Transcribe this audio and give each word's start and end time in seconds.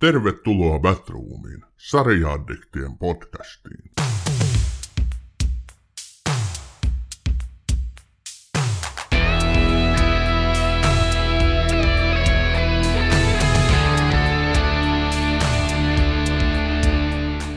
Tervetuloa 0.00 0.78
Batroomiin, 0.78 1.64
sarjaaddiktien 1.76 2.98
podcastiin. 2.98 3.90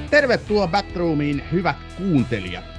Tervetuloa 0.10 0.68
Backroomiin, 0.68 1.44
hyvät 1.52 1.78
kuuntelijat. 1.98 2.73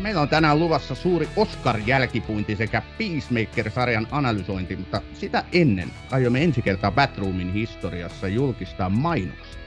Meillä 0.00 0.20
on 0.20 0.28
tänään 0.28 0.58
luvassa 0.58 0.94
suuri 0.94 1.28
Oscar-jälkipuinti 1.36 2.56
sekä 2.56 2.82
Peacemaker-sarjan 2.98 4.06
analysointi, 4.10 4.76
mutta 4.76 5.00
sitä 5.14 5.44
ennen 5.52 5.90
aiomme 6.10 6.44
ensi 6.44 6.62
kertaa 6.62 6.90
Batroomin 6.90 7.52
historiassa 7.52 8.28
julkistaa 8.28 8.88
mainoksen, 8.88 9.60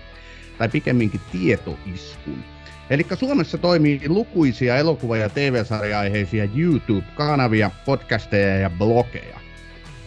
tai 0.58 0.70
pikemminkin 0.70 1.22
tietoiskun. 1.32 2.44
Eli 2.90 3.06
Suomessa 3.20 3.58
toimii 3.58 4.02
lukuisia 4.08 4.78
elokuva- 4.78 5.18
ja 5.18 5.30
TV-sarja-aiheisia 5.30 6.48
YouTube-kanavia, 6.56 7.72
podcasteja 7.86 8.58
ja 8.58 8.70
blogeja. 8.70 9.40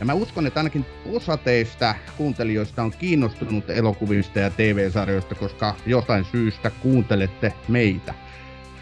Ja 0.00 0.06
mä 0.06 0.14
uskon, 0.14 0.46
että 0.46 0.60
ainakin 0.60 0.86
osa 1.12 1.36
teistä 1.36 1.94
kuuntelijoista 2.16 2.82
on 2.82 2.92
kiinnostunut 2.98 3.70
elokuvista 3.70 4.38
ja 4.38 4.50
TV-sarjoista, 4.50 5.34
koska 5.34 5.74
jotain 5.86 6.24
syystä 6.24 6.70
kuuntelette 6.70 7.52
meitä. 7.68 8.14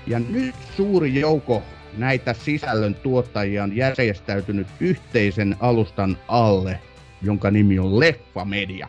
Ja 0.07 0.19
nyt 0.19 0.55
suuri 0.77 1.21
joukko 1.21 1.63
näitä 1.97 2.33
sisällön 2.33 2.95
tuottajia 2.95 3.63
on 3.63 3.77
järjestäytynyt 3.77 4.67
yhteisen 4.81 5.57
alustan 5.61 6.17
alle, 6.29 6.81
jonka 7.23 7.51
nimi 7.51 7.79
on 7.79 8.01
Leffa 8.01 8.45
Media. 8.45 8.89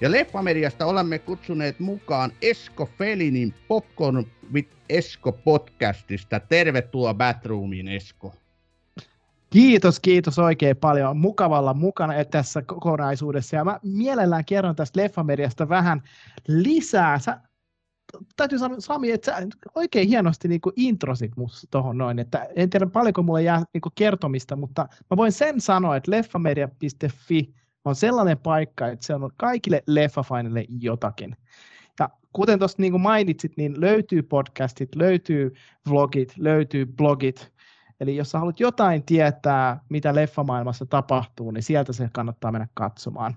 Ja 0.00 0.12
Leffa 0.12 0.42
Mediasta 0.42 0.86
olemme 0.86 1.18
kutsuneet 1.18 1.80
mukaan 1.80 2.32
Esko 2.42 2.88
Felinin 2.98 3.54
Popcorn 3.68 4.26
with 4.52 4.68
Esko 4.88 5.32
podcastista. 5.32 6.40
Tervetuloa 6.40 7.14
Batroomiin, 7.14 7.88
Esko. 7.88 8.34
Kiitos, 9.50 10.00
kiitos 10.00 10.38
oikein 10.38 10.76
paljon. 10.76 11.16
Mukavalla 11.16 11.74
mukana 11.74 12.24
tässä 12.24 12.62
kokonaisuudessa. 12.62 13.56
Ja 13.56 13.64
mä 13.64 13.80
mielellään 13.82 14.44
kerron 14.44 14.76
tästä 14.76 15.00
Leffamediasta 15.00 15.68
vähän 15.68 16.02
lisää. 16.48 17.18
Sä, 17.18 17.40
täytyy 18.36 18.58
sanoa, 18.58 18.80
Sami, 18.80 19.10
että 19.10 19.32
sä 19.32 19.46
oikein 19.74 20.08
hienosti 20.08 20.48
niin 20.48 20.60
introsit 20.76 21.36
musta 21.36 21.66
tuohon 21.70 21.98
noin. 21.98 22.18
Että 22.18 22.48
en 22.56 22.70
tiedä 22.70 22.86
paljonko 22.86 23.22
mulle 23.22 23.42
jää 23.42 23.62
niin 23.74 23.82
kertomista, 23.94 24.56
mutta 24.56 24.88
mä 25.10 25.16
voin 25.16 25.32
sen 25.32 25.60
sanoa, 25.60 25.96
että 25.96 26.10
leffamedia.fi 26.10 27.54
on 27.84 27.94
sellainen 27.94 28.38
paikka, 28.38 28.88
että 28.88 29.06
se 29.06 29.14
on 29.14 29.30
kaikille 29.36 29.82
leffafainille 29.86 30.64
jotakin. 30.68 31.36
Ja 32.00 32.08
kuten 32.32 32.58
tuossa 32.58 32.82
niin 32.82 33.00
mainitsit, 33.00 33.52
niin 33.56 33.80
löytyy 33.80 34.22
podcastit, 34.22 34.94
löytyy 34.94 35.54
vlogit, 35.90 36.34
löytyy 36.38 36.86
blogit, 36.86 37.54
Eli 38.00 38.16
jos 38.16 38.30
sä 38.30 38.38
haluat 38.38 38.60
jotain 38.60 39.02
tietää, 39.02 39.80
mitä 39.88 40.14
leffamaailmassa 40.14 40.86
tapahtuu, 40.86 41.50
niin 41.50 41.62
sieltä 41.62 41.92
se 41.92 42.08
kannattaa 42.12 42.52
mennä 42.52 42.68
katsomaan. 42.74 43.36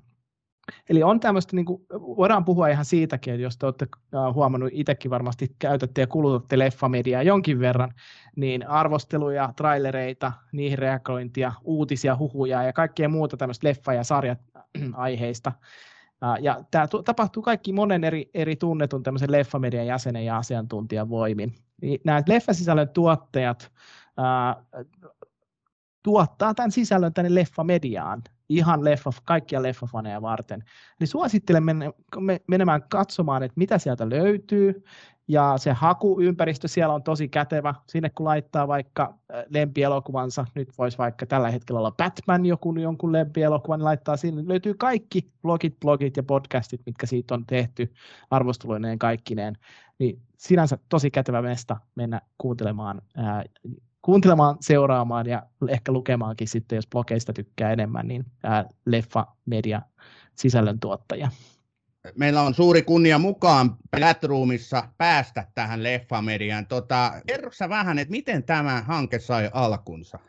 Eli 0.90 1.04
on 1.04 1.20
tämmöistä, 1.20 1.56
niin 1.56 1.66
kuin, 1.66 1.86
voidaan 1.92 2.46
puhua 2.46 2.68
ihan 2.68 2.86
siitäkin, 2.86 3.34
että 3.34 3.44
jos 3.44 3.58
te 3.58 3.66
olette 3.66 3.88
huomannut, 4.34 4.70
itsekin 4.74 5.12
varmasti 5.12 5.56
käytätte 5.60 6.02
ja 6.02 6.08
kulutatte 6.08 6.60
leffamediaa 6.60 7.24
jonkin 7.24 7.60
verran, 7.60 7.94
niin 8.36 8.68
arvosteluja, 8.68 9.54
trailereita, 9.56 10.32
niihin 10.52 10.80
reagointia, 10.80 11.54
uutisia, 11.64 12.18
huhuja 12.18 12.64
ja 12.64 12.74
kaikkea 12.74 13.10
muuta 13.10 13.38
tämmöistä 13.38 13.68
leffa- 13.68 13.94
ja 13.94 14.04
sarja-aiheista. 14.04 15.52
Ja 16.42 16.64
tämä 16.72 16.88
tapahtuu 17.06 17.44
kaikki 17.44 17.74
monen 17.74 18.04
eri, 18.04 18.30
eri 18.34 18.56
tunnetun 18.56 19.04
tämmöisen 19.04 19.32
leffamedian 19.32 19.88
jäsenen 19.88 20.26
ja 20.26 20.38
asiantuntijan 20.38 21.10
voimin. 21.10 21.56
Niin 21.82 22.02
nämä 22.04 22.22
leffasisällön 22.28 22.90
tuottajat 22.90 23.72
tuottaa 26.04 26.54
tämän 26.54 26.72
sisällön 26.72 27.14
tänne 27.14 27.36
leffamediaan, 27.36 28.24
ihan 28.50 28.84
leffa, 28.84 29.12
kaikkia 29.26 29.64
leffafaneja 29.64 30.22
varten. 30.22 30.64
Niin 31.00 31.08
suosittelen 31.08 31.64
menemään 32.48 32.84
katsomaan, 32.90 33.44
että 33.44 33.54
mitä 33.58 33.78
sieltä 33.78 34.10
löytyy, 34.10 34.84
ja 35.28 35.54
se 35.58 35.72
hakuympäristö 35.72 36.68
siellä 36.68 36.94
on 36.94 37.04
tosi 37.04 37.28
kätevä. 37.28 37.74
Sinne 37.88 38.10
kun 38.10 38.26
laittaa 38.26 38.68
vaikka 38.68 39.14
lempielokuvansa, 39.50 40.46
nyt 40.56 40.70
voisi 40.78 40.98
vaikka 40.98 41.26
tällä 41.26 41.52
hetkellä 41.52 41.80
olla 41.80 41.92
Batman 41.92 42.46
joku 42.46 42.76
jonkun 42.76 43.12
lempielokuvan, 43.12 43.80
niin 43.80 43.86
laittaa 43.86 44.18
sinne. 44.18 44.44
Löytyy 44.48 44.74
kaikki 44.74 45.32
blogit, 45.42 45.80
blogit 45.80 46.18
ja 46.18 46.24
podcastit, 46.24 46.82
mitkä 46.86 47.06
siitä 47.06 47.34
on 47.34 47.46
tehty 47.46 47.94
arvosteluineen 48.30 49.00
kaikkineen. 49.00 49.58
Niin 50.00 50.22
sinänsä 50.38 50.78
tosi 50.90 51.12
kätevä 51.12 51.42
mesta 51.42 51.78
mennä 51.96 52.22
kuuntelemaan 52.38 53.02
ää, 53.18 53.44
kuuntelemaan, 54.08 54.58
seuraamaan 54.60 55.28
ja 55.28 55.44
ehkä 55.70 55.92
lukemaankin 55.92 56.48
sitten, 56.48 56.76
jos 56.76 56.88
blogeista 56.88 57.34
tykkää 57.34 57.72
enemmän, 57.72 58.08
niin 58.08 58.26
ää, 58.44 58.66
Leffa 58.86 59.26
Media 59.46 59.82
sisällöntuottaja. 60.36 61.32
Meillä 62.16 62.42
on 62.42 62.54
suuri 62.54 62.82
kunnia 62.82 63.20
mukaan 63.20 63.76
Batroomissa 64.00 64.84
päästä 64.98 65.48
tähän 65.56 65.84
Leffa-mediaan. 65.84 66.68
Tota, 66.68 67.14
kerro 67.28 67.50
vähän, 67.70 68.00
että 68.00 68.12
miten 68.12 68.44
tämä 68.44 68.82
hanke 68.82 69.20
sai 69.20 69.50
alkunsa? 69.54 70.20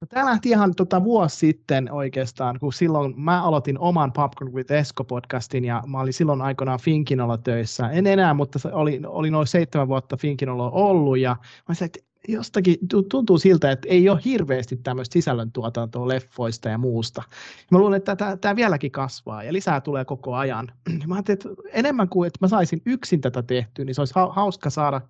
No, 0.00 0.06
tämä 0.08 0.26
lähti 0.26 0.48
ihan 0.48 0.74
tota 0.74 1.04
vuosi 1.04 1.36
sitten 1.36 1.92
oikeastaan, 1.92 2.58
kun 2.60 2.72
silloin 2.72 3.20
mä 3.20 3.42
aloitin 3.42 3.78
oman 3.78 4.12
Popcorn 4.12 4.52
with 4.52 4.72
Esko-podcastin 4.72 5.64
ja 5.64 5.82
mä 5.86 6.00
olin 6.00 6.12
silloin 6.12 6.42
aikoinaan 6.42 6.80
Finkinolla 6.80 7.38
töissä. 7.38 7.90
En 7.90 8.06
enää, 8.06 8.34
mutta 8.34 8.58
oli, 8.72 9.00
oli 9.06 9.30
noin 9.30 9.46
seitsemän 9.46 9.88
vuotta 9.88 10.16
Finkinolla 10.16 10.70
ollut 10.70 11.18
ja 11.18 11.36
mä 11.68 11.74
sanoin, 11.74 11.86
että 11.86 12.07
jostakin 12.28 12.76
tuntuu 13.08 13.38
siltä, 13.38 13.70
että 13.70 13.88
ei 13.88 14.08
ole 14.08 14.20
hirveästi 14.24 14.76
tämmöistä 14.76 15.12
sisällöntuotantoa 15.12 16.08
leffoista 16.08 16.68
ja 16.68 16.78
muusta. 16.78 17.22
Mä 17.70 17.78
luulen, 17.78 17.96
että 17.96 18.16
tämä, 18.40 18.56
vieläkin 18.56 18.90
kasvaa 18.90 19.42
ja 19.42 19.52
lisää 19.52 19.80
tulee 19.80 20.04
koko 20.04 20.34
ajan. 20.34 20.72
Mä 21.06 21.14
ajattelin, 21.14 21.38
että 21.38 21.48
enemmän 21.72 22.08
kuin 22.08 22.26
että 22.26 22.38
mä 22.40 22.48
saisin 22.48 22.82
yksin 22.86 23.20
tätä 23.20 23.42
tehtyä, 23.42 23.84
niin 23.84 23.94
se 23.94 24.00
olisi 24.00 24.14
hauska 24.30 24.70
saada 24.70 25.00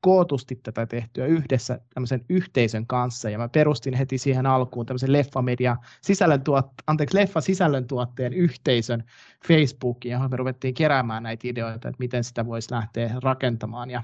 kootusti 0.00 0.56
tätä 0.62 0.86
tehtyä 0.86 1.26
yhdessä 1.26 1.80
tämmöisen 1.94 2.24
yhteisön 2.28 2.86
kanssa, 2.86 3.30
ja 3.30 3.38
mä 3.38 3.48
perustin 3.48 3.94
heti 3.94 4.18
siihen 4.18 4.46
alkuun 4.46 4.86
tämmöisen 4.86 5.12
leffamedia 5.12 5.76
sisällöntuot, 6.00 6.66
anteeksi, 6.86 7.16
leffa 7.16 7.40
sisällöntuotteen 7.40 8.32
yhteisön 8.32 9.04
Facebookiin, 9.48 10.12
johon 10.12 10.30
me 10.30 10.36
ruvettiin 10.36 10.74
keräämään 10.74 11.22
näitä 11.22 11.48
ideoita, 11.48 11.88
että 11.88 11.98
miten 11.98 12.24
sitä 12.24 12.46
voisi 12.46 12.70
lähteä 12.70 13.12
rakentamaan, 13.22 13.90
ja 13.90 14.02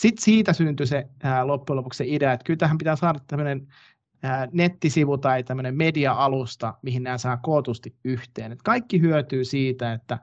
sitten 0.00 0.24
siitä 0.24 0.52
syntyi 0.52 0.86
se 0.86 1.06
ää, 1.22 1.46
loppujen 1.46 1.76
lopuksi 1.76 1.98
se 1.98 2.04
idea, 2.06 2.32
että 2.32 2.44
kyllä 2.44 2.58
tähän 2.58 2.78
pitää 2.78 2.96
saada 2.96 3.18
tämmöinen 3.26 3.66
nettisivu 4.52 5.18
tai 5.18 5.42
tämmöinen 5.42 5.76
media-alusta, 5.76 6.74
mihin 6.82 7.02
nämä 7.02 7.18
saa 7.18 7.36
kootusti 7.36 7.94
yhteen. 8.04 8.52
Et 8.52 8.62
kaikki 8.62 9.00
hyötyy 9.00 9.44
siitä, 9.44 9.92
että 9.92 10.18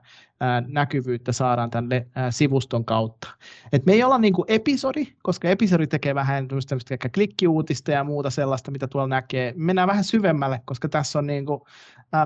näkyvyyttä 0.66 1.32
saadaan 1.32 1.70
tänne 1.70 2.06
sivuston 2.30 2.84
kautta. 2.84 3.28
Et 3.72 3.86
me 3.86 3.92
ei 3.92 4.02
olla 4.02 4.18
niin 4.18 4.34
episodi, 4.48 5.06
koska 5.22 5.48
episodi 5.48 5.86
tekee 5.86 6.14
vähän 6.14 6.48
tämmöistä 6.48 6.96
klikkiuutista 7.14 7.90
ja 7.90 8.04
muuta 8.04 8.30
sellaista, 8.30 8.70
mitä 8.70 8.88
tuolla 8.88 9.08
näkee. 9.08 9.52
Mennään 9.56 9.88
vähän 9.88 10.04
syvemmälle, 10.04 10.60
koska 10.64 10.88
tässä 10.88 11.18
on 11.18 11.26
niin 11.26 11.46
kuin 11.46 11.60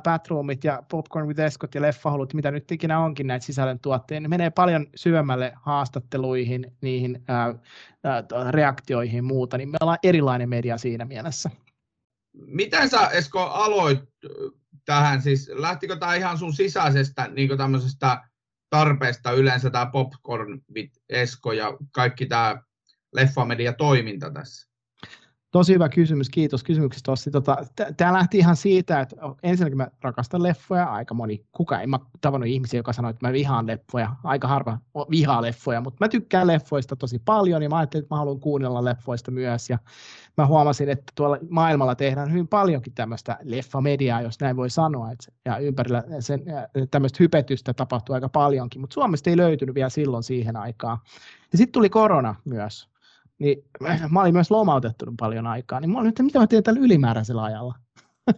Batroomit 0.05 0.65
ja 0.65 0.83
Popcorn 0.91 1.29
with 1.29 1.41
Escot 1.41 1.75
ja 1.75 1.83
Leffahulut, 1.83 2.35
mitä 2.35 2.51
nyt 2.51 2.73
ikinä 2.73 3.01
onkin 3.01 3.27
näitä 3.27 3.47
sisällön 3.47 3.79
tuotteita, 3.79 4.21
niin 4.21 4.31
menee 4.31 4.51
paljon 4.51 4.87
syvemmälle 4.95 5.53
haastatteluihin, 5.57 6.73
niihin 6.81 7.23
ää, 7.29 7.55
ää, 8.05 8.25
reaktioihin 8.51 9.17
ja 9.17 9.23
muuta, 9.23 9.59
niin 9.59 9.69
me 9.69 9.77
ollaan 9.81 9.99
erilainen 10.03 10.49
media 10.49 10.79
siinä 10.79 11.05
mielessä. 11.05 11.51
Miten 12.33 12.89
sä 12.89 13.09
Esko 13.09 13.41
aloit 13.41 14.01
tähän, 14.85 15.23
siis 15.23 15.51
lähtikö 15.55 15.97
tämä 15.97 16.15
ihan 16.15 16.39
sun 16.39 16.53
sisäisestä 16.53 17.29
niin 17.29 17.59
tämmöisestä 17.59 18.23
tarpeesta 18.71 19.31
yleensä 19.31 19.71
tämä 19.71 19.87
Popcorn 19.87 20.61
with 20.75 20.99
Esko 21.09 21.53
ja 21.53 21.77
kaikki 21.93 22.27
tämä 22.27 22.63
leffamedia 23.13 23.73
toiminta 23.73 24.31
tässä? 24.31 24.72
Tosi 25.53 25.75
hyvä 25.75 25.89
kysymys, 25.89 26.29
kiitos 26.29 26.65
kysymyksestä 26.65 27.13
Ossi. 27.13 27.31
Tota, 27.31 27.57
Tämä 27.97 28.13
lähti 28.13 28.39
ihan 28.39 28.57
siitä, 28.57 29.01
että 29.01 29.17
ensinnäkin 29.43 29.77
mä 29.77 29.89
rakastan 30.03 30.43
leffoja, 30.43 30.85
aika 30.85 31.15
moni, 31.15 31.45
kuka 31.53 31.81
ei 31.81 31.87
mä 31.87 31.99
tavannut 32.21 32.49
ihmisiä, 32.49 32.79
joka 32.79 32.93
sanoi, 32.93 33.11
että 33.11 33.27
mä 33.27 33.33
vihaan 33.33 33.67
leffoja, 33.67 34.17
aika 34.25 34.49
harva 34.49 34.79
vihaa 35.11 35.43
leffoja, 35.43 35.81
mutta 35.81 36.05
mä 36.05 36.09
tykkään 36.09 36.47
leffoista 36.47 36.97
tosi 36.97 37.19
paljon 37.19 37.63
ja 37.63 37.69
mä 37.69 37.77
ajattelin, 37.77 38.05
että 38.05 38.15
mä 38.15 38.19
haluan 38.19 38.41
kuunnella 38.41 38.85
leffoista 38.85 39.31
myös 39.31 39.71
ja 39.71 39.79
mä 40.37 40.47
huomasin, 40.47 40.89
että 40.89 41.13
tuolla 41.15 41.39
maailmalla 41.49 41.95
tehdään 41.95 42.31
hyvin 42.31 42.49
paljonkin 42.49 42.95
tämmöistä 42.95 43.39
leffamediaa, 43.43 44.23
jos 44.23 44.41
näin 44.41 44.57
voi 44.57 44.71
sanoa, 44.71 45.11
että, 45.11 45.33
ja 45.45 45.59
ympärillä 45.59 46.05
sen, 46.21 46.45
tämmöistä 46.91 47.17
hypetystä 47.21 47.75
tapahtuu 47.75 48.15
aika 48.15 48.29
paljonkin, 48.29 48.81
mutta 48.81 48.95
Suomesta 48.95 49.31
ei 49.31 49.37
löytynyt 49.37 49.75
vielä 49.75 49.89
silloin 49.89 50.23
siihen 50.23 50.57
aikaan. 50.57 50.99
Ja 51.53 51.59
sitten 51.59 51.73
tuli 51.73 51.89
korona 51.89 52.35
myös, 52.45 52.92
niin 53.43 53.65
mä 54.11 54.21
olin 54.21 54.35
myös 54.35 54.51
lomautettu 54.51 55.07
paljon 55.19 55.47
aikaa, 55.47 55.81
niin 55.81 55.91
mä 55.91 55.99
olin, 55.99 56.09
että 56.09 56.23
mitä 56.23 56.39
mä 56.39 56.47
teen 56.47 56.63
tällä 56.63 56.81
ylimääräisellä 56.81 57.43
ajalla? 57.43 57.75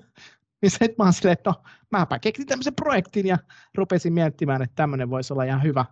Niin 0.63 0.71
sitten 0.71 0.95
mä 0.99 1.05
oon 1.05 1.13
silleen, 1.13 1.33
että 1.33 1.51
no 1.51 1.63
mäpä 1.91 2.19
keksin 2.19 2.47
tämmöisen 2.47 2.75
projektin 2.75 3.27
ja 3.27 3.39
rupesin 3.75 4.13
miettimään, 4.13 4.63
että 4.63 4.75
tämmöinen 4.75 5.11
voisi 5.11 5.33
olla 5.33 5.45
ihan 5.45 5.63
hyvä, 5.63 5.85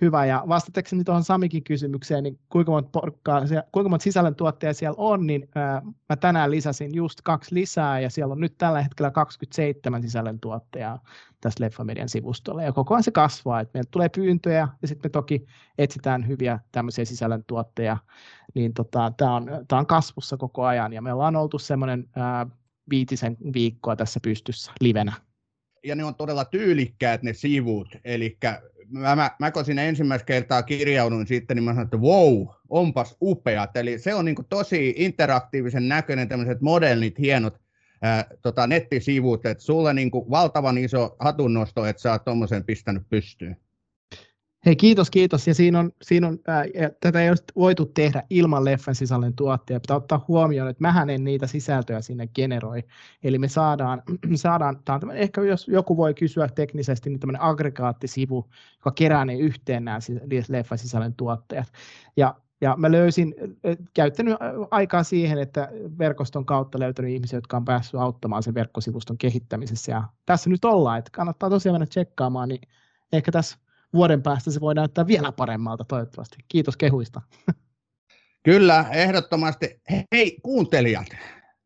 hyvä. 0.00 0.26
Ja 0.26 0.44
vastatakseni 0.48 1.04
tuohon 1.04 1.24
Samikin 1.24 1.64
kysymykseen, 1.64 2.22
niin 2.24 2.38
kuinka 2.48 2.72
monta, 2.72 2.90
porkkaa, 2.92 3.42
kuinka 3.72 3.88
monta 3.88 4.04
sisällöntuottajaa 4.04 4.72
siellä 4.72 4.94
on, 4.98 5.26
niin 5.26 5.48
ää, 5.54 5.82
mä 6.08 6.16
tänään 6.16 6.50
lisäsin 6.50 6.94
just 6.94 7.20
kaksi 7.24 7.54
lisää, 7.54 8.00
ja 8.00 8.10
siellä 8.10 8.32
on 8.32 8.40
nyt 8.40 8.54
tällä 8.58 8.82
hetkellä 8.82 9.10
27 9.10 10.02
sisällöntuottajaa 10.02 11.02
tässä 11.40 11.64
Leffamedian 11.64 12.08
sivustolla, 12.08 12.62
ja 12.62 12.72
koko 12.72 12.94
ajan 12.94 13.02
se 13.02 13.10
kasvaa, 13.10 13.60
että 13.60 13.78
meiltä 13.78 13.90
tulee 13.90 14.08
pyyntöjä, 14.08 14.68
ja 14.82 14.88
sitten 14.88 15.08
me 15.08 15.10
toki 15.10 15.46
etsitään 15.78 16.28
hyviä 16.28 16.58
tämmöisiä 16.72 17.04
sisällöntuottajia, 17.04 17.96
niin 18.54 18.74
tota, 18.74 19.12
tämä 19.16 19.34
on, 19.34 19.48
on 19.72 19.86
kasvussa 19.86 20.36
koko 20.36 20.64
ajan, 20.64 20.92
ja 20.92 21.02
me 21.02 21.12
ollaan 21.12 21.36
oltu 21.36 21.58
semmoinen 21.58 22.08
viitisen 22.90 23.36
viikkoa 23.54 23.96
tässä 23.96 24.20
pystyssä 24.22 24.72
livenä. 24.80 25.12
Ja 25.84 25.94
ne 25.94 26.04
on 26.04 26.14
todella 26.14 26.44
tyylikkäät 26.44 27.22
ne 27.22 27.32
sivut, 27.32 27.88
eli 28.04 28.38
mä, 28.90 29.16
mä, 29.16 29.30
mä 29.38 29.50
kun 29.50 29.64
sinne 29.64 29.88
ensimmäistä 29.88 30.26
kertaa 30.26 30.62
kirjauduin 30.62 31.26
sitten, 31.26 31.56
niin 31.56 31.64
mä 31.64 31.70
sanoin, 31.70 31.84
että 31.84 31.96
wow, 31.96 32.46
onpas 32.68 33.16
upeat. 33.22 33.76
Eli 33.76 33.98
se 33.98 34.14
on 34.14 34.24
niin 34.24 34.36
tosi 34.48 34.94
interaktiivisen 34.96 35.88
näköinen, 35.88 36.28
tämmöiset 36.28 36.60
modernit, 36.60 37.18
hienot 37.18 37.60
ää, 38.02 38.24
tota, 38.42 38.66
nettisivut, 38.66 39.46
että 39.46 39.64
sulle 39.64 39.94
niin 39.94 40.10
valtavan 40.12 40.78
iso 40.78 41.16
hatunnosto, 41.18 41.86
että 41.86 42.02
sä 42.02 42.12
oot 42.12 42.24
tuommoisen 42.24 42.64
pistänyt 42.64 43.02
pystyyn. 43.10 43.56
Hei, 44.66 44.76
kiitos, 44.76 45.10
kiitos. 45.10 45.46
Ja 45.46 45.54
siinä 45.54 45.78
on, 45.78 45.92
siinä 46.02 46.28
on 46.28 46.38
ää, 46.46 46.64
tätä 47.00 47.22
ei 47.22 47.28
olisi 47.28 47.44
voitu 47.56 47.86
tehdä 47.86 48.22
ilman 48.30 48.64
leffan 48.64 48.94
sisällön 48.94 49.34
tuotteja. 49.36 49.80
Pitää 49.80 49.96
ottaa 49.96 50.24
huomioon, 50.28 50.70
että 50.70 50.82
mähän 50.82 51.10
en 51.10 51.24
niitä 51.24 51.46
sisältöjä 51.46 52.00
sinne 52.00 52.26
generoi. 52.26 52.82
Eli 53.22 53.38
me 53.38 53.48
saadaan, 53.48 54.02
saadaan 54.34 54.80
tämä 54.84 54.98
on 55.02 55.16
ehkä 55.16 55.40
jos 55.40 55.68
joku 55.68 55.96
voi 55.96 56.14
kysyä 56.14 56.48
teknisesti, 56.48 57.10
niin 57.10 57.20
tämmöinen 57.20 57.42
aggregaattisivu, 57.42 58.48
joka 58.76 58.92
kerää 58.94 59.24
ne 59.24 59.34
yhteen 59.34 59.84
nämä 59.84 59.98
leffan 60.48 60.78
sisällön 60.78 61.14
tuottajat. 61.14 61.72
Ja 62.16 62.34
ja 62.62 62.74
mä 62.76 62.92
löysin, 62.92 63.34
käyttänyt 63.94 64.36
aikaa 64.70 65.02
siihen, 65.02 65.38
että 65.38 65.68
verkoston 65.98 66.46
kautta 66.46 66.78
löytänyt 66.78 67.10
ihmisiä, 67.10 67.36
jotka 67.36 67.56
on 67.56 67.64
päässyt 67.64 68.00
auttamaan 68.00 68.42
sen 68.42 68.54
verkkosivuston 68.54 69.18
kehittämisessä. 69.18 69.92
Ja 69.92 70.02
tässä 70.26 70.50
nyt 70.50 70.64
ollaan, 70.64 70.98
että 70.98 71.10
kannattaa 71.14 71.50
tosiaan 71.50 71.74
mennä 71.74 71.86
tsekkaamaan, 71.86 72.48
niin 72.48 72.60
ehkä 73.12 73.32
tässä 73.32 73.58
vuoden 73.92 74.22
päästä 74.22 74.50
se 74.50 74.60
voi 74.60 74.74
näyttää 74.74 75.06
vielä 75.06 75.32
paremmalta 75.32 75.84
toivottavasti. 75.84 76.36
Kiitos 76.48 76.76
kehuista. 76.76 77.22
Kyllä, 78.44 78.84
ehdottomasti. 78.92 79.80
Hei 80.12 80.38
kuuntelijat, 80.42 81.06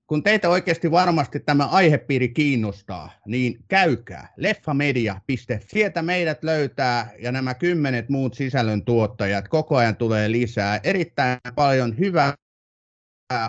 kun 0.06 0.22
teitä 0.22 0.48
oikeasti 0.48 0.90
varmasti 0.90 1.40
tämä 1.40 1.66
aihepiiri 1.66 2.28
kiinnostaa, 2.28 3.10
niin 3.26 3.64
käykää 3.68 4.32
leffamedia.fi. 4.36 5.36
Sieltä 5.68 6.02
meidät 6.02 6.44
löytää 6.44 7.12
ja 7.18 7.32
nämä 7.32 7.54
kymmenet 7.54 8.08
muut 8.08 8.34
sisällöntuottajat 8.34 9.48
koko 9.48 9.76
ajan 9.76 9.96
tulee 9.96 10.30
lisää. 10.30 10.80
Erittäin 10.82 11.38
paljon 11.54 11.98
hyvää 11.98 12.34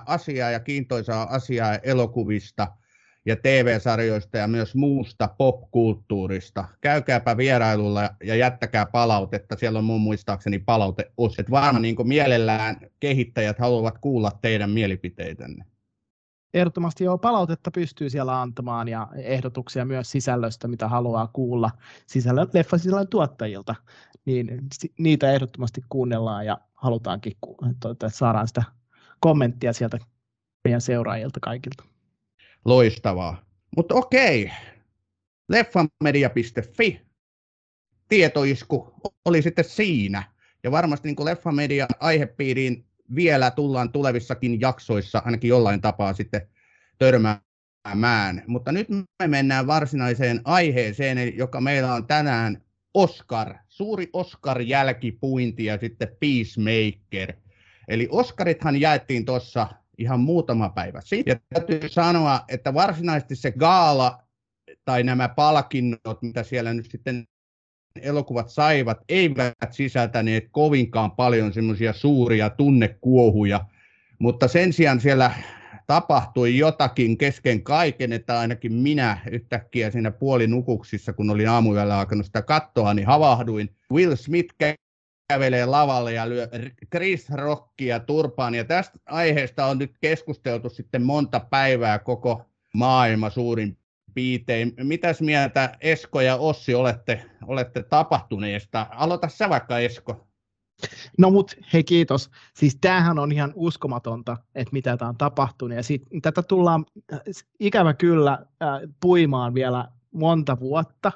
asiaa 0.05 0.51
ja 0.51 0.59
kiintoisaa 0.59 1.27
asiaa 1.35 1.75
elokuvista– 1.75 2.67
ja 3.25 3.35
TV-sarjoista 3.35 4.37
ja 4.37 4.47
myös 4.47 4.75
muusta 4.75 5.29
popkulttuurista. 5.37 6.65
Käykääpä 6.81 7.37
vierailulla 7.37 8.09
ja 8.23 8.35
jättäkää 8.35 8.85
palautetta. 8.85 9.55
Siellä 9.55 9.79
on 9.79 9.85
mun 9.85 10.01
muistaakseni 10.01 10.59
palauteos. 10.59 11.39
Että 11.39 11.51
varmaan 11.51 11.81
niin 11.81 11.95
mielellään 12.03 12.77
kehittäjät 12.99 13.59
haluavat 13.59 13.97
kuulla 13.97 14.31
teidän 14.41 14.69
mielipiteitänne. 14.69 15.65
Ehdottomasti 16.53 17.03
joo, 17.03 17.17
palautetta 17.17 17.71
pystyy 17.71 18.09
siellä 18.09 18.41
antamaan 18.41 18.87
ja 18.87 19.07
ehdotuksia 19.15 19.85
myös 19.85 20.11
sisällöstä, 20.11 20.67
mitä 20.67 20.87
haluaa 20.87 21.29
kuulla 21.33 21.71
sisällön, 22.07 22.47
leffasisällön 22.53 23.07
tuottajilta. 23.07 23.75
Niin 24.25 24.61
niitä 24.99 25.31
ehdottomasti 25.31 25.81
kuunnellaan 25.89 26.45
ja 26.45 26.57
halutaankin, 26.73 27.33
että 27.71 28.09
saadaan 28.09 28.47
sitä 28.47 28.63
kommenttia 29.19 29.73
sieltä 29.73 29.97
meidän 30.63 30.81
seuraajilta 30.81 31.39
kaikilta 31.39 31.94
loistavaa. 32.65 33.45
Mutta 33.77 33.95
okei, 33.95 34.51
leffamedia.fi, 35.49 37.01
tietoisku 38.09 38.93
oli 39.25 39.41
sitten 39.41 39.65
siinä. 39.65 40.23
Ja 40.63 40.71
varmasti 40.71 41.07
niin 41.07 41.25
Leffamedia 41.25 41.87
aihepiiriin 41.99 42.85
vielä 43.15 43.51
tullaan 43.51 43.91
tulevissakin 43.91 44.61
jaksoissa 44.61 45.21
ainakin 45.25 45.47
jollain 45.47 45.81
tapaa 45.81 46.13
sitten 46.13 46.49
törmäämään. 46.97 48.43
Mutta 48.47 48.71
nyt 48.71 48.87
me 48.89 49.27
mennään 49.27 49.67
varsinaiseen 49.67 50.41
aiheeseen, 50.43 51.37
joka 51.37 51.61
meillä 51.61 51.93
on 51.93 52.07
tänään 52.07 52.61
Oscar, 52.93 53.55
suuri 53.67 54.09
Oscar-jälkipuinti 54.13 55.65
ja 55.65 55.77
sitten 55.77 56.07
Peacemaker. 56.19 57.33
Eli 57.87 58.07
Oscarithan 58.11 58.81
jaettiin 58.81 59.25
tuossa 59.25 59.67
ihan 59.97 60.19
muutama 60.19 60.69
päivä 60.69 61.01
sitten. 61.01 61.31
Ja 61.31 61.59
täytyy 61.59 61.89
sanoa, 61.89 62.41
että 62.47 62.73
varsinaisesti 62.73 63.35
se 63.35 63.51
gaala 63.51 64.19
tai 64.85 65.03
nämä 65.03 65.29
palkinnot, 65.29 66.21
mitä 66.21 66.43
siellä 66.43 66.73
nyt 66.73 66.91
sitten 66.91 67.27
elokuvat 68.01 68.49
saivat, 68.49 68.97
eivät 69.09 69.53
sisältäneet 69.71 70.47
kovinkaan 70.51 71.11
paljon 71.11 71.53
semmoisia 71.53 71.93
suuria 71.93 72.49
tunnekuohuja, 72.49 73.65
mutta 74.19 74.47
sen 74.47 74.73
sijaan 74.73 75.01
siellä 75.01 75.31
tapahtui 75.87 76.57
jotakin 76.57 77.17
kesken 77.17 77.63
kaiken, 77.63 78.13
että 78.13 78.39
ainakin 78.39 78.73
minä 78.73 79.17
yhtäkkiä 79.31 79.91
siinä 79.91 80.11
puolinukuksissa, 80.11 81.13
kun 81.13 81.29
olin 81.29 81.49
aamuyöllä 81.49 81.99
alkanut 81.99 82.25
sitä 82.25 82.41
katsoa, 82.41 82.93
niin 82.93 83.07
havahduin. 83.07 83.75
Will 83.93 84.15
Smith 84.15 84.55
kävelee 85.27 85.65
lavalle 85.65 86.13
ja 86.13 86.29
lyö 86.29 86.47
Chris 86.91 87.29
Rockia 87.29 87.99
turpaan. 87.99 88.55
Ja 88.55 88.63
tästä 88.63 88.99
aiheesta 89.05 89.65
on 89.65 89.77
nyt 89.77 89.97
keskusteltu 90.01 90.69
sitten 90.69 91.03
monta 91.03 91.39
päivää 91.39 91.99
koko 91.99 92.41
maailma 92.73 93.29
suurin 93.29 93.77
piirtein. 94.13 94.73
Mitäs 94.83 95.21
mieltä 95.21 95.77
Esko 95.81 96.21
ja 96.21 96.35
Ossi 96.35 96.75
olette, 96.75 97.25
olette 97.45 97.83
tapahtuneesta? 97.83 98.87
Aloita 98.89 99.29
sä 99.29 99.49
vaikka 99.49 99.79
Esko. 99.79 100.27
No 101.17 101.29
mut 101.29 101.55
hei 101.73 101.83
kiitos. 101.83 102.29
Siis 102.53 102.77
tämähän 102.81 103.19
on 103.19 103.31
ihan 103.31 103.53
uskomatonta, 103.55 104.37
että 104.55 104.73
mitä 104.73 104.97
tämä 104.97 105.09
on 105.09 105.17
tapahtunut. 105.17 105.77
Ja 105.77 105.83
sit, 105.83 106.03
tätä 106.21 106.43
tullaan 106.43 106.85
äh, 107.13 107.19
ikävä 107.59 107.93
kyllä 107.93 108.31
äh, 108.33 108.67
puimaan 109.01 109.53
vielä 109.53 109.87
monta 110.11 110.59
vuotta 110.59 111.11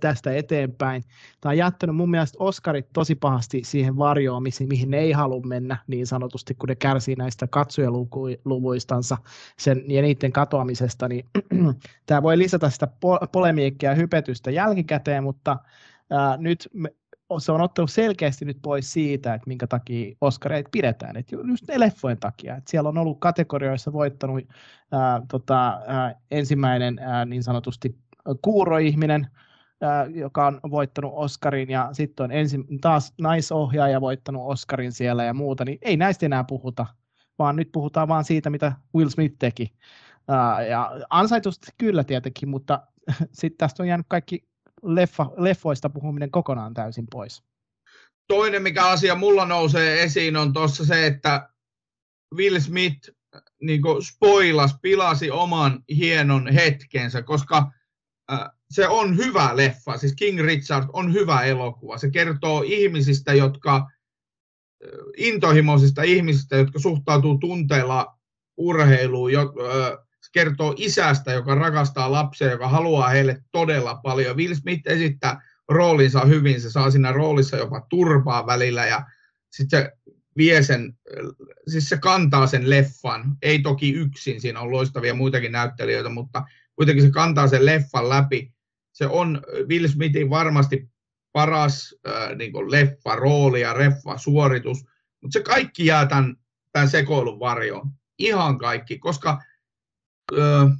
tästä 0.00 0.34
eteenpäin. 0.34 1.02
Tämä 1.40 1.50
on 1.50 1.56
jättänyt 1.56 1.96
mun 1.96 2.10
mielestä 2.10 2.36
Oscarit 2.40 2.86
tosi 2.92 3.14
pahasti 3.14 3.62
siihen 3.64 3.96
varjoon, 3.96 4.42
mihin 4.68 4.90
ne 4.90 4.98
ei 4.98 5.12
halua 5.12 5.40
mennä 5.40 5.76
niin 5.86 6.06
sanotusti, 6.06 6.54
kun 6.54 6.68
ne 6.68 6.74
kärsii 6.74 7.14
näistä 7.14 7.46
katsojaluvuistansa 7.46 9.16
sen, 9.58 9.84
ja 9.88 10.02
niiden 10.02 10.32
katoamisesta, 10.32 11.08
niin 11.08 11.24
tämä 12.06 12.22
voi 12.22 12.38
lisätä 12.38 12.70
sitä 12.70 12.88
polemiikkia 13.32 13.90
ja 13.90 13.96
hypetystä 13.96 14.50
jälkikäteen, 14.50 15.22
mutta 15.22 15.56
ää, 16.10 16.36
nyt 16.36 16.68
me, 16.72 16.90
se 17.38 17.52
on 17.52 17.60
ottanut 17.60 17.90
selkeästi 17.90 18.44
nyt 18.44 18.58
pois 18.62 18.92
siitä, 18.92 19.34
että 19.34 19.48
minkä 19.48 19.66
takia 19.66 20.16
Oscareita 20.20 20.68
pidetään. 20.72 21.16
Että 21.16 21.36
just 21.48 21.68
ne 21.68 21.80
leffojen 21.80 22.18
takia. 22.18 22.56
Että 22.56 22.70
siellä 22.70 22.88
on 22.88 22.98
ollut 22.98 23.20
kategorioissa 23.20 23.92
voittanut 23.92 24.44
ää, 24.92 25.22
tota, 25.30 25.80
ää, 25.86 26.14
ensimmäinen 26.30 26.98
ää, 26.98 27.24
niin 27.24 27.42
sanotusti 27.42 27.98
kuuroihminen, 28.42 29.26
joka 30.14 30.46
on 30.46 30.60
voittanut 30.70 31.12
Oscarin 31.14 31.70
ja 31.70 31.88
sitten 31.92 32.24
on 32.24 32.32
ensin 32.32 32.64
taas 32.80 33.14
naisohjaaja 33.18 34.00
voittanut 34.00 34.42
Oscarin 34.46 34.92
siellä 34.92 35.24
ja 35.24 35.34
muuta, 35.34 35.64
niin 35.64 35.78
ei 35.82 35.96
näistä 35.96 36.26
enää 36.26 36.44
puhuta, 36.44 36.86
vaan 37.38 37.56
nyt 37.56 37.72
puhutaan 37.72 38.08
vaan 38.08 38.24
siitä, 38.24 38.50
mitä 38.50 38.72
Will 38.94 39.08
Smith 39.08 39.36
teki. 39.38 39.72
Ja 40.68 41.00
ansaitusti 41.10 41.68
kyllä 41.78 42.04
tietenkin, 42.04 42.48
mutta 42.48 42.86
sitten 43.32 43.58
tästä 43.58 43.82
on 43.82 43.88
jäänyt 43.88 44.06
kaikki 44.08 44.48
leffa, 44.82 45.30
leffoista 45.36 45.90
puhuminen 45.90 46.30
kokonaan 46.30 46.74
täysin 46.74 47.06
pois. 47.12 47.42
Toinen, 48.28 48.62
mikä 48.62 48.86
asia 48.86 49.14
mulla 49.14 49.46
nousee 49.46 50.02
esiin, 50.02 50.36
on 50.36 50.52
tuossa 50.52 50.84
se, 50.84 51.06
että 51.06 51.48
Will 52.34 52.60
Smith 52.60 53.10
niin 53.62 53.82
spoilas, 54.02 54.78
pilasi 54.82 55.30
oman 55.30 55.84
hienon 55.88 56.48
hetkensä, 56.52 57.22
koska 57.22 57.72
se 58.70 58.88
on 58.88 59.16
hyvä 59.16 59.56
leffa, 59.56 59.96
siis 59.96 60.14
King 60.16 60.40
Richard 60.40 60.84
on 60.92 61.12
hyvä 61.12 61.42
elokuva. 61.42 61.98
Se 61.98 62.10
kertoo 62.10 62.62
ihmisistä, 62.66 63.34
jotka, 63.34 63.90
intohimoisista 65.16 66.02
ihmisistä, 66.02 66.56
jotka 66.56 66.78
suhtautuu 66.78 67.38
tunteella 67.38 68.18
urheiluun. 68.56 69.30
Se 70.20 70.30
kertoo 70.32 70.74
isästä, 70.76 71.32
joka 71.32 71.54
rakastaa 71.54 72.12
lapsia, 72.12 72.50
joka 72.50 72.68
haluaa 72.68 73.08
heille 73.08 73.42
todella 73.52 73.94
paljon. 73.94 74.36
Will 74.36 74.54
Smith 74.54 74.82
esittää 74.90 75.40
roolinsa 75.68 76.24
hyvin, 76.24 76.60
se 76.60 76.70
saa 76.70 76.90
siinä 76.90 77.12
roolissa 77.12 77.56
jopa 77.56 77.86
turpaa 77.90 78.46
välillä 78.46 78.86
ja 78.86 79.06
sitten 79.50 79.80
se 79.80 79.92
vie 80.36 80.62
sen, 80.62 80.98
siis 81.68 81.88
se 81.88 81.98
kantaa 81.98 82.46
sen 82.46 82.70
leffan, 82.70 83.36
ei 83.42 83.58
toki 83.58 83.92
yksin, 83.92 84.40
siinä 84.40 84.60
on 84.60 84.70
loistavia 84.70 85.14
muitakin 85.14 85.52
näyttelijöitä, 85.52 86.08
mutta 86.08 86.44
kuitenkin 86.74 87.04
se 87.04 87.10
kantaa 87.10 87.48
sen 87.48 87.66
leffan 87.66 88.08
läpi. 88.08 88.55
Se 88.96 89.06
on 89.06 89.42
Will 89.68 89.88
Smithin 89.88 90.30
varmasti 90.30 90.88
paras 91.32 91.94
äh, 92.08 92.36
niin 92.36 92.70
leffa 92.70 93.16
rooli 93.16 93.60
ja 93.60 93.78
leffa 93.78 94.18
suoritus, 94.18 94.84
mutta 95.20 95.32
se 95.38 95.42
kaikki 95.42 95.86
jää 95.86 96.06
tämän, 96.06 96.36
tämän 96.72 96.88
sekoilun 96.88 97.40
varjoon. 97.40 97.90
Ihan 98.18 98.58
kaikki, 98.58 98.98
koska 98.98 99.42
äh, 100.38 100.70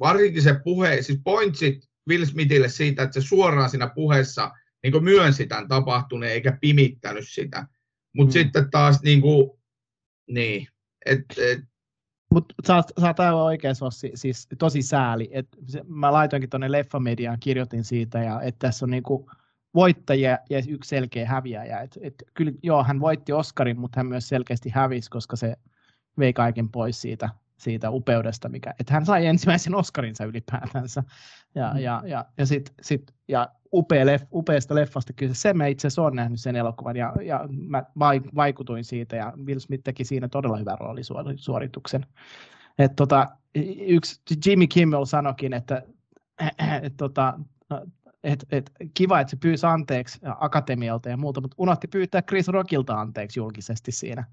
varsinkin 0.00 0.42
se 0.42 0.60
puhe, 0.64 1.02
siis 1.02 1.20
pointsit 1.24 1.88
Will 2.08 2.24
Smithille 2.24 2.68
siitä, 2.68 3.02
että 3.02 3.20
se 3.20 3.26
suoraan 3.26 3.70
siinä 3.70 3.90
puheessa 3.94 4.50
niin 4.82 5.04
myönsi 5.04 5.46
tämän 5.46 5.68
tapahtuneen 5.68 6.32
eikä 6.32 6.58
pimittänyt 6.60 7.28
sitä. 7.28 7.66
Mutta 8.12 8.30
mm. 8.30 8.32
sitten 8.32 8.70
taas 8.70 9.02
niin 9.02 9.20
kuin, 9.20 9.50
niin, 10.30 10.68
et, 11.06 11.24
et, 11.38 11.60
mutta 12.30 12.54
sä, 12.66 12.82
sä 13.00 13.06
oot 13.06 13.20
aivan 13.20 13.42
oikeassa, 13.42 13.86
siis 14.14 14.48
tosi 14.58 14.82
sääli. 14.82 15.28
Et 15.32 15.48
se, 15.66 15.82
mä 15.88 16.12
laitoinkin 16.12 16.50
tuonne 16.50 16.72
Leffamediaan, 16.72 17.40
kirjoitin 17.40 17.84
siitä, 17.84 18.22
ja 18.22 18.40
että 18.40 18.58
tässä 18.58 18.86
on 18.86 18.90
niinku 18.90 19.30
voittajia 19.74 20.38
ja 20.50 20.62
yksi 20.68 20.88
selkeä 20.88 21.26
häviäjä. 21.26 21.80
Et, 21.80 21.98
et, 22.00 22.14
kyllä, 22.34 22.52
joo, 22.62 22.84
hän 22.84 23.00
voitti 23.00 23.32
Oscarin, 23.32 23.80
mutta 23.80 24.00
hän 24.00 24.06
myös 24.06 24.28
selkeästi 24.28 24.70
hävisi, 24.70 25.10
koska 25.10 25.36
se 25.36 25.56
vei 26.18 26.32
kaiken 26.32 26.68
pois 26.68 27.00
siitä, 27.00 27.28
siitä 27.56 27.90
upeudesta, 27.90 28.48
mikä, 28.48 28.74
että 28.80 28.94
hän 28.94 29.06
sai 29.06 29.26
ensimmäisen 29.26 29.74
Oscarinsa 29.74 30.24
ylipäätänsä. 30.24 31.02
Ja, 31.54 31.72
mm. 31.74 31.80
ja, 31.80 32.02
ja, 32.06 32.24
ja, 32.38 32.46
sit, 32.46 32.74
sit, 32.82 33.14
ja 33.28 33.48
upea 33.76 34.06
leff, 34.06 34.24
upeasta 34.32 34.74
leffasta, 34.74 35.12
kyllä 35.12 35.34
se 35.34 35.54
mä 35.54 35.66
itse 35.66 35.86
asiassa 35.86 36.02
olen 36.02 36.14
nähnyt 36.14 36.40
sen 36.40 36.56
elokuvan, 36.56 36.96
ja, 36.96 37.12
ja 37.22 37.48
mä 37.64 37.82
vaikutuin 38.36 38.84
siitä, 38.84 39.16
ja 39.16 39.32
Will 39.44 39.58
Smith 39.58 39.84
teki 39.84 40.04
siinä 40.04 40.28
todella 40.28 40.56
hyvän 40.56 40.78
roolisuorituksen. 40.78 42.06
Et 42.78 42.96
tota, 42.96 43.28
yksi 43.86 44.20
Jimmy 44.46 44.66
Kimmel 44.66 45.04
sanokin, 45.04 45.52
että 45.52 45.82
et, 46.82 46.96
tota, 46.96 47.38
et, 48.24 48.46
et, 48.50 48.70
kiva, 48.94 49.20
että 49.20 49.30
se 49.30 49.36
pyysi 49.36 49.66
anteeksi 49.66 50.18
akatemialta 50.38 51.08
ja 51.08 51.16
muuta, 51.16 51.40
mutta 51.40 51.54
unohti 51.58 51.88
pyytää 51.88 52.22
Chris 52.22 52.48
Rockilta 52.48 53.00
anteeksi 53.00 53.40
julkisesti 53.40 53.92
siinä 53.92 54.24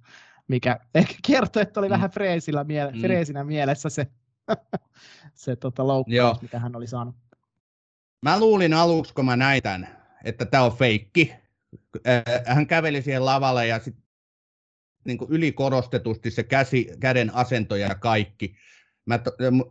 mikä 0.48 0.80
ehkä 0.96 1.16
kertoo, 1.28 1.62
että 1.62 1.80
oli 1.80 1.88
mm. 1.88 1.92
vähän 1.92 2.10
freesillä 2.10 2.64
miele- 2.64 2.92
mm. 2.92 3.02
freesinä 3.02 3.44
mielessä 3.44 3.90
se, 3.90 4.08
se 5.34 5.56
tota, 5.56 5.88
loukkaus, 5.88 6.42
mitä 6.42 6.60
hän 6.60 6.76
oli 6.76 6.88
saanut. 6.88 7.16
Mä 8.24 8.40
luulin 8.40 8.74
aluksi, 8.74 9.14
kun 9.14 9.26
mä 9.26 9.36
näin 9.36 9.64
tämän, 9.64 9.88
että 10.24 10.46
tämä 10.46 10.64
on 10.64 10.78
feikki. 10.78 11.34
Hän 12.46 12.68
käveli 12.68 13.02
siihen 13.02 13.26
lavalle 13.26 13.68
ja 13.68 13.80
sit, 13.80 13.96
niin 15.06 15.18
kuin 15.18 15.32
ylikorostetusti 15.32 16.32
se 16.32 16.44
käsi, 16.44 16.90
käden 17.00 17.36
asento 17.36 17.76
ja 17.76 17.96
kaikki. 17.96 18.56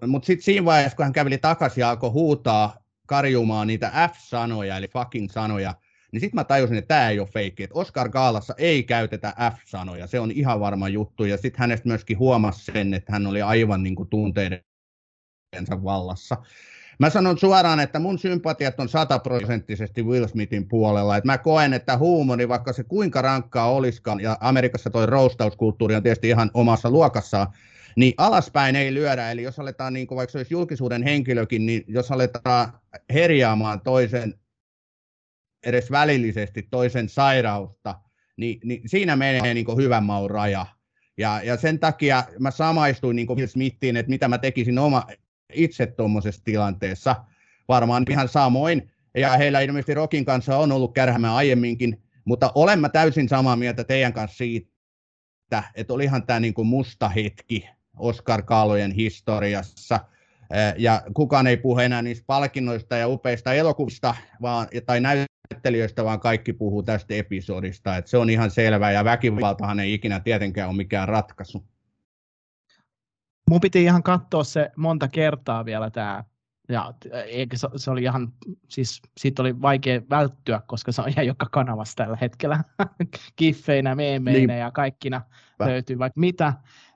Mutta 0.07 0.27
sitten 0.27 0.45
siinä 0.45 0.65
vaiheessa, 0.65 0.97
kun 0.97 1.05
hän 1.05 1.13
käveli 1.13 1.39
takaisin 1.39 1.81
ja 1.81 1.91
alkoi 1.91 2.11
huutaa, 2.11 2.77
karjumaan 3.07 3.67
niitä 3.67 4.09
F-sanoja, 4.13 4.77
eli 4.77 4.89
fucking 4.89 5.31
sanoja, 5.31 5.75
niin 6.13 6.21
sitten 6.21 6.39
mä 6.41 6.45
tajusin, 6.45 6.77
että 6.77 6.89
tämä 6.89 7.11
ei 7.11 7.21
ole 7.21 7.29
feikki, 7.29 7.63
että 7.63 7.79
Oscar 7.79 8.09
Gaalassa 8.09 8.55
ei 8.59 8.83
käytetä 8.83 9.35
F-sanoja, 9.53 10.07
se 10.07 10.21
on 10.21 10.31
ihan 10.31 10.61
varma 10.61 10.89
juttu, 10.89 11.25
ja 11.25 11.37
sitten 11.37 11.61
hänestä 11.61 11.89
myöskin 11.89 12.19
huomasi 12.19 12.65
sen, 12.65 12.95
että 12.95 13.13
hän 13.13 13.27
oli 13.27 13.43
aivan 13.43 13.83
niin 13.83 13.97
kuin 13.97 14.09
tunteidensa 14.09 14.65
vallassa. 15.85 16.37
Mä 17.03 17.11
sanon 17.11 17.39
suoraan, 17.39 17.81
että 17.81 17.99
mun 17.99 18.19
sympatiat 18.19 18.81
on 18.81 18.89
sataprosenttisesti 18.89 20.03
Will 20.03 20.27
Smithin 20.27 20.69
puolella. 20.69 21.17
että 21.17 21.27
mä 21.27 21.39
koen, 21.39 21.73
että 21.73 21.99
huumori, 21.99 22.49
vaikka 22.49 22.73
se 22.73 22.85
kuinka 22.85 23.23
rankkaa 23.23 23.71
olisikaan, 23.71 24.21
ja 24.21 24.39
Amerikassa 24.41 24.91
toi 24.91 25.07
roustauskulttuuri 25.07 25.95
on 25.95 26.03
tietysti 26.03 26.29
ihan 26.29 26.51
omassa 26.55 26.91
luokassaan, 26.91 27.47
niin 27.97 28.15
alaspäin 28.17 28.77
ei 28.77 28.95
lyödä. 28.95 29.31
Eli 29.31 29.43
jos 29.43 29.59
aletaan, 29.59 29.93
niin 29.93 30.07
vaikka 30.11 30.33
se 30.33 30.39
olisi 30.39 30.55
julkisuuden 30.55 31.03
henkilökin, 31.03 31.67
niin 31.67 31.85
jos 31.89 32.13
aletaan 32.13 32.73
herjaamaan 33.13 33.81
toisen 33.81 34.35
edes 35.67 35.91
välillisesti 35.91 36.63
toisen 36.71 37.09
sairautta, 37.09 37.95
niin, 38.37 38.61
niin 38.65 38.89
siinä 38.89 39.17
menee 39.17 39.55
niin 39.55 39.77
hyvän 39.77 40.05
maun 40.05 40.31
raja. 40.31 40.67
Ja, 41.17 41.41
ja 41.45 41.57
sen 41.57 41.79
takia 41.79 42.25
mä 42.39 42.51
samaistuin 42.51 43.17
niin 43.17 43.29
Will 43.29 43.47
Smithiin, 43.47 43.97
että 43.97 44.11
mitä 44.11 44.29
mä 44.29 44.39
tekisin 44.39 44.79
oma 44.79 45.07
itse 45.55 45.87
tuommoisessa 45.87 46.45
tilanteessa. 46.45 47.17
Varmaan 47.69 48.05
ihan 48.11 48.29
samoin. 48.29 48.91
Ja 49.17 49.31
heillä 49.31 49.61
ilmeisesti 49.61 49.95
Rokin 49.95 50.25
kanssa 50.25 50.59
on 50.59 50.73
ollut 50.73 50.95
kärhämä 50.95 51.35
aiemminkin, 51.35 52.03
mutta 52.25 52.53
olen 52.55 52.81
mä 52.81 52.89
täysin 52.89 53.29
samaa 53.29 53.57
mieltä 53.57 53.85
teidän 53.85 54.13
kanssa 54.13 54.37
siitä, 54.37 55.63
että 55.75 55.95
olihan 55.95 56.27
tämä 56.27 56.41
niin 56.41 56.55
musta 56.65 57.09
hetki 57.09 57.69
Oscar 57.99 58.43
Kaalojen 58.43 58.93
historiassa– 58.93 60.01
ja 60.77 61.03
kukaan 61.15 61.47
ei 61.47 61.57
puhu 61.57 61.79
enää 61.79 62.03
niistä 62.03 62.25
palkinnoista 62.27 62.97
ja 62.97 63.09
upeista 63.09 63.55
elokuvista 63.55 64.15
vaan, 64.43 64.69
tai 64.87 65.01
näyttelijöistä, 65.01 66.05
vaan 66.05 66.21
kaikki 66.21 66.53
puhuu 66.53 66.83
tästä 66.83 67.15
episodista. 67.15 67.97
Et 67.97 68.07
se 68.07 68.19
on 68.19 68.31
ihan 68.31 68.51
selvää, 68.51 68.93
ja 68.93 69.05
väkivaltahan 69.05 69.81
ei 69.81 69.95
ikinä 69.95 70.21
tietenkään 70.21 70.69
ole 70.69 70.77
mikään 70.77 71.09
ratkaisu. 71.09 71.65
Mun 73.51 73.61
piti 73.61 73.83
ihan 73.83 74.03
katsoa 74.03 74.45
se 74.45 74.71
monta 74.77 75.09
kertaa 75.09 75.65
vielä 75.65 75.91
tämä 75.91 76.25
ja 76.69 76.95
eikä 77.27 77.57
se, 77.57 77.69
se, 77.77 77.91
oli 77.91 78.03
ihan, 78.03 78.33
siis 78.69 79.03
siitä 79.19 79.43
oli 79.43 79.63
vaikea 79.63 80.01
välttyä, 80.11 80.61
koska 80.67 80.93
se 80.93 81.03
on 81.03 81.09
ihan 81.09 81.27
joka 81.27 81.47
kanavassa 81.53 81.97
tällä 81.97 82.19
hetkellä. 82.21 82.65
Kiffeinä, 83.37 83.95
meemeinä 83.95 84.53
niin. 84.53 84.61
ja 84.61 84.71
kaikkina 84.71 85.23
löytyy 85.59 85.99
vaikka 85.99 86.21
mitä. 86.21 86.53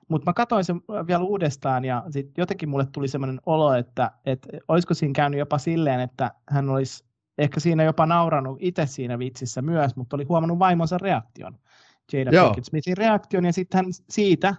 Mutta 0.07 0.29
mä 0.29 0.33
katsoin 0.33 0.63
sen 0.63 0.81
vielä 1.07 1.23
uudestaan 1.23 1.85
ja 1.85 2.03
sit 2.09 2.37
jotenkin 2.37 2.69
mulle 2.69 2.85
tuli 2.91 3.07
semmoinen 3.07 3.39
olo, 3.45 3.73
että, 3.73 4.11
että 4.25 4.47
olisiko 4.67 4.93
siinä 4.93 5.13
käynyt 5.13 5.39
jopa 5.39 5.57
silleen, 5.57 5.99
että 5.99 6.31
hän 6.49 6.69
olisi 6.69 7.05
ehkä 7.37 7.59
siinä 7.59 7.83
jopa 7.83 8.05
nauranut 8.05 8.57
itse 8.61 8.85
siinä 8.85 9.19
vitsissä 9.19 9.61
myös, 9.61 9.95
mutta 9.95 10.15
oli 10.15 10.23
huomannut 10.23 10.59
vaimonsa 10.59 10.97
reaktion. 10.97 11.59
Jada 12.13 12.31
Pinkett 12.43 12.65
Smithin 12.65 12.97
reaktion 12.97 13.45
ja 13.45 13.53
sitten 13.53 13.77
hän 13.77 13.85
siitä 14.09 14.55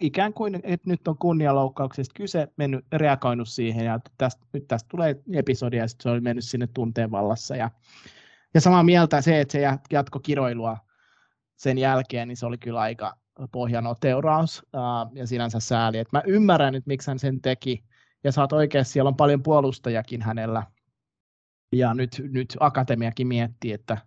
ikään 0.00 0.34
kuin, 0.34 0.54
että 0.54 0.90
nyt 0.90 1.08
on 1.08 1.18
kunnianloukkauksesta 1.18 2.14
kyse, 2.16 2.48
mennyt, 2.56 2.84
reagoinut 2.92 3.48
siihen 3.48 3.84
ja 3.84 4.00
tästä, 4.18 4.46
nyt 4.52 4.68
tästä 4.68 4.88
tulee 4.88 5.16
episodia 5.32 5.82
ja 5.82 5.88
se 5.88 6.10
oli 6.10 6.20
mennyt 6.20 6.44
sinne 6.44 6.68
tunteen 6.74 7.10
vallassa 7.10 7.56
ja, 7.56 7.70
ja 8.54 8.60
samaa 8.60 8.82
mieltä 8.82 9.20
se, 9.20 9.40
että 9.40 9.52
se 9.52 9.62
jatko 9.90 10.20
kiroilua 10.20 10.76
sen 11.56 11.78
jälkeen, 11.78 12.28
niin 12.28 12.36
se 12.36 12.46
oli 12.46 12.58
kyllä 12.58 12.80
aika, 12.80 13.16
pohjanoteuraus 13.52 14.62
uh, 14.62 15.16
ja 15.16 15.26
sinänsä 15.26 15.60
sääli. 15.60 15.98
Et 15.98 16.12
mä 16.12 16.22
ymmärrän 16.26 16.72
nyt, 16.72 16.86
miksi 16.86 17.10
hän 17.10 17.18
sen 17.18 17.40
teki, 17.40 17.84
ja 18.24 18.32
saat 18.32 18.52
oikeasti, 18.52 18.92
siellä 18.92 19.08
on 19.08 19.16
paljon 19.16 19.42
puolustajakin 19.42 20.22
hänellä, 20.22 20.62
ja 21.72 21.94
nyt, 21.94 22.22
nyt 22.30 22.56
akatemiakin 22.60 23.26
miettii, 23.26 23.72
että 23.72 23.98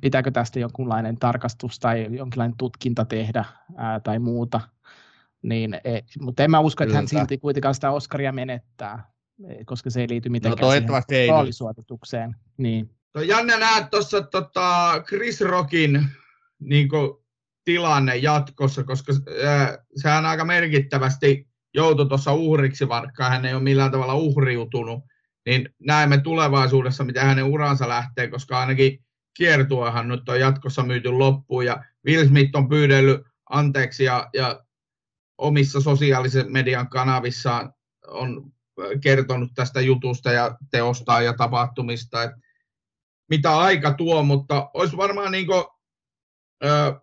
pitääkö 0.00 0.30
tästä 0.30 0.58
jonkunlainen 0.60 1.18
tarkastus 1.18 1.78
tai 1.78 2.08
jonkinlainen 2.10 2.56
tutkinta 2.58 3.04
tehdä 3.04 3.44
ää, 3.76 4.00
tai 4.00 4.18
muuta. 4.18 4.60
Niin, 5.42 5.74
e, 5.74 6.00
mutta 6.20 6.44
en 6.44 6.50
mä 6.50 6.60
usko, 6.60 6.84
että 6.84 6.96
hän 6.96 7.08
silti 7.08 7.38
kuitenkaan 7.38 7.74
sitä 7.74 7.90
Oscaria 7.90 8.32
menettää, 8.32 9.10
e, 9.48 9.64
koska 9.64 9.90
se 9.90 10.00
ei 10.00 10.08
liity 10.08 10.28
mitenkään 10.28 10.86
no, 10.86 11.00
siihen 11.08 11.28
roolisuoritukseen. 11.28 12.36
Niin. 12.56 12.90
No, 13.14 13.22
Janne, 13.22 13.58
näet 13.58 13.90
tuossa 13.90 14.22
tota 14.22 15.02
Chris 15.08 15.40
Rockin 15.40 16.08
niin 16.58 16.88
tilanne 17.64 18.16
jatkossa, 18.16 18.84
koska 18.84 19.12
sehän 19.96 20.26
aika 20.26 20.44
merkittävästi 20.44 21.48
joutui 21.74 22.06
tuossa 22.08 22.32
uhriksi, 22.32 22.88
vaikka 22.88 23.28
hän 23.28 23.44
ei 23.44 23.54
ole 23.54 23.62
millään 23.62 23.90
tavalla 23.90 24.14
uhriutunut, 24.14 25.04
niin 25.46 25.74
näemme 25.78 26.20
tulevaisuudessa, 26.20 27.04
miten 27.04 27.26
hänen 27.26 27.44
uransa 27.44 27.88
lähtee, 27.88 28.28
koska 28.28 28.60
ainakin 28.60 29.04
kiertuehan 29.36 30.08
nyt 30.08 30.28
on 30.28 30.40
jatkossa 30.40 30.82
myyty 30.82 31.08
loppuun, 31.10 31.66
ja 31.66 31.84
Will 32.06 32.28
Smith 32.28 32.56
on 32.56 32.68
pyydellyt 32.68 33.20
anteeksi, 33.50 34.04
ja, 34.04 34.30
ja 34.34 34.64
omissa 35.38 35.80
sosiaalisen 35.80 36.52
median 36.52 36.88
kanavissaan 36.88 37.74
on 38.06 38.52
kertonut 39.02 39.50
tästä 39.54 39.80
jutusta 39.80 40.32
ja 40.32 40.56
teosta 40.70 41.22
ja 41.22 41.32
tapahtumista, 41.32 42.22
että 42.22 42.36
mitä 43.30 43.58
aika 43.58 43.94
tuo, 43.94 44.22
mutta 44.22 44.70
olisi 44.74 44.96
varmaan 44.96 45.32
niin 45.32 45.46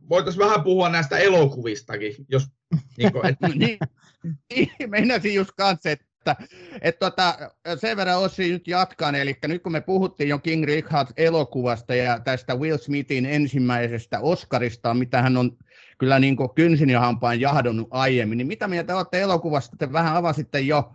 voitaisiin 0.10 0.46
vähän 0.46 0.64
puhua 0.64 0.90
näistä 0.90 1.18
elokuvistakin, 1.18 2.16
jos... 2.30 2.48
Niin 2.98 3.12
kuin, 3.12 3.26
että... 3.26 3.48
niin, 3.56 3.78
niin, 4.50 4.90
meinasin 4.90 5.34
just 5.34 5.52
kanssa, 5.58 5.90
että, 5.90 6.06
että 6.82 7.00
tota, 7.00 7.38
sen 7.78 7.98
verran 7.98 8.20
Ossi 8.20 8.52
nyt 8.52 8.68
jatkan, 8.68 9.16
eli 9.16 9.38
nyt 9.48 9.64
kun 9.64 9.72
me 9.72 9.82
puhuttiin 9.82 10.30
jo 10.30 10.40
King 10.40 10.66
Richard 10.66 11.08
elokuvasta 11.18 11.96
ja 11.96 12.20
tästä 12.20 12.56
Will 12.56 12.78
Smithin 12.78 13.26
ensimmäisestä 13.26 14.20
Oscarista, 14.20 14.94
mitä 14.94 15.22
hän 15.22 15.38
on 15.38 15.58
kyllä 15.98 16.20
niin 16.20 16.36
kuin 16.36 16.50
kynsin 16.56 16.90
ja 16.90 17.00
hampaan 17.00 17.42
jahdonnut 17.42 17.88
aiemmin, 17.92 18.38
niin 18.38 18.48
mitä 18.48 18.68
mieltä 18.68 18.98
olette 18.98 19.22
elokuvasta? 19.22 19.78
Te 19.78 19.92
vähän 19.92 20.16
avasitte 20.16 20.60
jo, 20.60 20.94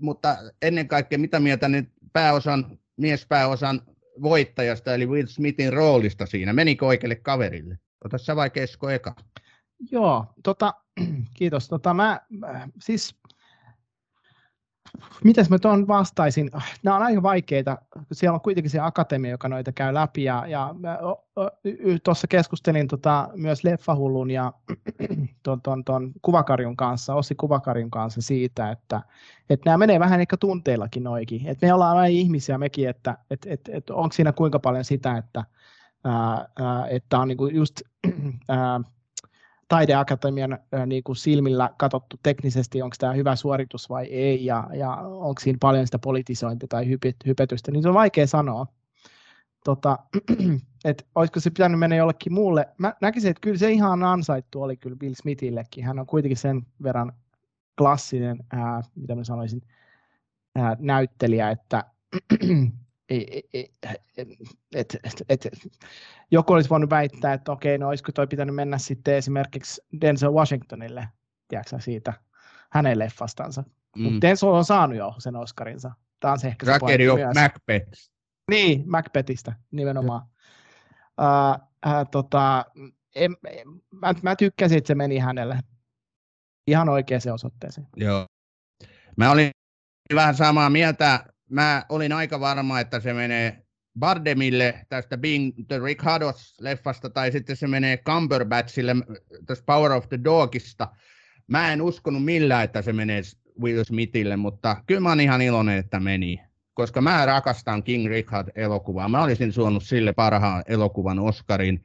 mutta 0.00 0.36
ennen 0.62 0.88
kaikkea 0.88 1.18
mitä 1.18 1.40
mieltä 1.40 1.68
nyt 1.68 1.88
pääosan, 2.12 2.78
miespääosan 2.96 3.82
voittajasta, 4.22 4.94
eli 4.94 5.06
Will 5.06 5.26
Smithin 5.26 5.72
roolista 5.72 6.26
siinä. 6.26 6.52
Menikö 6.52 6.86
oikealle 6.86 7.16
kaverille? 7.16 7.78
Ota 8.04 8.18
sä 8.18 8.36
vai 8.36 8.50
Kesko 8.50 8.90
eka? 8.90 9.14
Joo, 9.90 10.26
tota, 10.42 10.74
kiitos. 11.38 11.68
Tota, 11.68 11.94
mä, 11.94 12.20
siis 12.80 13.14
mitäs 15.24 15.50
mä 15.50 15.58
tuon 15.58 15.88
vastaisin? 15.88 16.50
Nämä 16.82 16.96
on 16.96 17.02
aika 17.02 17.22
vaikeita. 17.22 17.78
Siellä 18.12 18.34
on 18.34 18.40
kuitenkin 18.40 18.70
se 18.70 18.80
akatemia, 18.80 19.30
joka 19.30 19.48
noita 19.48 19.72
käy 19.72 19.94
läpi. 19.94 20.24
Ja, 20.24 20.44
ja 20.46 20.74
tuossa 22.04 22.26
keskustelin 22.26 22.88
tota, 22.88 23.28
myös 23.34 23.64
Leffahullun 23.64 24.30
ja 24.30 24.52
ton, 25.42 25.62
ton, 25.62 25.84
ton 25.84 26.12
Kuvakarjun 26.22 26.76
kanssa, 26.76 27.14
Ossi 27.14 27.34
Kuvakarjun 27.34 27.90
kanssa 27.90 28.22
siitä, 28.22 28.70
että, 28.70 29.02
että 29.50 29.70
nämä 29.70 29.78
menee 29.78 30.00
vähän 30.00 30.20
ehkä 30.20 30.36
tunteillakin 30.36 31.04
noikin. 31.04 31.46
Että 31.46 31.66
me 31.66 31.72
ollaan 31.72 31.96
aina 31.96 32.06
ihmisiä 32.06 32.58
mekin, 32.58 32.88
että 32.88 33.18
et, 33.30 33.46
et, 33.46 33.60
et 33.72 33.90
onko 33.90 34.12
siinä 34.12 34.32
kuinka 34.32 34.58
paljon 34.58 34.84
sitä, 34.84 35.16
että, 35.16 35.44
ää, 36.04 36.48
ää, 36.60 36.86
että 36.88 37.18
on 37.18 37.28
niinku 37.28 37.46
just 37.46 37.82
ää, 38.48 38.80
taideakatemian 39.68 40.58
niin 40.86 41.02
kuin 41.02 41.16
silmillä 41.16 41.70
katsottu 41.78 42.16
teknisesti, 42.22 42.82
onko 42.82 42.96
tämä 42.98 43.12
hyvä 43.12 43.36
suoritus 43.36 43.90
vai 43.90 44.04
ei, 44.04 44.44
ja, 44.44 44.64
ja 44.72 44.90
onko 44.96 45.40
siinä 45.40 45.58
paljon 45.60 45.86
sitä 45.86 45.98
politisointia 45.98 46.68
tai 46.68 46.88
hypetystä, 47.26 47.70
niin 47.72 47.82
se 47.82 47.88
on 47.88 47.94
vaikea 47.94 48.26
sanoa. 48.26 48.66
Tota, 49.64 49.98
että 50.84 51.04
olisiko 51.14 51.40
se 51.40 51.50
pitänyt 51.50 51.78
mennä 51.78 51.96
jollekin 51.96 52.32
muulle. 52.32 52.68
Mä 52.78 52.94
näkisin, 53.00 53.30
että 53.30 53.40
kyllä 53.40 53.58
se 53.58 53.70
ihan 53.70 54.02
ansaittu 54.02 54.62
oli 54.62 54.76
kyllä 54.76 54.96
Bill 54.96 55.14
Smithillekin. 55.14 55.84
Hän 55.84 55.98
on 55.98 56.06
kuitenkin 56.06 56.36
sen 56.36 56.66
verran 56.82 57.12
klassinen, 57.78 58.38
ää, 58.52 58.82
mitä 58.94 59.14
mä 59.14 59.24
sanoisin, 59.24 59.62
ää, 60.54 60.76
näyttelijä, 60.80 61.50
että 61.50 61.84
et, 64.74 64.98
et, 65.04 65.22
et, 65.28 65.48
joku 66.30 66.52
olisi 66.52 66.70
voinut 66.70 66.90
väittää, 66.90 67.32
että 67.32 67.52
okei, 67.52 67.78
no 67.78 67.88
olisiko 67.88 68.12
toi 68.12 68.26
pitänyt 68.26 68.54
mennä 68.54 68.78
sitten 68.78 69.14
esimerkiksi 69.14 69.82
Denzel 70.00 70.32
Washingtonille, 70.32 71.08
tiedätkö 71.48 71.80
siitä, 71.80 72.12
hänen 72.70 72.98
leffastansa. 72.98 73.64
Mm. 73.96 74.02
Mutta 74.02 74.20
Denzel 74.20 74.48
on 74.48 74.64
saanut 74.64 74.96
jo 74.96 75.14
sen 75.18 75.36
Oscarinsa. 75.36 75.90
Tämä 76.20 76.32
on 76.32 76.38
se 76.38 76.48
ehkä 76.48 76.66
Tragedy 76.66 77.04
se 77.04 77.10
of 77.10 77.18
myös. 77.18 77.34
Macbeth. 77.34 78.10
Niin, 78.50 78.90
Macbethistä 78.90 79.52
nimenomaan. 79.70 80.22
Uh, 81.20 81.68
uh, 81.86 82.08
tota, 82.10 82.64
en, 83.14 83.36
en, 83.46 83.68
mä, 83.90 84.14
mä 84.22 84.36
tykkäsin, 84.36 84.78
että 84.78 84.88
se 84.88 84.94
meni 84.94 85.18
hänelle 85.18 85.60
ihan 86.66 86.88
oikeaan 86.88 87.20
osoitteeseen. 87.32 87.86
Joo. 87.96 88.26
Mä 89.16 89.30
olin 89.30 89.50
vähän 90.14 90.34
samaa 90.34 90.70
mieltä 90.70 91.24
mä 91.48 91.84
olin 91.88 92.12
aika 92.12 92.40
varma, 92.40 92.80
että 92.80 93.00
se 93.00 93.12
menee 93.12 93.62
Bardemille 93.98 94.86
tästä 94.88 95.18
Being 95.18 95.52
the 95.68 95.78
Ricardos-leffasta, 95.78 97.10
tai 97.10 97.32
sitten 97.32 97.56
se 97.56 97.66
menee 97.66 97.96
Cumberbatchille 97.96 98.96
tästä 99.46 99.64
Power 99.66 99.92
of 99.92 100.08
the 100.08 100.18
Dogista. 100.24 100.88
Mä 101.46 101.72
en 101.72 101.82
uskonut 101.82 102.24
millään, 102.24 102.64
että 102.64 102.82
se 102.82 102.92
menee 102.92 103.22
Will 103.60 103.84
Smithille, 103.84 104.36
mutta 104.36 104.76
kyllä 104.86 105.00
mä 105.00 105.08
oon 105.08 105.20
ihan 105.20 105.42
iloinen, 105.42 105.78
että 105.78 106.00
meni. 106.00 106.40
Koska 106.74 107.00
mä 107.00 107.26
rakastan 107.26 107.82
King 107.82 108.06
Richard-elokuvaa. 108.06 109.08
Mä 109.08 109.22
olisin 109.22 109.52
suonut 109.52 109.82
sille 109.82 110.12
parhaan 110.12 110.64
elokuvan 110.66 111.18
Oscarin. 111.18 111.84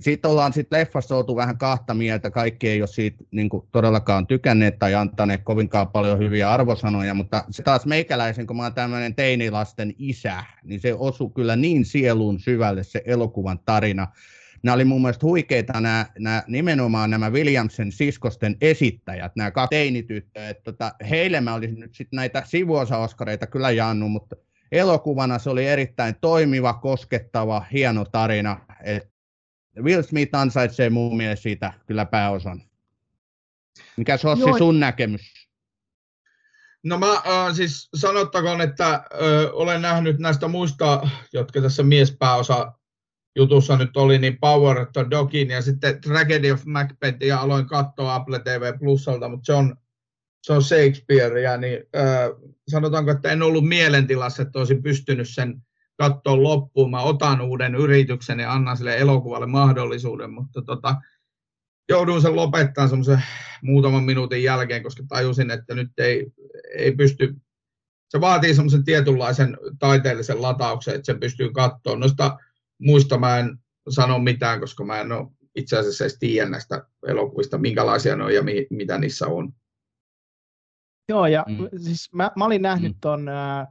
Sitten 0.00 0.30
ollaan 0.30 0.52
sitten 0.52 0.78
leffassa 0.78 1.16
oltu 1.16 1.36
vähän 1.36 1.58
kahta 1.58 1.94
mieltä, 1.94 2.30
kaikki 2.30 2.68
ei 2.68 2.82
ole 2.82 2.86
siitä 2.86 3.24
niin 3.30 3.48
kuin, 3.48 3.68
todellakaan 3.72 4.26
tykänneet 4.26 4.78
tai 4.78 4.94
antaneet 4.94 5.40
kovinkaan 5.44 5.88
paljon 5.88 6.18
hyviä 6.18 6.50
arvosanoja, 6.50 7.14
mutta 7.14 7.44
se 7.50 7.62
taas 7.62 7.86
meikäläisen, 7.86 8.46
kun 8.46 8.56
mä 8.56 8.62
oon 8.62 8.74
tämmöinen 8.74 9.14
teinilasten 9.14 9.94
isä, 9.98 10.44
niin 10.64 10.80
se 10.80 10.94
osuu 10.94 11.30
kyllä 11.30 11.56
niin 11.56 11.84
sielun 11.84 12.40
syvälle 12.40 12.84
se 12.84 13.02
elokuvan 13.04 13.58
tarina. 13.64 14.08
Nämä 14.62 14.74
oli 14.74 14.84
mun 14.84 15.02
mielestä 15.02 15.26
huikeita 15.26 15.80
nämä, 15.80 16.06
nämä, 16.18 16.42
nimenomaan 16.46 17.10
nämä 17.10 17.30
Williamsen 17.30 17.92
siskosten 17.92 18.56
esittäjät, 18.60 19.36
nämä 19.36 19.50
kaksi 19.50 19.70
teinityttöä. 19.70 20.54
Tota, 20.54 20.92
heille 21.10 21.40
mä 21.40 21.54
olisin 21.54 21.80
nyt 21.80 21.94
sitten 21.94 22.16
näitä 22.16 22.42
sivuosaoskareita 22.46 23.46
kyllä 23.46 23.70
jaannut, 23.70 24.10
mutta 24.12 24.36
elokuvana 24.72 25.38
se 25.38 25.50
oli 25.50 25.66
erittäin 25.66 26.14
toimiva, 26.20 26.74
koskettava, 26.74 27.64
hieno 27.72 28.04
tarina. 28.04 28.60
Et 28.84 29.13
Will 29.82 30.02
Smith 30.02 30.34
ansaitsee 30.34 30.90
mun 30.90 31.16
mielestä 31.16 31.42
siitä 31.42 31.72
kyllä 31.86 32.04
pääosan. 32.04 32.62
Mikä 33.96 34.16
se 34.16 34.28
on 34.28 34.38
Joo. 34.38 34.58
sun 34.58 34.80
näkemys? 34.80 35.34
No 36.84 36.98
mä 36.98 37.12
äh, 37.12 37.54
siis 37.54 37.88
sanottakoon, 37.94 38.60
että 38.60 38.88
äh, 38.94 39.02
olen 39.52 39.82
nähnyt 39.82 40.18
näistä 40.18 40.48
muista, 40.48 41.08
jotka 41.32 41.60
tässä 41.60 41.82
miespääosa 41.82 42.72
jutussa 43.36 43.76
nyt 43.76 43.96
oli, 43.96 44.18
niin 44.18 44.38
Power 44.40 44.78
of 44.78 44.88
the 44.92 45.06
Dogin 45.10 45.50
ja 45.50 45.62
sitten 45.62 46.00
Tragedy 46.00 46.50
of 46.50 46.64
Macbeth 46.64 47.22
ja 47.22 47.40
aloin 47.40 47.66
katsoa 47.66 48.14
Apple 48.14 48.38
TV 48.38 48.78
Plusalta, 48.78 49.28
mutta 49.28 49.46
se 49.46 49.52
on, 49.52 49.76
se 50.42 50.52
on 50.52 50.62
Shakespearea, 50.62 51.56
niin 51.56 51.78
äh, 51.96 52.52
sanotaanko, 52.68 53.10
että 53.10 53.32
en 53.32 53.42
ollut 53.42 53.68
mielentilassa, 53.68 54.42
että 54.42 54.58
olisin 54.58 54.82
pystynyt 54.82 55.28
sen 55.28 55.62
katsoa 55.96 56.42
loppuun. 56.42 56.90
Mä 56.90 57.02
otan 57.02 57.40
uuden 57.40 57.74
yrityksen 57.74 58.40
ja 58.40 58.52
annan 58.52 58.76
sille 58.76 58.98
elokuvalle 58.98 59.46
mahdollisuuden, 59.46 60.32
mutta 60.32 60.62
tota, 60.62 60.96
jouduin 61.88 62.22
sen 62.22 62.36
lopettamaan 62.36 62.88
semmoisen 62.88 63.22
muutaman 63.62 64.04
minuutin 64.04 64.42
jälkeen, 64.42 64.82
koska 64.82 65.02
tajusin, 65.08 65.50
että 65.50 65.74
nyt 65.74 65.90
ei, 65.98 66.26
ei 66.78 66.92
pysty, 66.92 67.34
se 68.08 68.20
vaatii 68.20 68.54
semmoisen 68.54 68.84
tietynlaisen 68.84 69.56
taiteellisen 69.78 70.42
latauksen, 70.42 70.94
että 70.94 71.06
sen 71.06 71.20
pystyy 71.20 71.52
katsoa. 71.52 71.96
Noista 71.96 72.38
muista 72.78 73.18
mä 73.18 73.38
en 73.38 73.58
sano 73.88 74.18
mitään, 74.18 74.60
koska 74.60 74.84
mä 74.84 75.00
en 75.00 75.12
ole 75.12 75.26
itse 75.54 75.78
asiassa 75.78 76.04
edes 76.04 76.18
tiedä 76.18 76.50
näistä 76.50 76.86
elokuvista, 77.06 77.58
minkälaisia 77.58 78.16
ne 78.16 78.24
on 78.24 78.34
ja 78.34 78.42
mi, 78.42 78.66
mitä 78.70 78.98
niissä 78.98 79.26
on. 79.26 79.52
Joo, 81.08 81.26
ja 81.26 81.44
mm. 81.48 81.68
siis 81.76 82.12
mä, 82.12 82.30
mä 82.36 82.44
olin 82.44 82.62
nähnyt 82.62 82.92
mm. 82.92 83.00
ton 83.00 83.28
äh, 83.28 83.66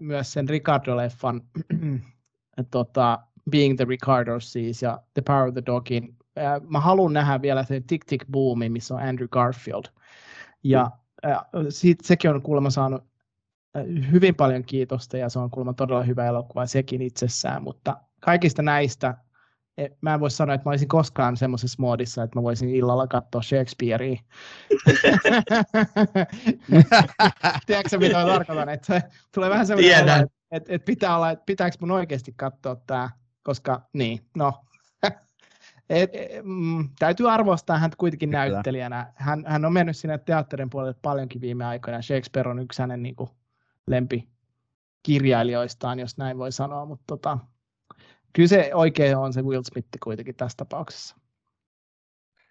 myös 0.00 0.32
sen 0.32 0.48
Ricardo-leffan 0.48 1.40
tota, 2.70 3.18
Being 3.50 3.76
the 3.76 3.84
Ricardo 3.84 4.40
siis 4.40 4.82
ja 4.82 5.02
The 5.14 5.22
Power 5.22 5.48
of 5.48 5.54
the 5.54 5.62
Dogin. 5.66 6.16
Äh, 6.38 6.60
mä 6.68 6.80
haluan 6.80 7.12
nähdä 7.12 7.42
vielä 7.42 7.64
sen 7.64 7.84
Tick 7.84 8.04
Tick 8.04 8.26
Boomin, 8.30 8.72
missä 8.72 8.94
on 8.94 9.02
Andrew 9.02 9.28
Garfield. 9.28 9.84
Ja 10.64 10.90
äh, 11.26 11.38
siitä, 11.68 12.06
sekin 12.06 12.30
on 12.30 12.42
kuulemma 12.42 12.70
saanut 12.70 13.04
hyvin 14.10 14.34
paljon 14.34 14.64
kiitosta 14.64 15.16
ja 15.16 15.28
se 15.28 15.38
on 15.38 15.50
kuulemma 15.50 15.72
todella 15.72 16.02
hyvä 16.02 16.26
elokuva 16.26 16.66
sekin 16.66 17.02
itsessään, 17.02 17.62
mutta 17.62 17.96
kaikista 18.20 18.62
näistä 18.62 19.14
Eh, 19.78 19.90
mä 20.00 20.14
en 20.14 20.20
voi 20.20 20.30
sanoa, 20.30 20.54
että 20.54 20.68
mä 20.68 20.70
olisin 20.70 20.88
koskaan 20.88 21.36
semmoisessa 21.36 21.82
moodissa, 21.82 22.22
että 22.22 22.38
mä 22.38 22.42
voisin 22.42 22.68
illalla 22.68 23.06
katsoa 23.06 23.42
Shakespearea. 23.42 24.16
Tiedätkö 27.66 27.98
mitä 27.98 28.18
mä 28.18 28.24
tarkoitan? 28.24 28.68
Että 28.68 29.02
tulee 29.34 29.50
vähän 29.50 29.66
semmoinen, 29.66 29.98
että, 29.98 30.26
että, 30.50 30.74
että, 30.74 30.84
pitää 30.84 31.16
olla, 31.16 31.30
että 31.30 31.44
pitääkö 31.46 31.76
mun 31.80 31.90
oikeasti 31.90 32.32
katsoa 32.36 32.76
tämä, 32.76 33.10
koska 33.42 33.88
niin, 33.92 34.20
no. 34.36 34.52
Et, 35.90 36.10
et, 36.12 36.30
mm, 36.44 36.88
täytyy 36.98 37.30
arvostaa 37.30 37.78
häntä 37.78 37.96
kuitenkin 37.96 38.30
Kyllä. 38.30 38.48
näyttelijänä. 38.48 39.12
Hän, 39.14 39.44
hän 39.46 39.64
on 39.64 39.72
mennyt 39.72 39.96
sinne 39.96 40.18
teatterin 40.18 40.70
puolelle 40.70 40.98
paljonkin 41.02 41.40
viime 41.40 41.64
aikoina. 41.64 42.02
Shakespeare 42.02 42.50
on 42.50 42.58
yksi 42.58 42.82
hänen 42.82 43.02
niin 43.02 43.16
kuin, 43.16 43.30
lempikirjailijoistaan, 43.86 45.98
jos 45.98 46.18
näin 46.18 46.38
voi 46.38 46.52
sanoa, 46.52 46.84
mutta 46.84 47.04
tota, 47.06 47.38
kyllä 48.32 48.48
se 48.48 48.70
oikein 48.74 49.16
on 49.16 49.32
se 49.32 49.42
Will 49.42 49.62
Smith 49.62 49.88
kuitenkin 50.02 50.34
tässä 50.34 50.56
tapauksessa. 50.56 51.16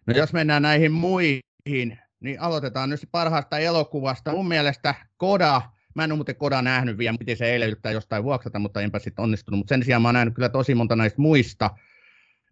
No 0.07 0.13
jos 0.13 0.33
mennään 0.33 0.61
näihin 0.61 0.91
muihin, 0.91 1.99
niin 2.19 2.39
aloitetaan 2.39 2.89
nyt 2.89 2.99
parhaasta 3.11 3.57
elokuvasta. 3.57 4.31
Mun 4.31 4.47
mielestä 4.47 4.95
Koda, 5.17 5.61
mä 5.95 6.03
en 6.03 6.11
ole 6.11 6.17
muuten 6.17 6.35
Koda 6.35 6.61
nähnyt 6.61 6.97
vielä, 6.97 7.17
miten 7.19 7.37
se 7.37 7.51
eilen 7.51 7.67
yrittää 7.67 7.91
jostain 7.91 8.23
vuoksata, 8.23 8.59
mutta 8.59 8.81
enpä 8.81 8.99
sitten 8.99 9.23
onnistunut. 9.23 9.57
Mutta 9.57 9.75
sen 9.75 9.83
sijaan 9.83 10.01
mä 10.01 10.07
oon 10.07 10.13
nähnyt 10.13 10.35
kyllä 10.35 10.49
tosi 10.49 10.75
monta 10.75 10.95
näistä 10.95 11.21
muista. 11.21 11.69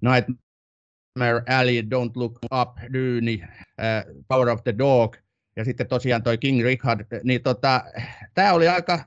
Nightmare 0.02 1.44
Alley, 1.60 1.82
Don't 1.82 2.12
Look 2.16 2.40
Up, 2.62 2.78
Dune, 2.94 3.34
uh, 3.34 4.26
Power 4.28 4.50
of 4.50 4.64
the 4.64 4.78
Dog 4.78 5.16
ja 5.56 5.66
sitten 5.66 5.88
tosiaan 5.88 6.24
toi 6.24 6.38
King 6.38 6.64
Richard. 6.64 7.22
Niin 7.24 7.44
tota, 7.44 7.84
tämä 8.34 8.54
oli 8.54 8.68
aika 8.68 9.06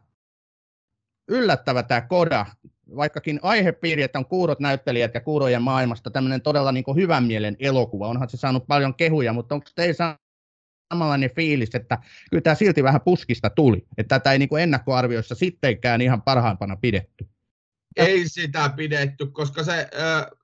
yllättävä 1.28 1.82
tämä 1.82 2.00
Koda 2.00 2.46
vaikkakin 2.96 3.40
aihepiiri, 3.42 4.02
että 4.02 4.18
on 4.18 4.26
kuurot 4.26 4.61
näyttelijät 4.61 5.14
ja 5.14 5.20
kuurojen 5.20 5.62
maailmasta 5.62 6.11
tämmöinen 6.11 6.42
todella 6.42 6.72
niin 6.72 6.85
kuin 6.85 6.96
hyvän 6.96 7.24
mielen 7.24 7.57
elokuva, 7.59 8.09
onhan 8.09 8.28
se 8.28 8.37
saanut 8.37 8.66
paljon 8.66 8.94
kehuja, 8.94 9.33
mutta 9.33 9.55
onko 9.55 9.66
teillä 9.74 10.16
samanlainen 10.92 11.31
fiilis, 11.37 11.74
että 11.74 11.98
kyllä 12.31 12.42
tämä 12.42 12.55
silti 12.55 12.83
vähän 12.83 13.00
puskista 13.00 13.50
tuli, 13.50 13.87
että 13.98 14.18
tätä 14.18 14.33
ei 14.33 14.38
niin 14.38 14.48
kuin 14.48 14.62
ennakkoarvioissa 14.62 15.35
sittenkään 15.35 16.00
ihan 16.00 16.22
parhaimpana 16.22 16.76
pidetty? 16.76 17.28
Ei 17.96 18.28
sitä 18.28 18.72
pidetty, 18.76 19.26
koska 19.26 19.64
se, 19.64 19.88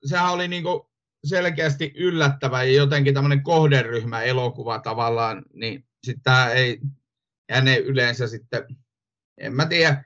sehän 0.04 0.32
oli 0.32 0.48
niin 0.48 0.62
kuin 0.62 0.80
selkeästi 1.24 1.92
yllättävä 1.96 2.62
ja 2.62 2.72
jotenkin 2.72 3.14
tämmöinen 3.14 3.42
kohderyhmä 3.42 4.22
elokuva 4.22 4.78
tavallaan, 4.78 5.42
niin 5.52 5.84
tämä 6.22 6.50
ei, 6.50 6.80
ja 7.48 7.61
ne 7.61 7.76
yleensä 7.76 8.26
sitten, 8.26 8.64
en 9.38 9.54
mä 9.54 9.66
tiedä, 9.66 10.04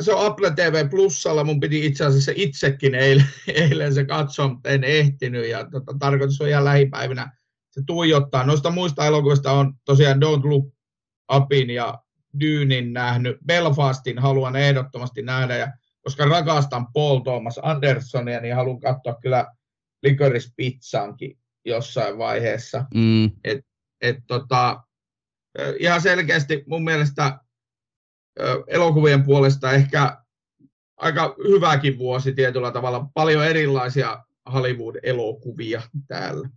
se 0.00 0.12
on 0.12 0.26
Apple 0.26 0.50
TV 0.50 0.88
Plusalla, 0.90 1.44
mun 1.44 1.60
piti 1.60 1.86
itse 1.86 2.04
asiassa 2.04 2.32
itsekin 2.34 2.94
eilen, 2.94 3.26
eilen 3.54 3.94
se 3.94 4.04
katsoa, 4.04 4.48
mutta 4.48 4.68
en 4.68 4.84
ehtinyt 4.84 5.48
ja 5.48 5.70
tota, 5.70 5.94
tarkoitus 5.98 6.40
on 6.40 6.48
ihan 6.48 6.64
lähipäivinä 6.64 7.32
se 7.70 7.82
tuijottaa. 7.86 8.46
Noista 8.46 8.70
muista 8.70 9.06
elokuvista 9.06 9.52
on 9.52 9.74
tosiaan 9.84 10.20
Don't 10.22 10.44
Look 10.44 10.74
Apin 11.28 11.70
ja 11.70 11.98
Dynin 12.40 12.92
nähnyt. 12.92 13.36
Belfastin 13.46 14.18
haluan 14.18 14.56
ehdottomasti 14.56 15.22
nähdä, 15.22 15.56
ja 15.56 15.72
koska 16.00 16.24
rakastan 16.24 16.86
Paul 16.92 17.20
Thomas 17.20 17.60
Andersonia, 17.62 18.40
niin 18.40 18.54
haluan 18.54 18.80
katsoa 18.80 19.14
kyllä 19.22 19.46
Licorice 20.02 20.52
Pizzankin 20.56 21.38
jossain 21.64 22.18
vaiheessa. 22.18 22.84
Mm. 22.94 23.30
Et, 23.44 23.66
et 24.00 24.16
tota, 24.26 24.82
ihan 25.78 26.00
selkeästi 26.00 26.64
mun 26.66 26.84
mielestä 26.84 27.38
elokuvien 28.66 29.22
puolesta 29.22 29.72
ehkä 29.72 30.22
aika 30.96 31.34
hyväkin 31.48 31.98
vuosi 31.98 32.32
tietyllä 32.32 32.70
tavalla. 32.70 33.06
Paljon 33.14 33.46
erilaisia 33.46 34.24
Hollywood-elokuvia 34.52 35.82
täällä. 36.08 36.48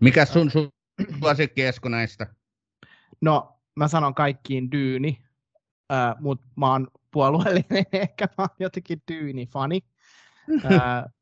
Mikä 0.00 0.24
sun 0.24 0.50
suosikki 1.20 1.62
Esko 1.62 1.88
näistä? 1.88 2.26
No, 3.20 3.60
mä 3.76 3.88
sanon 3.88 4.14
kaikkiin 4.14 4.70
Dyyni, 4.70 5.18
äh, 5.92 6.14
mutta 6.20 6.46
mä 6.56 6.72
oon 6.72 6.88
puolueellinen, 7.10 7.84
ehkä 7.92 8.28
mä 8.38 8.44
oon 8.44 8.56
jotenkin 8.58 9.02
Dyyni-fani. 9.12 9.80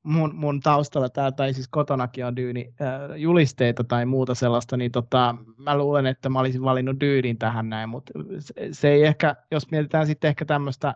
Mun, 0.02 0.34
mun 0.34 0.60
taustalla 0.60 1.08
täällä, 1.08 1.32
tai 1.32 1.54
siis 1.54 1.68
kotonakin 1.68 2.26
on 2.26 2.36
Dyyni 2.36 2.74
äh, 2.80 3.16
julisteita 3.16 3.84
tai 3.84 4.06
muuta 4.06 4.34
sellaista, 4.34 4.76
niin 4.76 4.92
tota, 4.92 5.34
mä 5.56 5.78
luulen, 5.78 6.06
että 6.06 6.28
mä 6.28 6.40
olisin 6.40 6.62
valinnut 6.62 7.00
Dyynin 7.00 7.38
tähän 7.38 7.68
näin, 7.68 7.88
mutta 7.88 8.12
se, 8.38 8.54
se 8.72 8.88
ei 8.88 9.04
ehkä, 9.04 9.36
jos 9.50 9.70
mietitään 9.70 10.06
sitten 10.06 10.28
ehkä 10.28 10.44
tämmöistä 10.44 10.94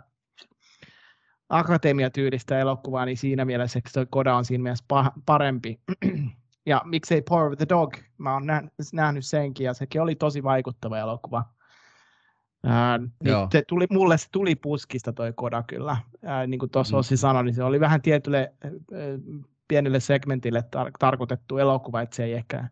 akatemiatyylistä 1.48 2.58
elokuvaa, 2.58 3.04
niin 3.04 3.16
siinä 3.16 3.44
mielessä 3.44 3.80
se 3.88 4.06
Koda 4.10 4.36
on 4.36 4.44
siinä 4.44 4.62
mielessä 4.62 4.84
parempi. 5.26 5.80
ja 6.66 6.82
miksei 6.84 7.22
Power 7.22 7.52
of 7.52 7.58
the 7.58 7.66
Dog, 7.68 7.94
mä 8.18 8.32
oon 8.32 8.46
nähnyt 8.92 9.26
senkin, 9.26 9.64
ja 9.64 9.74
sekin 9.74 10.02
oli 10.02 10.14
tosi 10.14 10.42
vaikuttava 10.42 10.98
elokuva. 10.98 11.44
Ää, 12.64 12.98
niin 12.98 13.34
se 13.52 13.62
tuli, 13.68 13.86
mulle 13.90 14.18
se 14.18 14.26
tuli 14.32 14.54
puskista 14.54 15.12
toi 15.12 15.32
Koda 15.32 15.62
kyllä. 15.62 15.96
Ää, 16.24 16.46
niin 16.46 16.58
kuin 16.58 16.70
tuossa 16.70 16.96
mm. 16.96 16.98
Ossi 16.98 17.16
sanoi, 17.16 17.44
niin 17.44 17.54
se 17.54 17.64
oli 17.64 17.80
vähän 17.80 18.02
tietylle 18.02 18.52
ää, 18.64 18.70
pienelle 19.68 20.00
segmentille 20.00 20.60
tar- 20.76 20.92
tarkoitettu 20.98 21.58
elokuva, 21.58 22.02
että 22.02 22.16
se 22.16 22.24
ei 22.24 22.32
ehkä 22.32 22.56
ää, 22.58 22.68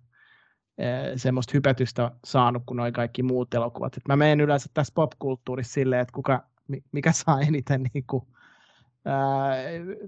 semmoista 1.17 1.51
hypetystä 1.55 2.11
saanut 2.25 2.63
kuin 2.67 2.77
noin 2.77 2.93
kaikki 2.93 3.23
muut 3.23 3.55
elokuvat. 3.55 3.97
Et 3.97 4.09
mä 4.09 4.17
menen 4.17 4.41
yleensä 4.41 4.71
tässä 4.75 4.93
popkulttuurissa 4.95 5.73
silleen, 5.73 6.03
että 6.03 6.15
kuka, 6.15 6.47
mikä 6.93 7.13
saa 7.13 7.41
eniten 7.41 7.83
niin 7.95 8.05
kuin, 8.07 8.25
ää, 9.05 9.57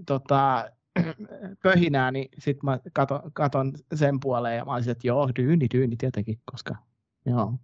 tota, 0.07 0.71
pöhinää, 1.63 2.11
niin 2.11 2.29
sitten 2.39 2.65
mä 2.65 2.79
katon, 2.93 3.21
katon 3.33 3.73
sen 3.95 4.21
puoleen 4.21 4.57
ja 4.57 4.65
mä 4.65 4.75
olisin, 4.75 4.93
että 4.93 5.07
joo, 5.07 5.31
dyyni, 5.37 5.67
dyyni 5.75 5.97
tietenkin, 5.97 6.41
koska 6.45 6.77
joo, 7.27 7.55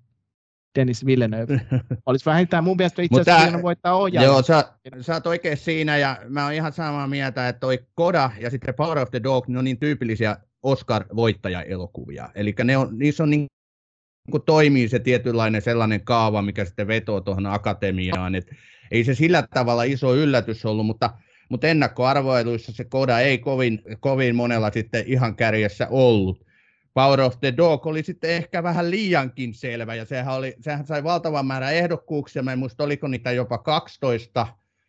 Dennis 0.79 1.07
Villeneuve. 1.07 1.61
Olisi 2.07 2.25
vähintään 2.27 2.65
mun 2.65 2.77
mielestä 2.77 3.03
itse 3.03 3.21
asiassa 3.21 3.63
voittaa 3.63 3.95
ohjaa. 3.95 4.25
Joo, 4.25 4.43
sä, 4.43 4.73
sä 5.01 5.15
oot 5.15 5.27
oikein 5.27 5.57
siinä 5.57 5.97
ja 5.97 6.19
mä 6.29 6.45
oon 6.45 6.53
ihan 6.53 6.73
samaa 6.73 7.07
mieltä, 7.07 7.49
että 7.49 7.61
toi 7.61 7.79
Koda 7.95 8.31
ja 8.41 8.51
sitten 8.51 8.75
Power 8.75 8.99
of 8.99 9.11
the 9.11 9.23
Dog, 9.23 9.49
ne 9.49 9.59
on 9.59 9.65
niin 9.65 9.79
tyypillisiä 9.79 10.37
Oscar-voittaja-elokuvia. 10.63 12.31
Eli 12.35 12.55
ne 12.65 12.77
on, 12.77 12.99
niissä 12.99 13.23
on 13.23 13.31
niin 13.31 13.47
kun 14.31 14.43
toimii 14.43 14.89
se 14.89 14.99
tietynlainen 14.99 15.63
sellainen 15.63 16.05
kaava, 16.05 16.43
mikä 16.43 16.65
sitten 16.65 16.87
vetoo 16.87 17.21
tuohon 17.21 17.47
akatemiaan. 17.47 18.35
Et 18.35 18.51
ei 18.91 19.05
se 19.05 19.15
sillä 19.15 19.45
tavalla 19.55 19.83
iso 19.83 20.15
yllätys 20.15 20.65
ollut, 20.65 20.87
mutta, 20.87 21.11
mutta 21.49 21.67
ennakkoarvoiluissa 21.67 22.73
se 22.73 22.85
koda 22.85 23.21
ei 23.21 23.39
kovin, 23.39 23.83
kovin 24.01 24.37
monella 24.37 24.71
sitten 24.71 25.05
ihan 25.07 25.37
kärjessä 25.37 25.87
ollut. 25.91 26.47
Power 26.95 27.21
of 27.21 27.41
the 27.41 27.57
Dog 27.57 27.87
oli 27.87 28.03
sitten 28.03 28.31
ehkä 28.31 28.63
vähän 28.63 28.91
liiankin 28.91 29.55
selvä, 29.55 29.95
ja 29.95 30.05
sehän, 30.05 30.35
oli, 30.35 30.55
sehän 30.61 30.87
sai 30.87 31.05
valtavan 31.05 31.47
määrän 31.47 31.75
ehdokkuuksia, 31.75 32.43
mä 32.43 32.53
en 32.53 32.59
muista 32.59 32.85
oliko 32.85 33.09
niitä 33.09 33.33
jopa 33.33 33.59
12, 33.59 34.47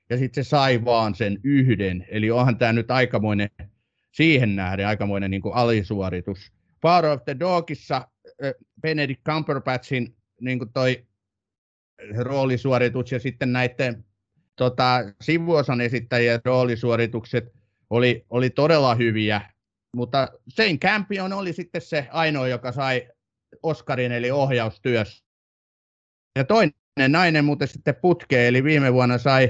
ja 0.09 0.17
sitten 0.17 0.43
se 0.43 0.49
sai 0.49 0.85
vaan 0.85 1.15
sen 1.15 1.39
yhden, 1.43 2.05
eli 2.09 2.31
onhan 2.31 2.57
tämä 2.57 2.73
nyt 2.73 2.91
aikamoinen, 2.91 3.49
siihen 4.11 4.55
nähden 4.55 4.87
aikamoinen 4.87 5.31
niin 5.31 5.41
kuin 5.41 5.55
alisuoritus. 5.55 6.51
Power 6.81 7.05
of 7.05 7.23
the 7.25 7.39
Dogissa 7.39 8.07
Benedict 8.81 9.21
Cumberbatchin 9.23 10.15
niin 10.41 10.59
kuin 10.59 10.73
toi 10.73 11.05
roolisuoritus 12.17 13.11
ja 13.11 13.19
sitten 13.19 13.53
näiden 13.53 14.05
tota, 14.55 14.99
sivuosan 15.21 15.81
esittäjien 15.81 16.41
roolisuoritukset 16.45 17.53
oli, 17.89 18.25
oli 18.29 18.49
todella 18.49 18.95
hyviä, 18.95 19.41
mutta 19.95 20.27
Sein 20.49 20.79
Campion 20.79 21.33
oli 21.33 21.53
sitten 21.53 21.81
se 21.81 22.07
ainoa, 22.11 22.47
joka 22.47 22.71
sai 22.71 23.07
Oscarin 23.63 24.11
eli 24.11 24.31
ohjaustyössä. 24.31 25.25
Ja 26.35 26.43
toinen 26.43 26.73
nainen 27.07 27.45
muuten 27.45 27.67
sitten 27.67 27.95
putkeen, 28.01 28.47
eli 28.47 28.63
viime 28.63 28.93
vuonna 28.93 29.17
sai 29.17 29.49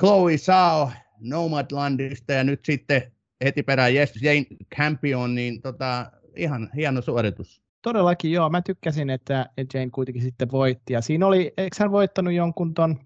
Chloe 0.00 0.36
Sao 0.36 0.90
Nomadlandista 1.20 2.32
ja 2.32 2.44
nyt 2.44 2.60
sitten 2.64 3.12
heti 3.44 3.62
perään 3.62 3.94
Jane 3.94 4.46
Campion, 4.76 5.34
niin 5.34 5.62
tota, 5.62 6.12
ihan 6.36 6.70
hieno 6.76 7.02
suoritus. 7.02 7.62
Todellakin 7.82 8.32
joo, 8.32 8.50
mä 8.50 8.62
tykkäsin, 8.62 9.10
että 9.10 9.46
Jane 9.74 9.90
kuitenkin 9.90 10.22
sitten 10.22 10.50
voitti. 10.50 10.92
Ja 10.92 11.00
siinä 11.00 11.26
oli, 11.26 11.52
eikö 11.56 11.76
hän 11.80 11.90
voittanut 11.92 12.32
jonkun 12.32 12.74
ton, 12.74 12.98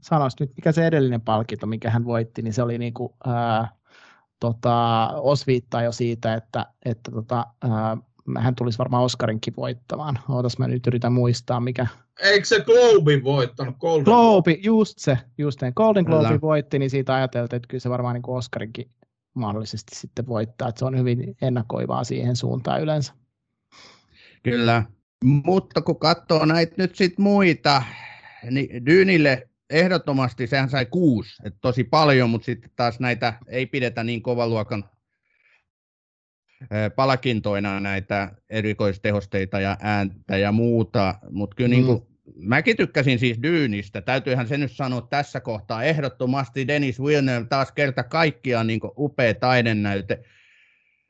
sanois 0.00 0.40
nyt, 0.40 0.52
mikä 0.56 0.72
se 0.72 0.86
edellinen 0.86 1.20
palkinto, 1.20 1.66
mikä 1.66 1.90
hän 1.90 2.04
voitti, 2.04 2.42
niin 2.42 2.52
se 2.52 2.62
oli 2.62 2.78
niinku, 2.78 3.16
ää, 3.26 3.68
tota, 4.40 5.08
osviittaa 5.16 5.82
jo 5.82 5.92
siitä, 5.92 6.34
että, 6.34 6.66
että 6.84 7.10
tota, 7.10 7.46
ää, 7.62 7.96
hän 8.38 8.54
tulisi 8.54 8.78
varmaan 8.78 9.04
Oscarinkin 9.04 9.56
voittamaan. 9.56 10.18
Ootas 10.28 10.58
mä 10.58 10.68
nyt 10.68 10.86
yritän 10.86 11.12
muistaa, 11.12 11.60
mikä... 11.60 11.86
Eikö 12.22 12.44
se 12.44 12.60
Globe 12.60 13.24
voittanut? 13.24 13.78
Golden 13.78 14.04
Globe, 14.04 14.58
just 14.62 14.98
se, 14.98 15.18
just 15.38 15.60
se. 15.60 15.72
Golden 15.76 16.04
Globe 16.04 16.40
voitti, 16.40 16.78
niin 16.78 16.90
siitä 16.90 17.14
ajateltiin, 17.14 17.56
että 17.56 17.68
kyllä 17.68 17.80
se 17.80 17.90
varmaan 17.90 18.14
niin 18.14 18.22
Oscarinkin 18.26 18.90
mahdollisesti 19.34 19.96
sitten 19.96 20.26
voittaa. 20.26 20.68
Että 20.68 20.78
se 20.78 20.84
on 20.84 20.98
hyvin 20.98 21.36
ennakoivaa 21.42 22.04
siihen 22.04 22.36
suuntaan 22.36 22.80
yleensä. 22.82 23.12
Kyllä, 24.42 24.82
mutta 25.24 25.82
kun 25.82 25.98
katsoo 25.98 26.44
näitä 26.44 26.74
nyt 26.76 26.96
sitten 26.96 27.22
muita, 27.22 27.82
niin 28.50 28.86
Dynille 28.86 29.49
ehdottomasti 29.70 30.46
sehän 30.46 30.70
sai 30.70 30.86
kuusi, 30.86 31.42
että 31.44 31.58
tosi 31.60 31.84
paljon, 31.84 32.30
mutta 32.30 32.44
sitten 32.44 32.70
taas 32.76 33.00
näitä 33.00 33.34
ei 33.48 33.66
pidetä 33.66 34.04
niin 34.04 34.22
kovan 34.22 34.50
luokan 34.50 34.84
palakintoina 36.96 37.80
näitä 37.80 38.32
erikoistehosteita 38.50 39.60
ja 39.60 39.76
ääntä 39.80 40.36
ja 40.36 40.52
muuta, 40.52 41.14
mutta 41.30 41.54
kyllä 41.56 41.68
niin 41.68 41.84
mm. 41.84 41.88
niin 41.88 41.98
kuin, 41.98 42.10
mäkin 42.36 42.76
tykkäsin 42.76 43.18
siis 43.18 43.42
Dyynistä, 43.42 44.00
täytyyhän 44.00 44.48
se 44.48 44.58
nyt 44.58 44.72
sanoa 44.72 45.00
tässä 45.00 45.40
kohtaa, 45.40 45.84
ehdottomasti 45.84 46.68
Dennis 46.68 47.02
Villeneuve 47.02 47.46
taas 47.48 47.72
kerta 47.72 48.02
kaikkiaan 48.02 48.66
niin 48.66 48.80
upea 48.98 49.34
taidennäyte, 49.34 50.24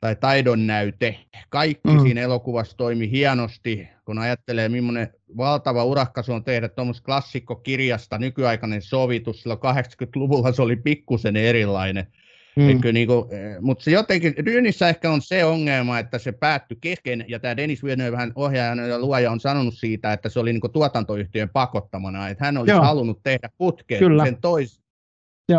tai 0.01 0.17
taidon 0.17 0.67
näyte. 0.67 1.17
Kaikki 1.49 1.89
mm. 1.89 2.01
siinä 2.01 2.21
elokuvassa 2.21 2.77
toimi 2.77 3.11
hienosti, 3.11 3.89
kun 4.05 4.19
ajattelee, 4.19 4.69
millainen 4.69 5.15
valtava 5.37 5.85
urakka 5.85 6.23
se 6.23 6.33
on 6.33 6.45
tehdä 6.45 6.69
tuommoista 6.69 7.05
klassikkokirjasta, 7.05 8.19
nykyaikainen 8.19 8.83
sovitus, 8.83 9.43
sillä 9.43 9.55
80-luvulla 9.55 10.53
se 10.53 10.63
oli 10.63 10.77
pikkusen 10.77 11.37
erilainen. 11.37 12.07
Mm. 12.57 12.67
Niin 12.67 12.81
kuin, 12.81 13.27
eh, 13.31 13.57
mutta 13.61 13.85
se 13.85 13.91
jotenkin, 13.91 14.35
Dynissä 14.45 14.89
ehkä 14.89 15.11
on 15.11 15.23
se 15.23 15.45
ongelma, 15.45 15.99
että 15.99 16.19
se 16.19 16.33
päättyi 16.33 16.79
kesken, 16.81 17.25
ja 17.29 17.41
tämä 17.41 17.57
Dennis 17.57 17.85
Villeneuve 17.85 18.13
vähän 18.13 18.33
ohjaajana 18.35 18.87
ja 18.87 18.99
luoja 18.99 19.31
on 19.31 19.41
sanonut 19.41 19.75
siitä, 19.75 20.13
että 20.13 20.29
se 20.29 20.41
oli 20.41 20.53
niin 20.53 20.73
tuotantoyhtiön 20.73 21.49
pakottamana, 21.49 22.29
että 22.29 22.45
hän 22.45 22.57
olisi 22.57 22.71
Joo. 22.71 22.83
halunnut 22.83 23.23
tehdä 23.23 23.49
putkeen 23.59 23.99
Kyllä. 23.99 24.25
sen 24.25 24.41
toisen 24.41 24.85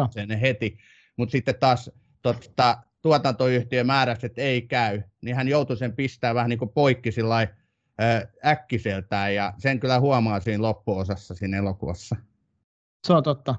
sen 0.10 0.40
heti, 0.40 0.78
mutta 1.18 1.32
sitten 1.32 1.56
taas 1.60 1.92
totta, 2.22 2.78
tuotantoyhtiö 3.02 3.84
määräsi, 3.84 4.26
että 4.26 4.42
ei 4.42 4.62
käy, 4.62 5.02
niin 5.22 5.36
hän 5.36 5.48
joutui 5.48 5.78
sen 5.78 5.96
pistämään 5.96 6.36
vähän 6.36 6.50
niin 6.50 6.60
kuin 6.60 6.72
poikki 6.72 7.12
sillä 7.12 7.48
äkkiseltään, 8.46 9.36
ja 9.36 9.54
sen 9.58 9.80
kyllä 9.80 10.00
huomaa 10.00 10.40
siinä 10.40 10.62
loppuosassa 10.62 11.36
siinä 11.36 11.58
elokuvassa. 11.58 12.16
Se 13.08 13.14
on 13.14 13.24
totta. 13.24 13.56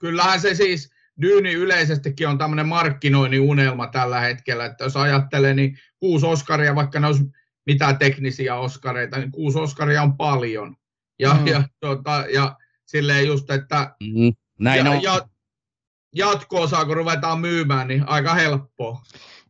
Kyllähän 0.00 0.40
se 0.40 0.54
siis, 0.54 0.92
Dyyni 1.20 1.52
yleisestikin 1.52 2.28
on 2.28 2.38
tämmöinen 2.38 2.68
markkinoinnin 2.68 3.40
unelma 3.40 3.86
tällä 3.86 4.20
hetkellä, 4.20 4.64
että 4.64 4.84
jos 4.84 4.96
ajattelee, 4.96 5.54
niin 5.54 5.78
kuusi 6.00 6.26
Oscaria, 6.26 6.74
vaikka 6.74 7.00
ne 7.00 7.06
olisi 7.06 7.24
mitään 7.66 7.98
teknisiä 7.98 8.56
Oscareita, 8.56 9.18
niin 9.18 9.32
kuusi 9.32 9.58
Oscaria 9.58 10.02
on 10.02 10.16
paljon. 10.16 10.76
Ja, 11.18 11.34
mm. 11.34 11.46
ja, 11.46 11.64
tuota, 11.80 12.24
ja 12.34 12.56
silleen 12.86 13.26
just, 13.26 13.50
että 13.50 13.94
mm, 14.00 14.32
näin 14.58 14.86
ja, 14.86 14.90
on. 14.90 15.02
Ja, 15.02 15.28
jatkoa 16.14 16.66
saako 16.66 16.94
ruvetaan 16.94 17.40
myymään, 17.40 17.88
niin 17.88 18.08
aika 18.08 18.34
helppoa. 18.34 19.02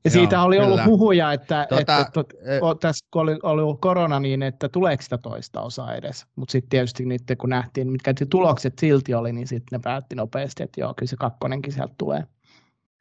Ja 0.05 0.11
siitä 0.11 0.37
Joo, 0.37 0.45
oli 0.45 0.59
ollut 0.59 0.71
kyllä. 0.71 0.85
huhuja, 0.85 1.33
että, 1.33 1.67
tota, 1.69 1.81
että, 1.81 1.99
että, 1.99 2.21
että 2.21 2.81
tässä 2.81 3.07
kun 3.11 3.23
oli, 3.23 3.39
oli 3.43 3.79
korona, 3.81 4.21
niin 4.21 4.43
että 4.43 4.69
tuleeko 4.69 5.03
sitä 5.03 5.19
toista 5.19 5.61
osaa 5.61 5.95
edes. 5.95 6.27
Mutta 6.37 6.53
sitten 6.53 6.69
tietysti 6.69 7.05
niitä, 7.05 7.37
kun 7.37 7.51
nähtiin, 7.51 7.93
mitkä 7.93 8.15
tulokset 8.31 8.79
silti 8.79 9.15
oli, 9.15 9.33
niin 9.33 9.47
sitten 9.47 9.79
ne 9.79 9.83
päätti 9.85 10.17
nopeasti, 10.17 10.63
että 10.63 10.81
joo, 10.81 10.95
kyllä 10.95 11.11
se 11.11 11.17
kakkonenkin 11.17 11.73
sieltä 11.73 11.95
tulee. 11.99 12.25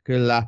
Kyllä. 0.03 0.43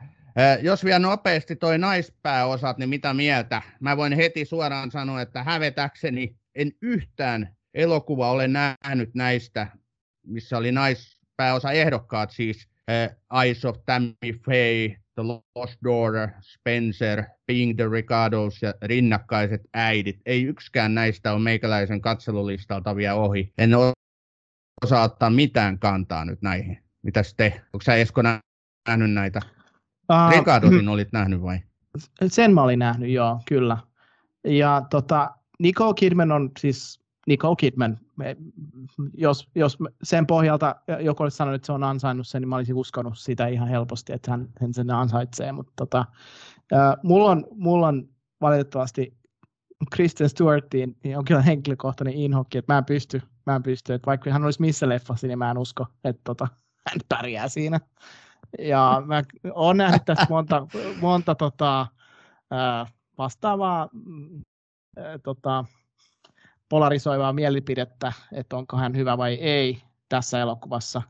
Jos 0.62 0.86
vielä 0.86 1.00
nopeasti 1.00 1.56
toi 1.56 1.78
naispääosat, 1.78 2.78
niin 2.78 2.90
mitä 2.90 3.14
mieltä? 3.14 3.62
Mä 3.80 3.98
voin 3.98 4.14
heti 4.14 4.46
suoraan 4.46 4.92
sanoa, 4.92 5.22
että 5.22 5.44
hävetäkseni 5.44 6.36
en 6.56 6.72
yhtään 6.82 7.56
elokuva 7.74 8.32
olen 8.32 8.54
nähnyt 8.54 9.16
näistä, 9.16 9.68
missä 10.28 10.58
oli 10.58 10.72
naispääosa 10.72 11.72
ehdokkaat, 11.72 12.32
siis 12.32 12.68
uh, 12.92 13.40
Eyes 13.42 13.66
of 13.66 13.78
Tammy 13.86 14.34
Faye, 14.46 14.98
The 15.16 15.24
Lost 15.24 15.78
Daughter, 15.84 16.30
Spencer, 16.42 17.24
Being 17.48 17.76
the 17.76 17.90
Ricardos 17.90 18.62
ja 18.62 18.74
Rinnakkaiset 18.82 19.62
äidit. 19.74 20.20
Ei 20.26 20.44
yksikään 20.44 20.96
näistä 20.96 21.34
ole 21.34 21.42
meikäläisen 21.42 22.02
katselulistalta 22.02 22.96
vielä 22.96 23.16
ohi. 23.16 23.54
En 23.58 23.72
osaa 24.84 25.04
ottaa 25.04 25.30
mitään 25.30 25.80
kantaa 25.80 26.26
nyt 26.26 26.42
näihin. 26.42 26.84
Mitäs 27.02 27.34
te? 27.34 27.62
Onko 27.74 27.84
sä 27.84 27.96
Esko 27.96 28.22
nähnyt 28.22 29.12
näitä? 29.12 29.40
Uh, 30.12 30.38
Ricardosin 30.38 30.88
olit 30.88 31.12
nähnyt 31.12 31.42
vai? 31.42 31.60
Sen 32.28 32.54
mä 32.54 32.64
olin 32.64 32.80
nähnyt, 32.80 33.10
joo, 33.10 33.42
kyllä. 33.46 33.78
Ja 34.44 34.82
tota, 34.90 35.32
Nicole 35.60 35.94
Kidman 35.94 36.32
on 36.32 36.52
siis 36.60 37.03
Nicole 37.28 37.56
Kidman. 37.56 38.00
Jos, 39.14 39.50
jos 39.56 39.78
sen 40.04 40.28
pohjalta 40.28 40.76
joku 41.00 41.24
olisi 41.24 41.38
sanonut, 41.38 41.56
että 41.56 41.66
se 41.66 41.72
on 41.72 41.84
ansainnut 41.84 42.28
sen, 42.28 42.42
niin 42.42 42.50
mä 42.50 42.56
olisin 42.56 42.76
uskonut 42.76 43.18
sitä 43.18 43.48
ihan 43.48 43.68
helposti, 43.68 44.14
että 44.14 44.32
hän, 44.32 44.50
hän 44.62 44.74
sen 44.74 44.92
ansaitsee. 44.92 45.52
Mutta 45.52 45.74
tota, 45.76 46.06
äh, 46.74 46.96
mulla, 47.04 47.32
on, 47.32 47.48
mulla 47.52 47.88
on 47.88 48.10
valitettavasti 48.42 49.18
Kristen 49.92 50.30
Stewartiin 50.30 50.98
niin 51.04 51.18
on 51.18 51.26
kyllä 51.26 51.42
henkilökohtainen 51.42 52.14
inhokki, 52.14 52.58
että 52.58 52.74
mä 52.74 52.78
en 52.78 52.86
pysty, 52.86 53.22
mä 53.46 53.56
en 53.56 53.64
pysty 53.64 53.94
että 53.94 54.06
vaikka 54.06 54.32
hän 54.32 54.44
olisi 54.44 54.62
missä 54.62 54.90
leffassa, 54.90 55.28
niin 55.28 55.40
mä 55.40 55.52
en 55.52 55.58
usko, 55.58 55.86
että 56.04 56.22
tota, 56.24 56.48
hän 56.90 57.00
pärjää 57.10 57.50
siinä. 57.50 57.80
Ja 58.60 59.04
mä 59.06 59.24
oon 59.54 59.78
nähnyt 59.78 60.06
tästä 60.06 60.26
monta, 60.30 60.68
monta 61.02 61.36
tota, 61.36 61.88
äh, 62.54 62.94
vastaavaa 63.18 63.90
äh, 65.00 65.06
tota, 65.24 65.66
polarisoivaa 66.74 67.34
mielipidettä, 67.34 68.14
että 68.32 68.58
onko 68.58 68.78
hän 68.78 68.96
hyvä 68.96 69.18
vai 69.18 69.34
ei 69.34 69.82
tässä 70.10 70.40
elokuvassa. 70.40 71.02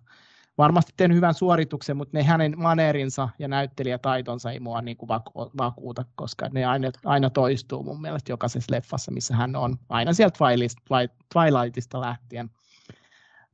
Varmasti 0.58 0.94
tehnyt 0.98 1.16
hyvän 1.16 1.34
suorituksen, 1.34 1.98
mutta 1.98 2.18
ne 2.18 2.24
hänen 2.24 2.54
maneerinsa 2.58 3.30
ja 3.40 3.48
näyttelijätaitonsa 3.48 4.52
ei 4.52 4.60
mua 4.60 4.82
niin 4.82 4.98
kuin 4.98 5.10
vakuuta, 5.58 6.06
koska 6.16 6.50
ne 6.50 6.66
aina, 6.66 6.92
aina 7.06 7.30
toistuu 7.30 7.84
mun 7.84 8.02
mielestä 8.02 8.32
jokaisessa 8.32 8.76
leffassa, 8.76 9.12
missä 9.12 9.36
hän 9.36 9.56
on. 9.56 9.78
Aina 9.90 10.14
sieltä 10.14 10.38
Twilightista 11.34 12.02
lähtien. 12.02 12.50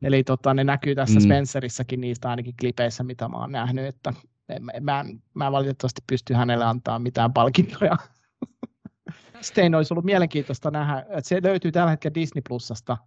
Eli 0.02 0.24
tota, 0.24 0.54
ne 0.54 0.64
näkyy 0.64 0.96
tässä 0.96 1.20
mm. 1.20 1.24
Spencerissäkin 1.24 2.02
niistä 2.02 2.30
ainakin 2.30 2.56
klipeissä, 2.60 3.04
mitä 3.04 3.28
mä 3.28 3.38
oon 3.38 3.52
nähnyt, 3.52 3.86
että 3.86 4.14
mä 4.60 4.72
en, 5.00 5.22
mä 5.34 5.46
en 5.46 5.52
valitettavasti 5.52 6.02
pysty 6.08 6.34
hänelle 6.34 6.66
antaa 6.66 7.00
mitään 7.00 7.34
palkintoja 7.34 7.98
Stein 9.42 9.76
olisi 9.76 9.94
ollut 9.94 10.06
mielenkiintoista 10.06 10.72
nähdä, 10.72 11.00
että 11.00 11.22
se 11.30 11.40
löytyy 11.44 11.72
tällä 11.72 11.90
hetkellä 11.90 12.16
Disney 12.16 12.42
Plusasta, 12.50 12.98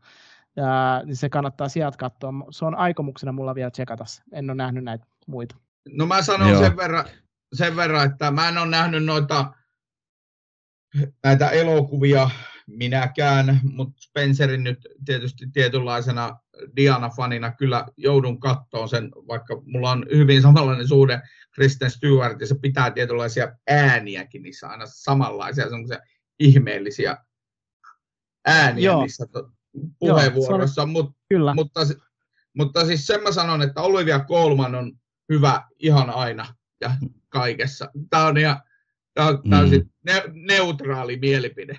ja, 0.57 1.03
niin 1.05 1.17
se 1.17 1.29
kannattaa 1.29 1.69
sieltä 1.69 1.97
katsoa. 1.97 2.33
Se 2.51 2.65
on 2.65 2.75
aikomuksena 2.75 3.33
mulla 3.33 3.55
vielä 3.55 3.71
tsekata. 3.71 4.05
En 4.33 4.51
ole 4.51 4.57
nähnyt 4.57 4.85
näitä 4.85 5.07
muita. 5.27 5.55
No 5.89 6.07
mä 6.07 6.23
sanon 6.23 6.59
sen 6.59 6.77
verran, 6.77 7.05
sen 7.53 7.77
verran, 7.77 8.11
että 8.11 8.31
mä 8.31 8.49
en 8.49 8.59
ole 8.59 8.67
nähnyt 8.67 9.05
noita 9.05 9.53
näitä 11.25 11.51
elokuvia 11.51 12.31
minäkään, 12.67 13.61
mutta 13.63 14.03
Spencerin 14.03 14.65
nyt 14.65 14.89
tietysti 15.05 15.47
tietynlaisena 15.53 16.39
Diana-fanina 16.77 17.53
kyllä 17.59 17.87
joudun 17.97 18.41
kattoon 18.41 18.89
sen, 18.89 19.11
vaikka 19.29 19.63
mulla 19.65 19.91
on 19.91 20.07
hyvin 20.15 20.43
samanlainen 20.43 20.89
suhde 20.89 21.23
Kristen 21.55 21.91
Stewart, 21.91 22.41
ja 22.41 22.47
se 22.47 22.55
pitää 22.63 22.91
tietynlaisia 22.91 23.57
ääniäkin 23.69 24.43
niissä 24.43 24.69
aina 24.69 24.85
samanlaisia, 24.87 25.71
semmoisia 25.71 25.99
ihmeellisiä 26.43 27.17
ääniä 28.47 28.85
Joo. 28.85 29.03
niissä 29.03 29.27
puheenvuoroissa, 29.99 30.81
Joo, 30.81 30.87
Mut, 30.87 31.17
kyllä. 31.29 31.55
Mutta, 31.55 31.81
mutta 32.57 32.87
siis 32.87 33.07
sen 33.07 33.23
mä 33.23 33.33
sanon, 33.33 33.63
että 33.63 33.81
Olivia 33.81 34.21
Colman 34.21 34.75
on 34.75 34.93
hyvä 35.33 35.63
ihan 35.79 36.11
aina 36.11 36.55
ja 36.81 36.91
kaikessa. 37.29 37.91
Tämä 38.11 38.27
on, 38.27 38.39
ihan, 38.39 38.61
tämä 39.15 39.29
on 39.29 39.43
täysin 39.51 39.81
mm. 39.81 39.91
ne, 40.03 40.23
neutraali 40.33 41.17
mielipide. 41.17 41.79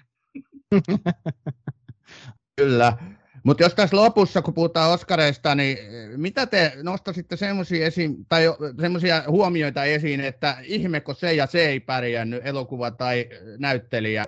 Kyllä. 2.57 2.97
Mutta 3.43 3.63
jos 3.63 3.73
tässä 3.75 3.97
lopussa, 3.97 4.41
kun 4.41 4.53
puhutaan 4.53 4.91
Oskareista, 4.91 5.55
niin 5.55 5.77
mitä 6.17 6.45
te 6.45 6.73
nostaisitte 6.83 7.37
semmoisia 7.37 7.87
tai 8.29 8.43
semmoisia 8.81 9.23
huomioita 9.27 9.83
esiin, 9.83 10.21
että 10.21 10.57
ihmeko 10.63 11.13
se 11.13 11.33
ja 11.33 11.47
se 11.47 11.67
ei 11.69 11.79
pärjännyt, 11.79 12.45
elokuva 12.45 12.91
tai 12.91 13.29
näyttelijä? 13.57 14.25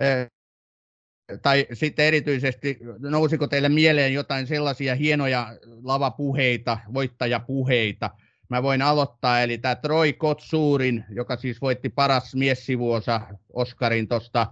Tai 1.42 1.66
sitten 1.72 2.04
erityisesti, 2.04 2.78
nousiko 2.98 3.46
teille 3.46 3.68
mieleen 3.68 4.14
jotain 4.14 4.46
sellaisia 4.46 4.94
hienoja 4.94 5.56
lavapuheita, 5.82 6.78
voittajapuheita? 6.94 8.10
Mä 8.48 8.62
voin 8.62 8.82
aloittaa, 8.82 9.40
eli 9.40 9.58
tämä 9.58 9.74
Troy 9.74 10.12
Kotsuurin, 10.12 11.04
joka 11.10 11.36
siis 11.36 11.60
voitti 11.60 11.88
paras 11.88 12.34
miessivuosa 12.34 13.20
Oscarin 13.52 14.08
tuosta 14.08 14.46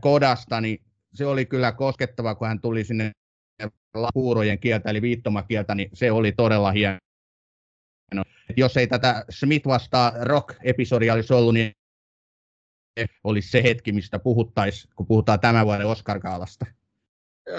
Kodasta, 0.00 0.60
niin 0.60 0.80
se 1.14 1.26
oli 1.26 1.46
kyllä 1.46 1.72
koskettava, 1.72 2.34
kun 2.34 2.48
hän 2.48 2.60
tuli 2.60 2.84
sinne 2.84 3.10
kuurojen 4.12 4.58
kieltä, 4.58 4.90
eli 4.90 5.02
viittomakieltä, 5.02 5.74
niin 5.74 5.90
se 5.92 6.12
oli 6.12 6.32
todella 6.32 6.72
hieno. 6.72 6.98
Et 8.50 8.58
jos 8.58 8.76
ei 8.76 8.86
tätä 8.86 9.24
Smith 9.30 9.66
vastaa 9.66 10.12
rock-episodia 10.20 11.14
olisi 11.14 11.32
ollut, 11.32 11.54
niin 11.54 11.72
olisi 13.24 13.50
se 13.50 13.62
hetki, 13.62 13.92
mistä 13.92 14.18
puhuttaisiin, 14.18 14.92
kun 14.96 15.06
puhutaan 15.06 15.40
tämän 15.40 15.66
vuoden 15.66 15.86
Oscar-gaalasta. 15.86 16.66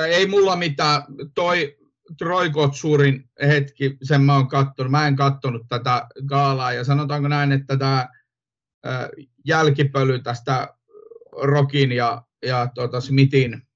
Ei 0.08 0.28
mulla 0.28 0.56
mitään. 0.56 1.04
Toi 1.36 1.78
Troy 2.18 2.50
Kotsurin 2.50 3.30
hetki, 3.48 3.98
sen 4.04 4.22
mä 4.22 4.36
oon 4.36 4.48
kattonut. 4.48 4.92
Mä 4.92 5.08
en 5.08 5.16
kattonut 5.16 5.66
tätä 5.70 6.08
gaalaa 6.26 6.74
ja 6.74 6.84
sanotaanko 6.84 7.28
näin, 7.28 7.52
että 7.52 7.78
tämä 7.78 8.08
jälkipöly 9.46 10.20
tästä 10.20 10.74
Rockin 11.42 11.92
ja, 11.92 12.24
ja 12.46 12.68
tuota 12.76 13.02
Smithin 13.02 13.67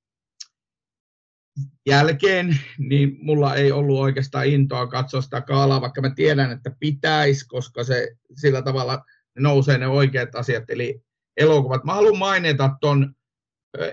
jälkeen, 1.85 2.59
niin 2.77 3.17
mulla 3.21 3.55
ei 3.55 3.71
ollut 3.71 3.99
oikeastaan 3.99 4.47
intoa 4.47 4.87
katsoa 4.87 5.21
sitä 5.21 5.41
kaalaa, 5.41 5.81
vaikka 5.81 6.01
mä 6.01 6.09
tiedän, 6.15 6.51
että 6.51 6.71
pitäisi, 6.79 7.47
koska 7.47 7.83
se 7.83 8.15
sillä 8.35 8.61
tavalla 8.61 9.05
nousee 9.39 9.77
ne 9.77 9.87
oikeat 9.87 10.35
asiat, 10.35 10.69
eli 10.69 11.01
elokuvat. 11.37 11.83
Mä 11.83 11.93
haluan 11.93 12.17
mainita 12.17 12.75
ton 12.81 13.15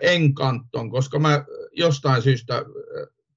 Enkanton, 0.00 0.90
koska 0.90 1.18
mä 1.18 1.44
jostain 1.72 2.22
syystä, 2.22 2.64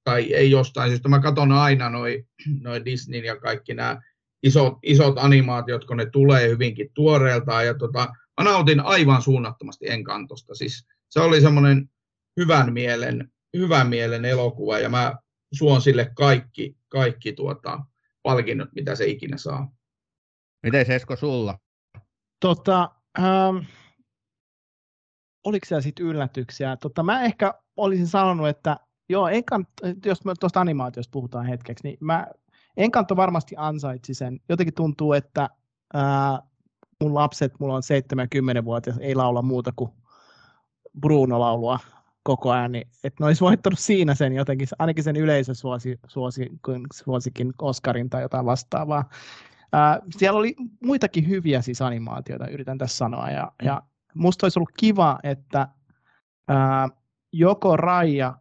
tai 0.04 0.34
ei 0.34 0.52
jostain 0.52 0.90
syystä, 0.90 1.10
mä 1.10 1.20
katson 1.20 1.52
aina 1.52 1.90
noin 1.90 2.28
noi 2.62 2.86
Disney 2.86 3.22
ja 3.22 3.36
kaikki 3.36 3.74
nämä 3.74 4.02
isot, 4.44 4.74
isot 4.84 5.18
animaatiot, 5.18 5.86
kun 5.86 5.98
ne 5.98 6.06
tulee 6.06 6.50
hyvinkin 6.50 6.90
tuoreeltaan, 6.94 7.66
ja 7.66 7.74
tota, 7.74 8.08
mä 8.42 8.44
nautin 8.44 8.80
aivan 8.80 9.22
suunnattomasti 9.22 9.90
Enkantosta. 9.90 10.56
Siis 10.56 10.88
se 11.10 11.20
oli 11.20 11.42
semmoinen 11.42 11.90
hyvän 12.38 12.74
mielen 12.74 13.31
hyvän 13.58 13.88
mielen 13.88 14.26
elokuva 14.26 14.80
ja 14.80 14.90
mä 14.90 15.16
suon 15.54 15.82
sille 15.82 16.12
kaikki, 16.16 16.78
kaikki 16.90 17.34
tuota, 17.34 17.80
palkinnot, 18.24 18.70
mitä 18.76 18.96
se 18.96 19.06
ikinä 19.06 19.38
saa. 19.38 19.72
Miten 20.64 20.92
Esko 20.92 21.16
sulla? 21.16 21.60
Tota, 22.40 22.92
ähm, 23.20 23.58
oliko 25.44 25.66
siellä 25.66 25.82
sitten 25.82 26.06
yllätyksiä? 26.06 26.78
Tota, 26.78 27.04
mä 27.04 27.24
ehkä 27.24 27.54
olisin 27.78 28.08
sanonut, 28.08 28.48
että 28.48 28.78
joo, 29.10 29.28
Enkant, 29.28 29.70
jos 30.06 30.26
me 30.26 30.34
tuosta 30.40 30.62
animaatiosta 30.62 31.12
puhutaan 31.12 31.46
hetkeksi, 31.46 31.84
niin 31.84 31.98
mä, 32.00 32.28
Enkanto 32.78 33.16
varmasti 33.16 33.56
ansaitsi 33.58 34.14
sen. 34.14 34.40
Jotenkin 34.50 34.74
tuntuu, 34.74 35.14
että 35.14 35.50
ää, 35.94 36.40
mun 37.02 37.14
lapset, 37.14 37.60
mulla 37.60 37.76
on 37.76 37.82
70-vuotias, 38.62 38.98
ei 38.98 39.16
laula 39.16 39.42
muuta 39.42 39.72
kuin 39.76 39.92
Bruno-laulua 41.00 41.80
koko 42.24 42.52
ajan, 42.52 42.72
niin 42.72 42.88
että 43.04 43.24
ne 43.24 43.26
olisi 43.26 43.42
voittanut 43.42 43.80
siinä 43.80 44.16
sen 44.16 44.34
jotenkin, 44.34 44.68
ainakin 44.80 45.04
sen 45.04 45.16
yleisösuosikin 45.16 47.54
Oscarin 47.62 48.10
tai 48.10 48.22
jotain 48.22 48.46
vastaavaa. 48.46 49.10
Ää, 49.74 50.00
siellä 50.18 50.40
oli 50.40 50.56
muitakin 50.84 51.30
hyviä 51.30 51.62
siis 51.62 51.82
animaatioita, 51.82 52.48
yritän 52.48 52.78
tässä 52.78 52.98
sanoa, 52.98 53.30
ja, 53.30 53.52
mm. 53.62 53.66
ja 53.66 53.82
musta 54.16 54.46
olisi 54.46 54.60
ollut 54.60 54.72
kiva, 54.78 55.20
että 55.24 55.68
ää, 56.48 56.90
joko 57.34 57.78
Raija, 57.78 58.38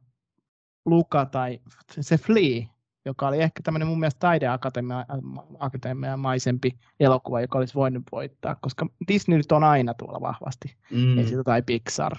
Luka 0.86 1.26
tai 1.26 1.60
se 2.00 2.18
Flea, 2.18 2.66
joka 3.04 3.28
oli 3.28 3.42
ehkä 3.42 3.62
tämmöinen 3.62 3.88
mun 3.88 4.00
mielestä 4.00 4.18
taideakatemia 4.18 6.16
maisempi 6.16 6.78
elokuva, 7.00 7.40
joka 7.40 7.58
olisi 7.58 7.74
voinut 7.74 8.02
voittaa, 8.12 8.54
koska 8.54 8.86
Disney 9.08 9.38
nyt 9.38 9.52
on 9.52 9.64
aina 9.64 9.94
tuolla 9.94 10.20
vahvasti, 10.20 10.76
mm. 10.90 11.18
ei 11.18 11.26
sitä 11.26 11.44
tai 11.44 11.62
Pixar 11.62 12.16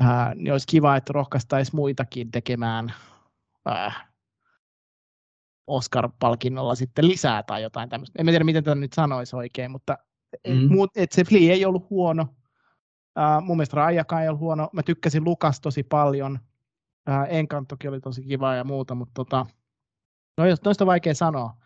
äh, 0.00 0.34
niin 0.34 0.52
olisi 0.52 0.66
kiva, 0.66 0.96
että 0.96 1.12
rohkaistaisiin 1.12 1.76
muitakin 1.76 2.30
tekemään 2.30 2.94
äh, 3.70 4.08
Oscar-palkinnolla 5.66 6.74
sitten 6.74 7.08
lisää 7.08 7.42
tai 7.42 7.62
jotain 7.62 7.88
tämmöistä. 7.88 8.18
En 8.18 8.26
tiedä, 8.26 8.44
miten 8.44 8.64
tätä 8.64 8.74
nyt 8.74 8.92
sanoisi 8.92 9.36
oikein, 9.36 9.70
mutta 9.70 9.98
mm. 10.48 10.72
muut, 10.72 10.90
et 10.96 11.12
se 11.12 11.24
Flea 11.24 11.52
ei 11.52 11.64
ollut 11.64 11.90
huono. 11.90 12.28
Äh, 13.18 13.42
mun 13.42 13.56
mielestä 13.56 13.76
Rajakaan 13.76 14.22
ei 14.22 14.28
ollut 14.28 14.40
huono. 14.40 14.68
Mä 14.72 14.82
tykkäsin 14.82 15.24
Lukas 15.24 15.60
tosi 15.60 15.82
paljon. 15.82 16.38
Ää, 17.06 17.26
Encantokin 17.26 17.90
oli 17.90 18.00
tosi 18.00 18.22
kiva 18.22 18.54
ja 18.54 18.64
muuta, 18.64 18.94
mutta 18.94 19.12
tota, 19.14 19.46
no, 20.38 20.44
noista 20.64 20.84
on 20.84 20.86
vaikea 20.86 21.14
sanoa. 21.14 21.56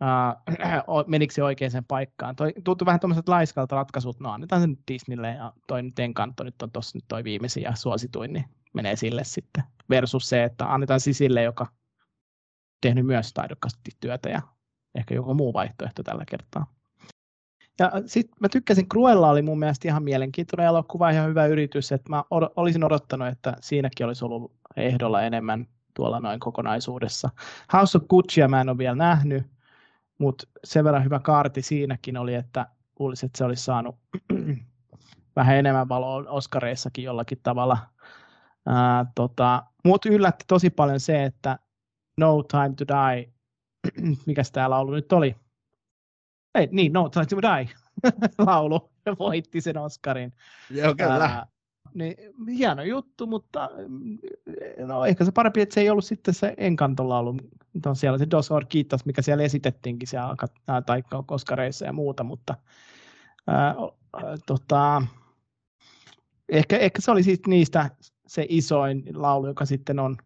Uh, 0.88 1.04
menikö 1.06 1.34
se 1.34 1.42
oikeaan 1.42 1.84
paikkaan. 1.88 2.36
Toi, 2.36 2.52
tuntui 2.64 2.86
vähän 2.86 3.00
tuommoiset 3.00 3.28
laiskalta 3.28 3.76
ratkaisut, 3.76 4.20
no 4.20 4.30
annetaan 4.30 4.60
se 4.62 4.66
nyt 4.66 4.80
Disneylle 4.92 5.28
ja 5.28 5.52
toi 5.66 5.82
nyt 5.82 5.98
Encanto 5.98 6.44
nyt 6.44 6.62
on 6.62 6.70
tuossa 6.70 6.98
nyt 6.98 7.04
toi 7.08 7.24
viimeisin 7.24 7.62
ja 7.62 7.74
suosituin, 7.74 8.32
niin 8.32 8.44
menee 8.72 8.96
sille 8.96 9.24
sitten. 9.24 9.64
Versus 9.90 10.28
se, 10.28 10.44
että 10.44 10.72
annetaan 10.72 11.00
sisille, 11.00 11.42
joka 11.42 11.66
tehnyt 12.80 13.06
myös 13.06 13.32
taidokkaasti 13.32 13.90
työtä 14.00 14.28
ja 14.28 14.42
ehkä 14.94 15.14
joku 15.14 15.34
muu 15.34 15.52
vaihtoehto 15.52 16.02
tällä 16.02 16.24
kertaa. 16.28 16.66
Ja 17.78 17.92
sitten 18.06 18.36
mä 18.40 18.48
tykkäsin, 18.48 18.88
Cruella 18.88 19.30
oli 19.30 19.42
mun 19.42 19.58
mielestä 19.58 19.88
ihan 19.88 20.02
mielenkiintoinen 20.02 20.66
elokuva, 20.66 21.10
ihan 21.10 21.28
hyvä 21.28 21.46
yritys, 21.46 21.92
että 21.92 22.10
mä 22.10 22.24
od- 22.30 22.52
olisin 22.56 22.84
odottanut, 22.84 23.28
että 23.28 23.56
siinäkin 23.60 24.06
olisi 24.06 24.24
ollut 24.24 24.52
ehdolla 24.76 25.22
enemmän 25.22 25.66
tuolla 25.94 26.20
noin 26.20 26.40
kokonaisuudessa. 26.40 27.30
House 27.72 27.98
of 27.98 28.04
Guccia 28.08 28.48
mä 28.48 28.60
en 28.60 28.68
ole 28.68 28.78
vielä 28.78 28.96
nähnyt, 28.96 29.46
mutta 30.18 30.46
sen 30.64 30.84
verran 30.84 31.04
hyvä 31.04 31.18
kaarti 31.18 31.62
siinäkin 31.62 32.16
oli, 32.16 32.34
että 32.34 32.66
luulisin, 32.98 33.26
että 33.26 33.38
se 33.38 33.44
olisi 33.44 33.64
saanut 33.64 33.96
vähän 35.36 35.56
enemmän 35.56 35.88
valoa 35.88 36.30
Oscareissakin 36.30 37.04
jollakin 37.04 37.38
tavalla. 37.42 37.78
Ää, 38.66 39.06
tota, 39.14 39.62
mut 39.84 40.06
yllätti 40.06 40.44
tosi 40.48 40.70
paljon 40.70 41.00
se, 41.00 41.24
että 41.24 41.58
No 42.16 42.42
Time 42.42 42.74
to 42.76 42.84
Die, 42.86 43.32
mikä 44.26 44.42
täällä 44.52 44.78
ollut 44.78 44.94
nyt 44.94 45.12
oli? 45.12 45.36
Ei, 46.54 46.68
niin, 46.72 46.92
No 46.92 47.08
Time 47.08 47.26
to 47.26 47.36
Die 47.42 47.70
laulu 48.46 48.90
voitti 49.18 49.60
sen 49.60 49.78
Oscarin. 49.78 50.32
Joo, 50.70 50.94
kyllä. 50.94 51.14
Ää, 51.14 51.46
niin, 51.94 52.16
hieno 52.48 52.82
juttu, 52.82 53.26
mutta 53.26 53.70
no, 54.86 55.04
ehkä 55.04 55.24
se 55.24 55.32
parempi, 55.32 55.60
että 55.60 55.74
se 55.74 55.80
ei 55.80 55.90
ollut 55.90 56.04
sitten 56.04 56.34
se 56.34 56.54
Encanto-laulu. 56.56 57.36
On 57.86 57.96
siellä 57.96 58.18
se 58.18 58.26
Dos 58.30 58.50
Orquitas, 58.50 59.04
mikä 59.04 59.22
siellä 59.22 59.44
esitettiinkin 59.44 60.08
siellä 60.08 60.36
tai 60.86 61.02
Koskareissa 61.26 61.84
ja 61.84 61.92
muuta, 61.92 62.24
mutta 62.24 62.54
ää, 63.46 63.74
tota, 64.46 65.02
ehkä, 66.48 66.76
ehkä 66.76 67.02
se 67.02 67.10
oli 67.10 67.22
siis 67.22 67.40
niistä 67.46 67.90
se 68.26 68.46
isoin 68.48 69.04
laulu, 69.14 69.46
joka 69.46 69.64
sitten 69.64 69.98
on 69.98 70.16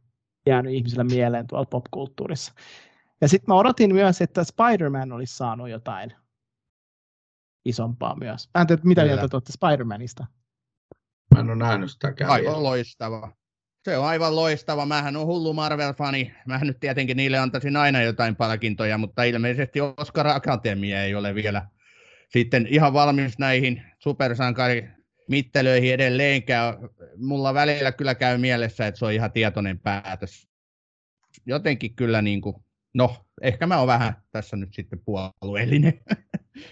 jäänyt 0.47 0.75
ihmisille 0.75 1.05
mieleen 1.05 1.47
tuolla 1.47 1.67
popkulttuurissa. 1.71 2.53
Ja 3.21 3.29
sitten 3.29 3.55
mä 3.55 3.59
odotin 3.59 3.95
myös, 3.95 4.21
että 4.21 4.45
Spider-Man 4.45 5.13
olisi 5.13 5.37
saanut 5.37 5.69
jotain 5.69 6.13
isompaa 7.65 8.17
myös. 8.17 8.49
Mä 8.55 8.61
en 8.61 8.67
tiedä, 8.67 8.83
mitä 8.85 9.05
mieltä 9.05 9.29
tuotte 9.29 9.53
Spider-Manista? 9.53 10.38
Mä 11.45 11.53
en 11.53 11.59
ole 11.59 11.69
nähnyt 11.69 11.91
sitäkään 11.91 12.31
Aivan 12.31 12.53
vielä. 12.53 12.63
loistava. 12.63 13.33
Se 13.85 13.99
on 13.99 14.07
aivan 14.07 14.37
loistava. 14.37 14.87
Mähän 14.87 15.17
on 15.17 15.27
hullu 15.27 15.53
Marvel-fani. 15.53 16.35
Mähän 16.47 16.67
nyt 16.67 16.81
tietenkin 16.81 17.17
niille 17.17 17.39
antaisin 17.39 17.77
aina 17.77 18.03
jotain 18.03 18.37
palkintoja, 18.37 18.99
mutta 18.99 19.23
ilmeisesti 19.23 19.81
Oscar 19.81 20.27
Akatemia 20.27 21.05
ei 21.05 21.15
ole 21.15 21.35
vielä 21.35 21.69
sitten 22.29 22.67
ihan 22.67 22.93
valmis 22.93 23.39
näihin 23.39 23.83
supersankari 23.99 24.89
mittelöihin 25.29 25.95
edelleenkään. 25.95 26.75
Mulla 27.17 27.55
välillä 27.55 27.93
kyllä 27.93 28.15
käy 28.15 28.39
mielessä, 28.39 28.87
että 28.87 28.99
se 28.99 29.05
on 29.05 29.13
ihan 29.13 29.33
tietoinen 29.33 29.79
päätös. 29.79 30.49
Jotenkin 31.47 31.95
kyllä 31.95 32.23
niin 32.23 32.41
kuin, 32.41 32.57
no, 32.95 33.17
ehkä 33.43 33.67
mä 33.67 33.79
oon 33.79 33.87
vähän 33.87 34.15
tässä 34.31 34.57
nyt 34.57 34.75
sitten 34.75 35.01
puolueellinen. 35.05 36.01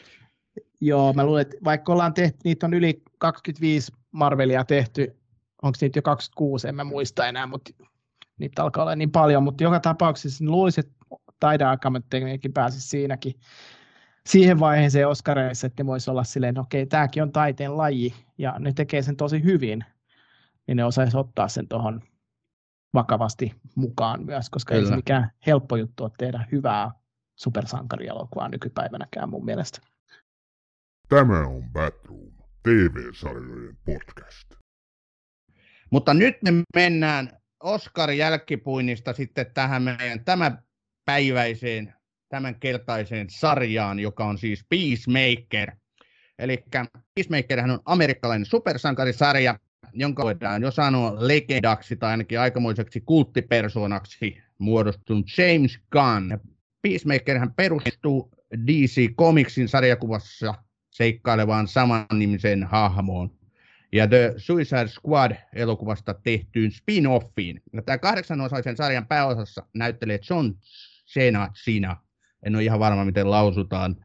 Joo, 0.80 1.12
mä 1.12 1.24
luulen, 1.24 1.42
että 1.42 1.56
vaikka 1.64 1.92
ollaan 1.92 2.14
tehty, 2.14 2.38
niitä 2.44 2.66
on 2.66 2.74
yli 2.74 3.02
25 3.18 3.92
Marvelia 4.16 4.64
tehty, 4.64 5.16
onko 5.62 5.78
niitä 5.80 5.98
jo 5.98 6.02
26, 6.02 6.68
en 6.68 6.74
mä 6.74 6.84
muista 6.84 7.26
enää, 7.26 7.46
mutta 7.46 7.70
niitä 8.38 8.62
alkaa 8.62 8.82
olla 8.82 8.96
niin 8.96 9.10
paljon, 9.10 9.42
mutta 9.42 9.64
joka 9.64 9.80
tapauksessa 9.80 10.44
niin 10.44 10.52
luulisin, 10.52 10.84
että 10.86 10.96
taideakamettekin 11.40 12.52
pääsisi 12.52 12.88
siinäkin 12.88 13.34
siihen 14.26 14.60
vaiheeseen 14.60 15.08
Oscareissa, 15.08 15.66
että 15.66 15.82
ne 15.82 15.86
voisi 15.86 16.10
olla 16.10 16.24
silleen, 16.24 16.50
että 16.50 16.60
okei, 16.60 16.86
tämäkin 16.86 17.22
on 17.22 17.32
taiteen 17.32 17.76
laji, 17.76 18.14
ja 18.38 18.54
ne 18.58 18.72
tekee 18.72 19.02
sen 19.02 19.16
tosi 19.16 19.44
hyvin, 19.44 19.84
niin 20.66 20.76
ne 20.76 20.84
osaisi 20.84 21.16
ottaa 21.16 21.48
sen 21.48 21.68
tuohon 21.68 22.02
vakavasti 22.94 23.54
mukaan 23.74 24.24
myös, 24.24 24.50
koska 24.50 24.74
Kyllä. 24.74 24.84
ei 24.84 24.88
se 24.88 24.96
mikään 24.96 25.30
helppo 25.46 25.76
juttu 25.76 26.04
ole 26.04 26.12
tehdä 26.18 26.44
hyvää 26.52 26.90
supersankarielokuvaa 27.36 28.48
nykypäivänäkään 28.48 29.30
mun 29.30 29.44
mielestä. 29.44 29.80
Tämä 31.08 31.46
on 31.46 31.62
Batroom, 31.72 32.35
TV-sarjojen 32.66 33.76
podcast. 33.84 34.54
Mutta 35.90 36.14
nyt 36.14 36.36
me 36.42 36.50
mennään 36.76 37.30
Oscar 37.62 38.10
jälkipuinnista 38.10 39.12
sitten 39.12 39.46
tähän 39.54 39.82
meidän 39.82 40.24
tämänpäiväiseen, 40.24 41.94
tämänkertaiseen 42.28 43.26
sarjaan, 43.30 44.00
joka 44.00 44.24
on 44.24 44.38
siis 44.38 44.64
Peacemaker. 44.68 45.72
Eli 46.38 46.64
Peacemaker 47.14 47.60
on 47.60 47.80
amerikkalainen 47.84 48.46
supersankarisarja, 48.46 49.58
jonka 49.92 50.24
voidaan 50.24 50.62
jo 50.62 50.70
sanoa 50.70 51.14
legendaksi 51.18 51.96
tai 51.96 52.10
ainakin 52.10 52.40
aikamoiseksi 52.40 53.00
kulttipersonaksi 53.00 54.42
muodostunut 54.58 55.26
James 55.38 55.78
Gunn. 55.92 56.38
Peacemaker 56.82 57.50
perustuu 57.56 58.30
DC 58.66 59.14
Comicsin 59.18 59.68
sarjakuvassa 59.68 60.54
seikkailevaan 60.96 61.68
samannimisen 61.68 62.64
hahmoon 62.64 63.30
ja 63.92 64.06
The 64.08 64.34
Suicide 64.36 64.88
Squad-elokuvasta 64.88 66.14
tehtyyn 66.14 66.70
spin-offiin. 66.70 67.62
Ja 67.72 67.82
tämä 67.82 67.98
kahdeksanosaisen 67.98 68.76
sarjan 68.76 69.06
pääosassa 69.06 69.66
näyttelee 69.74 70.18
John 70.30 70.52
Cena 71.06 71.50
Sina. 71.54 71.96
En 72.42 72.54
ole 72.54 72.64
ihan 72.64 72.78
varma, 72.78 73.04
miten 73.04 73.30
lausutaan. 73.30 73.96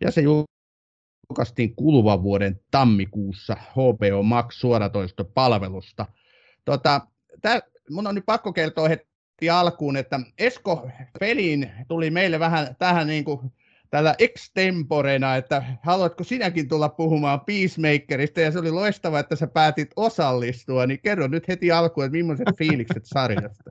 Ja 0.00 0.10
se 0.10 0.22
julkaistiin 0.22 1.76
kuluvan 1.76 2.22
vuoden 2.22 2.60
tammikuussa 2.70 3.56
HBO 3.70 4.22
Max 4.22 4.54
suoratoistopalvelusta. 4.54 6.06
Tota, 6.64 7.00
tää, 7.42 7.60
mun 7.90 8.06
on 8.06 8.14
nyt 8.14 8.26
pakko 8.26 8.52
kertoa 8.52 8.88
heti 8.88 9.50
alkuun, 9.50 9.96
että 9.96 10.20
Esko 10.38 10.90
peliin 11.20 11.70
tuli 11.88 12.10
meille 12.10 12.40
vähän 12.40 12.76
tähän 12.78 13.06
niin 13.06 13.24
kuin 13.24 13.52
tällä 13.94 14.14
extemporena, 14.18 15.36
että 15.36 15.62
haluatko 15.82 16.24
sinäkin 16.24 16.68
tulla 16.68 16.88
puhumaan 16.88 17.40
Peacemakerista, 17.40 18.40
ja 18.40 18.50
se 18.50 18.58
oli 18.58 18.70
loistava, 18.70 19.18
että 19.18 19.36
sä 19.36 19.46
päätit 19.46 19.90
osallistua, 19.96 20.86
niin 20.86 21.00
kerro 21.02 21.26
nyt 21.26 21.48
heti 21.48 21.72
alkuun, 21.72 22.06
että 22.06 22.16
millaiset 22.16 22.48
fiilikset 22.58 23.04
sarjasta. 23.04 23.70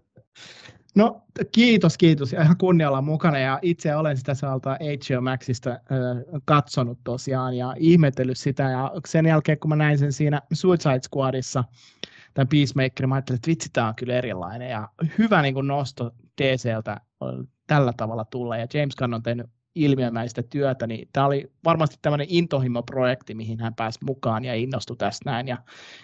No 0.96 1.22
kiitos, 1.52 1.98
kiitos. 1.98 2.34
Ja 2.34 2.42
ihan 2.42 2.58
kunnialla 2.58 3.02
mukana. 3.02 3.40
Ja 3.40 3.60
itse 3.62 3.96
olen 3.96 4.18
sitä 4.18 4.34
saalta 4.34 4.78
HBO 4.82 5.22
Maxista 5.22 5.70
äh, 5.70 5.80
katsonut 6.46 7.00
tosiaan 7.04 7.58
ja 7.58 7.76
ihmetellyt 7.78 8.38
sitä. 8.38 8.64
Ja 8.64 8.92
sen 9.08 9.26
jälkeen 9.26 9.60
kun 9.60 9.70
mä 9.70 9.76
näin 9.76 9.98
sen 9.98 10.14
siinä 10.14 10.42
Suicide 10.54 11.00
Squadissa, 11.14 11.64
tämän 12.34 12.48
Peacemakerin, 12.48 13.10
mä 13.10 13.16
ajattelin, 13.16 13.38
että 13.38 13.50
vitsi, 13.50 13.70
tämä 13.74 13.88
on 13.88 13.96
kyllä 13.96 14.14
erilainen. 14.14 14.70
Ja 14.70 14.90
hyvä 15.18 15.42
niin 15.42 15.54
kuin 15.54 15.68
nosto 15.68 16.12
DCltä 16.42 17.02
tällä 17.68 17.94
tavalla 17.98 18.26
tulla. 18.26 18.58
Ja 18.58 18.68
James 18.74 18.96
Gunn 18.96 19.14
on 19.14 19.24
tehnyt 19.24 19.48
ilmiömäistä 19.76 20.44
työtä, 20.44 20.88
niin 20.88 21.10
tämä 21.14 21.26
oli 21.26 21.52
varmasti 21.64 21.96
tämmöinen 22.02 22.28
intohimo-projekti, 22.30 23.36
mihin 23.36 23.60
hän 23.60 23.76
pääsi 23.76 24.00
mukaan 24.06 24.46
ja 24.46 24.56
innostui 24.56 24.98
tästä 24.98 25.30
näin. 25.30 25.48
Ja 25.48 25.58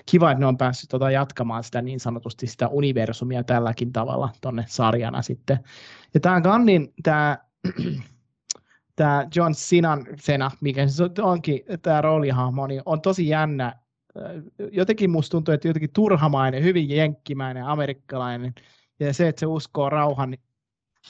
kiva, 0.06 0.32
että 0.32 0.40
ne 0.40 0.46
on 0.46 0.58
päässyt 0.58 0.90
tota 0.90 1.12
jatkamaan 1.12 1.64
sitä 1.64 1.82
niin 1.82 2.00
sanotusti 2.00 2.48
sitä 2.48 2.68
universumia 2.68 3.44
tälläkin 3.44 3.94
tavalla 3.94 4.30
tuonne 4.42 4.66
sarjana 4.68 5.22
sitten. 5.22 5.60
Ja 6.14 6.20
tämä 6.20 6.42
Gunnin, 6.42 6.94
tämä 7.04 7.38
tämä 8.96 9.28
John 9.36 9.54
Sinan 9.54 10.06
Sena, 10.22 10.52
mikä 10.62 10.88
se 10.88 11.04
onkin 11.22 11.60
tämä 11.82 12.02
roolihahmo, 12.02 12.68
niin 12.68 12.82
on 12.86 13.02
tosi 13.02 13.28
jännä. 13.28 13.76
Jotenkin 14.72 15.10
musta 15.10 15.32
tuntuu, 15.32 15.54
että 15.54 15.68
jotenkin 15.68 15.94
turhamainen, 15.94 16.64
hyvin 16.64 16.90
jenkkimäinen, 16.90 17.66
amerikkalainen. 17.66 18.54
Ja 19.00 19.14
se, 19.14 19.28
että 19.28 19.40
se 19.40 19.46
uskoo 19.46 19.90
rauhan 19.90 20.38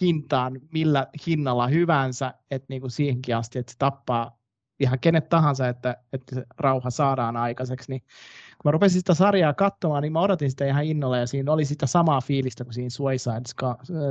hintaan 0.02 0.62
millä 0.72 1.08
hinnalla 1.28 1.68
hyvänsä, 1.68 2.34
että 2.52 2.66
niin 2.70 2.82
kuin 2.82 2.92
siihenkin 2.92 3.36
asti, 3.36 3.60
että 3.60 3.72
se 3.72 3.78
tappaa 3.78 4.40
ihan 4.80 5.00
kenet 5.00 5.30
tahansa, 5.30 5.68
että, 5.68 5.98
että 6.14 6.36
se 6.36 6.46
rauha 6.58 6.90
saadaan 6.90 7.38
aikaiseksi, 7.38 7.92
niin 7.92 8.02
kun 8.02 8.62
mä 8.66 8.72
rupesin 8.72 9.00
sitä 9.00 9.14
sarjaa 9.14 9.54
katsomaan, 9.54 10.02
niin 10.02 10.14
mä 10.14 10.22
odotin 10.22 10.50
sitä 10.50 10.66
ihan 10.66 10.84
innolla, 10.84 11.18
ja 11.18 11.28
siinä 11.28 11.52
oli 11.52 11.66
sitä 11.66 11.88
samaa 11.88 12.22
fiilistä 12.22 12.64
kuin 12.64 12.74
siinä 12.74 12.90
Suicide 12.90 13.42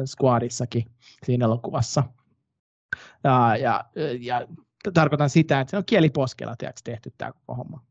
Squadissakin 0.06 0.84
siinä 1.24 1.44
elokuvassa. 1.44 2.04
Ja, 3.24 3.56
ja, 3.56 3.84
ja 4.20 4.46
tarkoitan 4.94 5.30
sitä, 5.30 5.60
että 5.60 5.70
se 5.70 5.76
on 5.76 5.84
kieliposkella 5.84 6.56
tiedätkö, 6.56 6.80
tehty 6.84 7.12
tämä 7.18 7.32
koko 7.32 7.54
homma. 7.54 7.84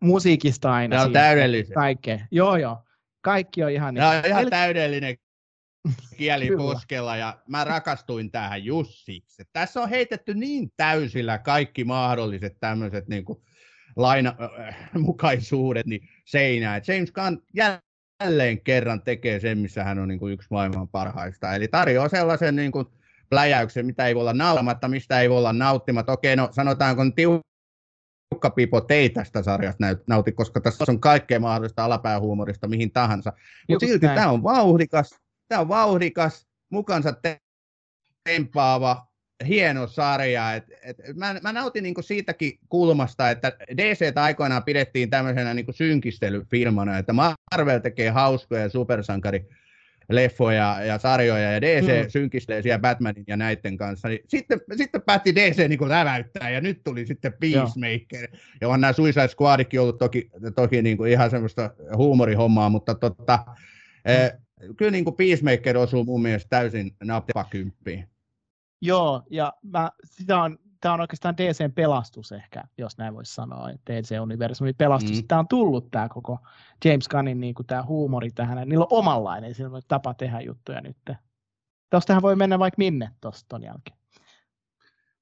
Musiikista 0.00 0.72
aina. 0.72 0.96
Ne 0.96 1.02
on 1.02 1.12
täydellisiä. 1.12 1.74
Kaikkea. 1.74 2.18
Joo, 2.30 2.56
joo. 2.56 2.84
Kaikki 3.20 3.64
on 3.64 3.70
ihan... 3.70 3.94
Ne 3.94 4.06
on 4.06 4.26
ihan 4.26 4.42
El... 4.42 4.48
täydellinen 4.48 5.16
kieli 6.16 6.48
poskella 6.56 7.16
ja 7.16 7.38
mä 7.48 7.64
rakastuin 7.64 8.30
tähän 8.30 8.64
Jussiksi. 8.64 9.42
Tässä 9.52 9.82
on 9.82 9.88
heitetty 9.88 10.34
niin 10.34 10.72
täysillä 10.76 11.38
kaikki 11.38 11.84
mahdolliset 11.84 12.56
tämmöiset 12.60 13.08
niin 13.08 13.24
kuin 13.24 13.38
lainamukaisuudet 13.96 15.86
niin 15.86 16.08
seinään. 16.24 16.82
James 16.88 17.12
Gunn 17.12 17.42
jälleen 17.54 17.88
jälleen 18.24 18.60
kerran 18.60 19.02
tekee 19.02 19.40
sen, 19.40 19.58
missä 19.58 19.84
hän 19.84 19.98
on 19.98 20.08
niin 20.08 20.18
kuin 20.18 20.32
yksi 20.32 20.48
maailman 20.50 20.88
parhaista. 20.88 21.54
Eli 21.54 21.68
tarjoaa 21.68 22.08
sellaisen 22.08 22.56
niin 22.56 22.72
kuin 22.72 22.86
pläjäyksen, 23.30 23.86
mitä 23.86 24.06
ei 24.06 24.14
voi 24.14 24.20
olla 24.20 24.32
nauttimatta, 24.32 24.88
mistä 24.88 25.20
ei 25.20 25.30
voi 25.30 25.38
olla 25.38 25.52
nauttimatta. 25.52 26.12
Okei, 26.12 26.36
no 26.36 26.48
sanotaanko 26.52 27.02
tiukka 27.14 28.50
pipo 28.54 28.80
tei 28.80 29.10
tästä 29.10 29.42
sarjasta 29.42 29.86
nauti, 30.06 30.32
koska 30.32 30.60
tässä 30.60 30.84
on 30.88 31.00
kaikkea 31.00 31.40
mahdollista 31.40 31.84
alapäähuumorista 31.84 32.68
mihin 32.68 32.92
tahansa. 32.92 33.32
Mutta 33.68 33.86
silti 33.86 34.06
tämä 34.06 34.30
on 34.30 34.42
vauhdikas, 34.42 35.14
tämä 35.48 35.60
on 35.60 35.68
vauhdikas, 35.68 36.48
mukansa 36.70 37.14
tempaava, 38.24 39.08
hieno 39.46 39.86
sarja. 39.86 40.54
Et, 40.54 40.64
et, 40.82 40.96
mä, 41.16 41.36
mä 41.42 41.52
nautin 41.52 41.82
niinku 41.82 42.02
siitäkin 42.02 42.58
kulmasta, 42.68 43.30
että 43.30 43.52
DC 43.76 44.12
aikoinaan 44.16 44.64
pidettiin 44.64 45.10
tämmöisenä 45.10 45.54
niinku 45.54 45.72
synkistelyfilmana, 45.72 46.98
että 46.98 47.12
Marvel 47.12 47.78
tekee 47.78 48.10
hauskoja 48.10 48.68
supersankari 48.68 49.48
leffoja 50.08 50.76
ja 50.84 50.98
sarjoja, 50.98 51.52
ja 51.52 51.60
DC 51.60 52.04
mm. 52.04 52.10
synkistelee 52.10 52.62
siellä 52.62 52.78
Batmanin 52.78 53.24
ja 53.26 53.36
näiden 53.36 53.76
kanssa, 53.76 54.08
niin 54.08 54.20
sitten, 54.28 54.60
sitten 54.76 55.02
päätti 55.02 55.34
DC 55.34 55.68
niin 55.68 55.78
kuin 55.78 55.90
läväyttää, 55.90 56.50
ja 56.50 56.60
nyt 56.60 56.80
tuli 56.84 57.06
sitten 57.06 57.32
Peacemaker, 57.40 58.28
Joo. 58.30 58.40
ja 58.60 58.68
on 58.68 58.80
nämä 58.80 58.92
Suicide 58.92 59.28
Squadikin 59.28 59.80
ollut 59.80 59.98
toki, 59.98 60.30
toki 60.54 60.82
niin 60.82 60.96
kuin 60.96 61.10
ihan 61.12 61.30
semmoista 61.30 61.70
huumorihommaa, 61.96 62.68
mutta 62.68 62.94
totta, 62.94 63.38
mm. 63.46 64.12
eh, 64.12 64.32
kyllä 64.76 64.90
niin 64.90 65.04
kuin 65.04 65.16
Peacemaker 65.16 65.78
osuu 65.78 66.04
mun 66.04 66.22
mielestä 66.22 66.48
täysin 66.48 66.96
nappakymppiin. 67.04 68.08
Joo, 68.80 69.22
ja 69.30 69.52
mä, 69.62 69.90
sitä 70.04 70.42
on, 70.42 70.58
tämä 70.80 70.94
on 70.94 71.00
oikeastaan 71.00 71.36
DCn 71.36 71.72
pelastus 71.72 72.32
ehkä, 72.32 72.64
jos 72.78 72.98
näin 72.98 73.14
voisi 73.14 73.34
sanoa, 73.34 73.70
että 73.70 73.92
DC-universumin 73.92 74.74
pelastus. 74.78 75.22
Mm. 75.22 75.28
Tämä 75.28 75.38
on 75.38 75.48
tullut 75.48 75.90
tämä 75.90 76.08
koko 76.08 76.38
James 76.84 77.08
Gunnin 77.08 77.40
niin 77.40 77.54
kuin 77.54 77.66
tämä 77.66 77.82
huumori 77.82 78.30
tähän, 78.30 78.68
niillä 78.68 78.84
on 78.84 78.98
omanlainen 78.98 79.54
sillä 79.54 79.76
on 79.76 79.82
tapa 79.88 80.14
tehdä 80.14 80.40
juttuja 80.40 80.80
nyt. 80.80 80.96
Tuostahan 81.90 82.22
voi 82.22 82.36
mennä 82.36 82.58
vaikka 82.58 82.78
minne 82.78 83.10
tuosta 83.20 83.44
ton 83.48 83.62
jälkeen. 83.62 83.98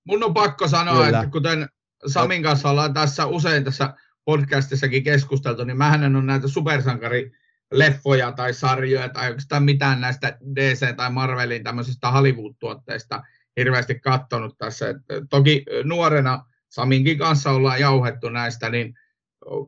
Mun 0.04 0.24
on 0.24 0.34
pakko 0.34 0.68
sanoa, 0.68 1.04
Kyllä. 1.04 1.20
että 1.20 1.32
kuten 1.32 1.68
Samin 2.06 2.42
kanssa 2.42 2.70
ollaan 2.70 2.94
tässä 2.94 3.26
usein 3.26 3.64
tässä 3.64 3.94
podcastissakin 4.24 5.04
keskusteltu, 5.04 5.64
niin 5.64 5.76
mä 5.76 5.94
en 5.94 6.16
ole 6.16 6.24
näitä 6.24 6.48
supersankari 6.48 7.32
leffoja 7.72 8.32
tai 8.32 8.54
sarjoja 8.54 9.08
tai 9.08 9.28
oikeastaan 9.28 9.62
mitään 9.62 10.00
näistä 10.00 10.38
DC- 10.54 10.96
tai 10.96 11.10
Marvelin 11.10 11.64
tämmöisistä 11.64 12.10
Hollywood-tuotteista 12.10 13.22
hirveästi 13.56 14.00
katsonut 14.00 14.58
tässä. 14.58 14.88
Et 14.88 14.96
toki 15.30 15.64
nuorena 15.84 16.44
Saminkin 16.68 17.18
kanssa 17.18 17.50
ollaan 17.50 17.80
jauhettu 17.80 18.28
näistä, 18.28 18.70
niin 18.70 18.94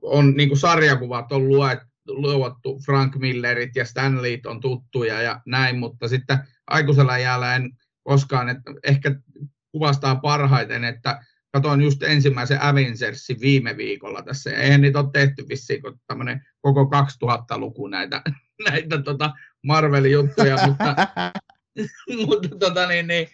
on 0.02 0.34
niin 0.36 0.48
kuin 0.48 0.58
sarjakuvat 0.58 1.32
on 1.32 1.48
luotu, 2.06 2.80
Frank 2.86 3.16
Millerit 3.16 3.76
ja 3.76 3.84
Stanleyt 3.84 4.46
on 4.46 4.60
tuttuja 4.60 5.22
ja 5.22 5.40
näin, 5.46 5.78
mutta 5.78 6.08
sitten 6.08 6.38
aikuisella 6.66 7.18
jäällä 7.18 7.56
en 7.56 7.70
koskaan, 8.02 8.48
että 8.48 8.72
ehkä 8.82 9.14
kuvastaa 9.72 10.16
parhaiten, 10.16 10.84
että 10.84 11.20
katoin 11.52 11.80
just 11.80 12.02
ensimmäisen 12.02 12.62
Avengersin 12.62 13.40
viime 13.40 13.76
viikolla 13.76 14.22
tässä, 14.22 14.50
ja 14.50 14.58
eihän 14.58 14.80
niitä 14.80 14.98
ole 14.98 15.08
tehty 15.12 15.48
vissiin 15.48 15.82
kuin 15.82 16.00
tämmöinen 16.06 16.46
koko 16.60 16.84
2000-luku 17.24 17.88
näitä, 17.88 18.22
näitä 18.70 19.02
tota 19.02 19.32
Marvelin 19.66 20.12
juttuja, 20.12 20.56
mutta, 20.66 20.96
mutta 22.26 22.48
tota 22.58 22.86
niin, 22.86 23.06
niin, 23.06 23.28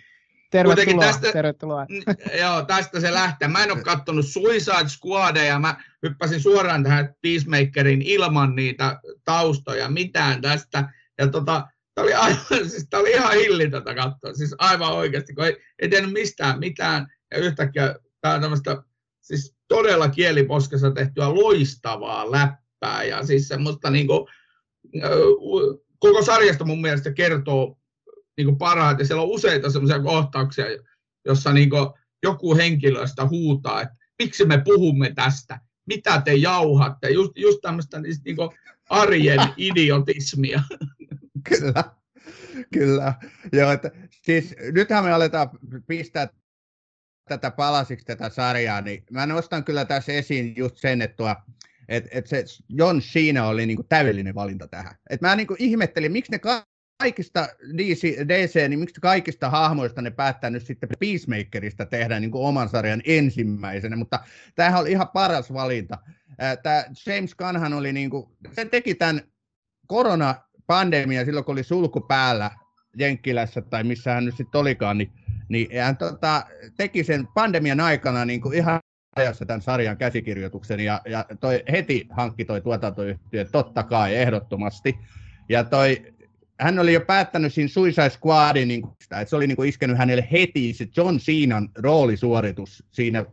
Tervetuloa, 0.54 1.06
tästä, 1.06 1.32
tervetuloa. 1.32 1.86
Joo, 2.42 2.62
tästä 2.62 3.00
se 3.00 3.12
lähtee. 3.12 3.48
Mä 3.48 3.64
en 3.64 3.72
ole 3.72 3.82
katsonut 3.82 4.26
Suicide 4.26 4.88
Squadia, 4.88 5.58
mä 5.58 5.76
hyppäsin 6.02 6.40
suoraan 6.40 6.84
tähän 6.84 7.14
Peacemakerin 7.22 8.02
ilman 8.02 8.56
niitä 8.56 9.00
taustoja, 9.24 9.88
mitään 9.88 10.40
tästä. 10.40 10.88
Ja 11.18 11.28
tota, 11.28 11.68
tämä 11.94 12.04
oli, 12.04 12.14
aivan, 12.14 12.38
siis 12.48 12.88
oli 12.94 13.10
ihan 13.10 13.32
hillitöntä 13.32 13.94
katsoa, 13.94 14.34
siis 14.34 14.54
aivan 14.58 14.92
oikeasti, 14.92 15.34
kun 15.34 15.44
ei, 15.44 15.56
ei 15.78 15.88
tehnyt 15.88 16.12
mistään 16.12 16.58
mitään. 16.58 17.06
Ja 17.30 17.38
yhtäkkiä 17.38 17.94
tämä 18.24 18.34
on 18.34 18.40
tämmöistä 18.40 18.82
siis 19.20 19.56
todella 19.68 20.08
kieliposkessa 20.08 20.90
tehtyä 20.90 21.34
loistavaa 21.34 22.30
läppää. 22.30 23.04
Ja 23.04 23.26
siis 23.26 23.48
semmoista 23.48 23.90
niin 23.90 24.06
kuin, 24.06 24.26
koko 25.98 26.22
sarjasta 26.22 26.64
mun 26.64 26.80
mielestä 26.80 27.12
kertoo 27.12 27.78
niin 28.36 28.46
kuin 28.46 28.58
parhaiten. 28.58 29.06
Siellä 29.06 29.22
on 29.22 29.28
useita 29.28 29.70
semmoisia 29.70 30.02
kohtauksia, 30.02 30.64
jossa 31.24 31.52
niin 31.52 31.70
kuin 31.70 31.86
joku 32.22 32.56
henkilöstä 32.56 33.26
huutaa, 33.26 33.82
että 33.82 33.94
miksi 34.22 34.44
me 34.44 34.62
puhumme 34.64 35.12
tästä, 35.14 35.60
mitä 35.86 36.22
te 36.24 36.34
jauhatte, 36.34 37.10
just, 37.10 37.32
just 37.36 37.58
tämmöistä 37.62 38.00
niin 38.00 38.36
kuin 38.36 38.50
arjen 38.90 39.40
idiotismia. 39.56 40.62
Kyllä, 41.48 41.84
kyllä. 42.72 43.14
Joo, 43.52 43.72
että, 43.72 43.90
siis 44.22 44.54
nythän 44.72 45.04
me 45.04 45.12
aletaan 45.12 45.50
pistää 45.86 46.28
tätä 47.28 47.50
palasiksi 47.50 48.06
tätä 48.06 48.28
sarjaa, 48.28 48.80
niin 48.80 49.04
mä 49.10 49.26
nostan 49.26 49.64
kyllä 49.64 49.84
tässä 49.84 50.12
esiin 50.12 50.54
just 50.56 50.76
sen, 50.76 51.02
että 51.02 51.16
tuo, 51.16 51.36
että, 51.88 52.10
että 52.12 52.28
se 52.28 52.44
John 52.68 53.00
Cena 53.00 53.46
oli 53.46 53.66
niin 53.66 53.76
kuin 53.76 53.88
täydellinen 53.88 54.34
valinta 54.34 54.68
tähän. 54.68 54.94
Et 55.10 55.20
mä 55.20 55.36
niin 55.36 55.46
kuin 55.46 55.56
ihmettelin, 55.60 56.12
miksi 56.12 56.32
ne 56.32 56.40
kaikista 56.98 57.48
DC, 57.76 58.28
DC, 58.28 58.68
niin 58.68 58.78
miksi 58.78 59.00
kaikista 59.00 59.50
hahmoista 59.50 60.02
ne 60.02 60.10
päättää 60.10 60.50
nyt 60.50 60.66
sitten 60.66 60.88
Peacemakerista 61.00 61.86
tehdä 61.86 62.20
niin 62.20 62.30
kuin 62.30 62.46
oman 62.46 62.68
sarjan 62.68 63.02
ensimmäisenä, 63.06 63.96
mutta 63.96 64.20
tämähän 64.54 64.80
oli 64.80 64.90
ihan 64.90 65.08
paras 65.08 65.52
valinta. 65.52 65.98
Tämä 66.62 66.84
James 67.06 67.34
Gunnhan 67.34 67.72
oli 67.72 67.92
niin 67.92 68.10
kuin, 68.10 68.26
se 68.52 68.64
teki 68.64 68.94
tämän 68.94 69.22
koronapandemia 69.86 71.24
silloin, 71.24 71.44
kun 71.44 71.52
oli 71.52 71.64
sulku 71.64 72.00
päällä 72.00 72.50
Jenkkilässä 72.96 73.60
tai 73.60 73.84
missä 73.84 74.12
hän 74.12 74.24
nyt 74.24 74.36
sitten 74.36 74.60
olikaan, 74.60 74.98
niin, 74.98 75.12
niin 75.48 75.82
hän 75.82 75.96
tota, 75.96 76.46
teki 76.76 77.04
sen 77.04 77.28
pandemian 77.34 77.80
aikana 77.80 78.24
niin 78.24 78.40
kuin 78.40 78.56
ihan 78.56 78.80
ajassa 79.16 79.46
tämän 79.46 79.62
sarjan 79.62 79.96
käsikirjoituksen 79.96 80.80
ja, 80.80 81.00
ja 81.06 81.24
toi 81.40 81.62
heti 81.72 82.06
hankki 82.10 82.44
toi 82.44 82.60
tuotantoyhtiö, 82.60 83.44
totta 83.44 83.82
kai, 83.82 84.16
ehdottomasti. 84.16 84.98
Ja 85.48 85.64
toi 85.64 86.14
hän 86.60 86.78
oli 86.78 86.92
jo 86.92 87.00
päättänyt 87.00 87.54
siinä 87.54 87.68
Suicide 87.68 88.10
Squadin, 88.10 88.68
niin 88.68 88.84
että 89.02 89.24
se 89.24 89.36
oli 89.36 89.46
niin 89.46 89.56
kuin 89.56 89.68
iskenyt 89.68 89.98
hänelle 89.98 90.28
heti, 90.32 90.72
se 90.72 90.88
John 90.96 91.16
Cenan 91.16 91.68
roolisuoritus 91.74 92.84
siinä 92.90 93.24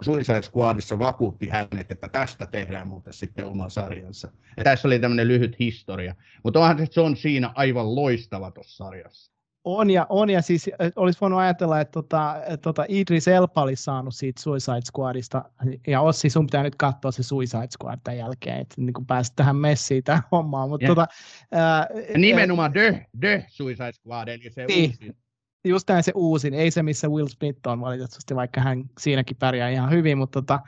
Suicide 0.00 0.42
Squadissa 0.42 0.98
vakuutti 0.98 1.48
hänet, 1.48 1.90
että 1.90 2.08
tästä 2.08 2.46
tehdään 2.46 2.88
muuten 2.88 3.12
sitten 3.12 3.44
oma 3.44 3.68
sarjansa. 3.68 4.28
Ja 4.56 4.64
tässä 4.64 4.88
oli 4.88 4.98
tämmöinen 4.98 5.28
lyhyt 5.28 5.58
historia, 5.58 6.14
mutta 6.44 6.60
onhan 6.60 6.78
se 6.78 6.86
John 6.96 7.14
Cena 7.14 7.52
aivan 7.54 7.94
loistava 7.94 8.50
tuossa 8.50 8.84
sarjassa. 8.84 9.35
On 9.68 9.90
ja, 9.90 10.06
on 10.08 10.30
ja 10.30 10.42
siis 10.42 10.70
olisi 10.96 11.20
voinut 11.20 11.40
ajatella, 11.40 11.80
että 11.80 11.92
tota, 11.92 12.34
tota 12.62 12.84
Idris 12.88 13.28
Elba 13.28 13.62
olisi 13.62 13.82
saanut 13.82 14.14
siitä 14.14 14.42
Suicide 14.42 14.80
Squadista, 14.80 15.44
ja 15.86 16.00
Ossi, 16.00 16.30
sun 16.30 16.46
pitää 16.46 16.62
nyt 16.62 16.74
katsoa 16.74 17.10
se 17.10 17.22
Suicide 17.22 17.68
Squad 17.70 18.00
tämän 18.04 18.18
jälkeen, 18.18 18.60
että 18.60 18.74
niin 18.78 19.06
pääsit 19.06 19.36
tähän 19.36 19.56
messiin 19.56 20.04
tähän 20.04 20.22
hommaan. 20.32 20.68
Mutta 20.68 20.86
tota, 20.86 21.06
ää, 21.52 21.86
Nimenomaan 22.16 22.72
The, 22.72 23.06
The 23.20 23.44
Suicide 23.48 23.92
Squad, 23.92 24.28
eli 24.28 24.50
se 24.50 24.64
niin, 24.64 24.90
uusin. 24.90 25.16
Just 25.64 25.88
näin 25.88 26.02
se 26.02 26.12
uusin, 26.14 26.54
ei 26.54 26.70
se 26.70 26.82
missä 26.82 27.08
Will 27.08 27.28
Smith 27.28 27.68
on 27.68 27.80
valitettavasti, 27.80 28.36
vaikka 28.36 28.60
hän 28.60 28.84
siinäkin 28.98 29.36
pärjää 29.36 29.68
ihan 29.68 29.90
hyvin, 29.90 30.18
mutta, 30.18 30.42
tota, 30.42 30.60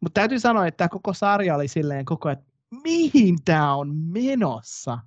mutta 0.00 0.20
täytyy 0.20 0.40
sanoa, 0.40 0.66
että 0.66 0.76
tämä 0.78 0.88
koko 0.88 1.12
sarja 1.12 1.54
oli 1.54 1.68
silleen 1.68 2.04
koko 2.04 2.28
ajan, 2.28 2.42
mihin 2.82 3.36
tämä 3.44 3.74
on 3.74 3.96
menossa? 3.96 4.98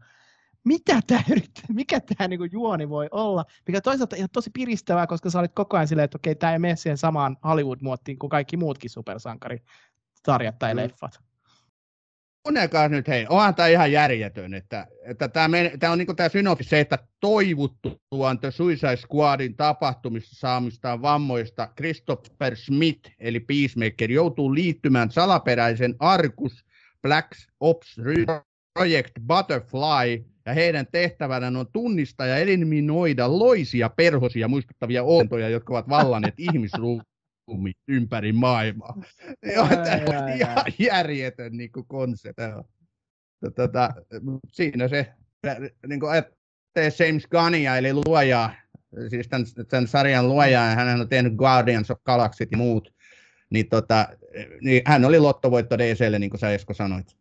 Mitä 0.65 0.99
tämä 1.07 1.23
yrittää, 1.31 1.65
mikä 1.73 1.99
tämä 1.99 2.27
niinku 2.27 2.47
juoni 2.51 2.89
voi 2.89 3.07
olla, 3.11 3.45
mikä 3.67 3.81
toisaalta 3.81 4.15
ihan 4.15 4.29
tosi 4.33 4.49
piristävää, 4.53 5.07
koska 5.07 5.29
sä 5.29 5.39
olit 5.39 5.53
koko 5.55 5.77
ajan 5.77 5.87
silleen, 5.87 6.05
että 6.05 6.17
okei, 6.17 6.35
tämä 6.35 6.53
ei 6.53 6.59
mene 6.59 6.75
siihen 6.75 6.97
samaan 6.97 7.37
Hollywood-muottiin 7.43 8.19
kuin 8.19 8.29
kaikki 8.29 8.57
muutkin 8.57 8.89
supersankarisarjat 8.89 10.59
tai 10.59 10.73
mm. 10.73 10.77
leffat. 10.77 11.19
Kuunnelkaa 12.43 12.87
nyt, 12.87 13.07
hei, 13.07 13.25
onhan 13.29 13.55
tämä 13.55 13.67
ihan 13.67 13.91
järjetön, 13.91 14.53
että, 14.53 14.87
että 15.03 15.27
tämä, 15.27 15.57
tämä 15.79 15.93
on 15.93 15.97
niin 15.97 16.15
tämä 16.15 16.29
synopsi 16.29 16.69
se, 16.69 16.79
että 16.79 16.97
toivuttuaan 17.19 18.39
The 18.39 18.51
Suicide 18.51 18.97
Squadin 18.97 19.55
tapahtumista 19.55 20.35
saamistaan 20.35 21.01
vammoista 21.01 21.69
Christopher 21.77 22.55
Smith, 22.55 23.11
eli 23.19 23.39
Peacemaker, 23.39 24.11
joutuu 24.11 24.53
liittymään 24.53 25.11
salaperäisen 25.11 25.95
Arkus 25.99 26.65
Black 27.01 27.31
Ops 27.59 27.95
Project 28.73 29.11
Butterfly 29.27 30.25
ja 30.49 30.53
heidän 30.53 30.87
tehtävänään 30.91 31.55
on 31.55 31.65
tunnistaa 31.73 32.27
ja 32.27 32.37
eliminoida 32.37 33.39
loisia 33.39 33.89
perhosia 33.89 34.47
muistuttavia 34.47 35.03
olentoja, 35.03 35.49
jotka 35.49 35.73
ovat 35.73 35.89
vallanneet 35.89 36.33
ihmisruumit 36.53 37.77
ympäri 37.87 38.31
maailmaa. 38.31 39.01
Joo, 39.55 39.67
tämä 39.67 40.23
on 40.23 40.29
ihan 40.29 40.65
järjetön 40.79 41.57
niin 41.57 41.71
kuin 41.71 41.85
konsepti. 41.87 42.41
Tota, 43.55 43.93
siinä 44.51 44.87
se, 44.87 45.13
niin 45.87 45.99
kuin 45.99 46.11
ajattelee 46.11 46.91
James 46.99 47.27
Gunnia, 47.27 47.77
eli 47.77 47.93
luojaa, 47.93 48.53
siis 49.09 49.27
tämän, 49.27 49.45
tämän 49.69 49.87
sarjan 49.87 50.29
luojaa, 50.29 50.75
hän 50.75 51.01
on 51.01 51.09
tehnyt 51.09 51.33
Guardians 51.35 51.91
of 51.91 52.03
Galaxy 52.05 52.47
ja 52.51 52.57
muut, 52.57 52.93
niin, 53.49 53.69
tota, 53.69 54.07
niin 54.61 54.81
hän 54.85 55.05
oli 55.05 55.19
lottovoitto 55.19 55.77
DClle, 55.77 56.19
niin 56.19 56.29
kuin 56.29 56.39
sä 56.39 56.49
Esko 56.49 56.73
sanoit. 56.73 57.17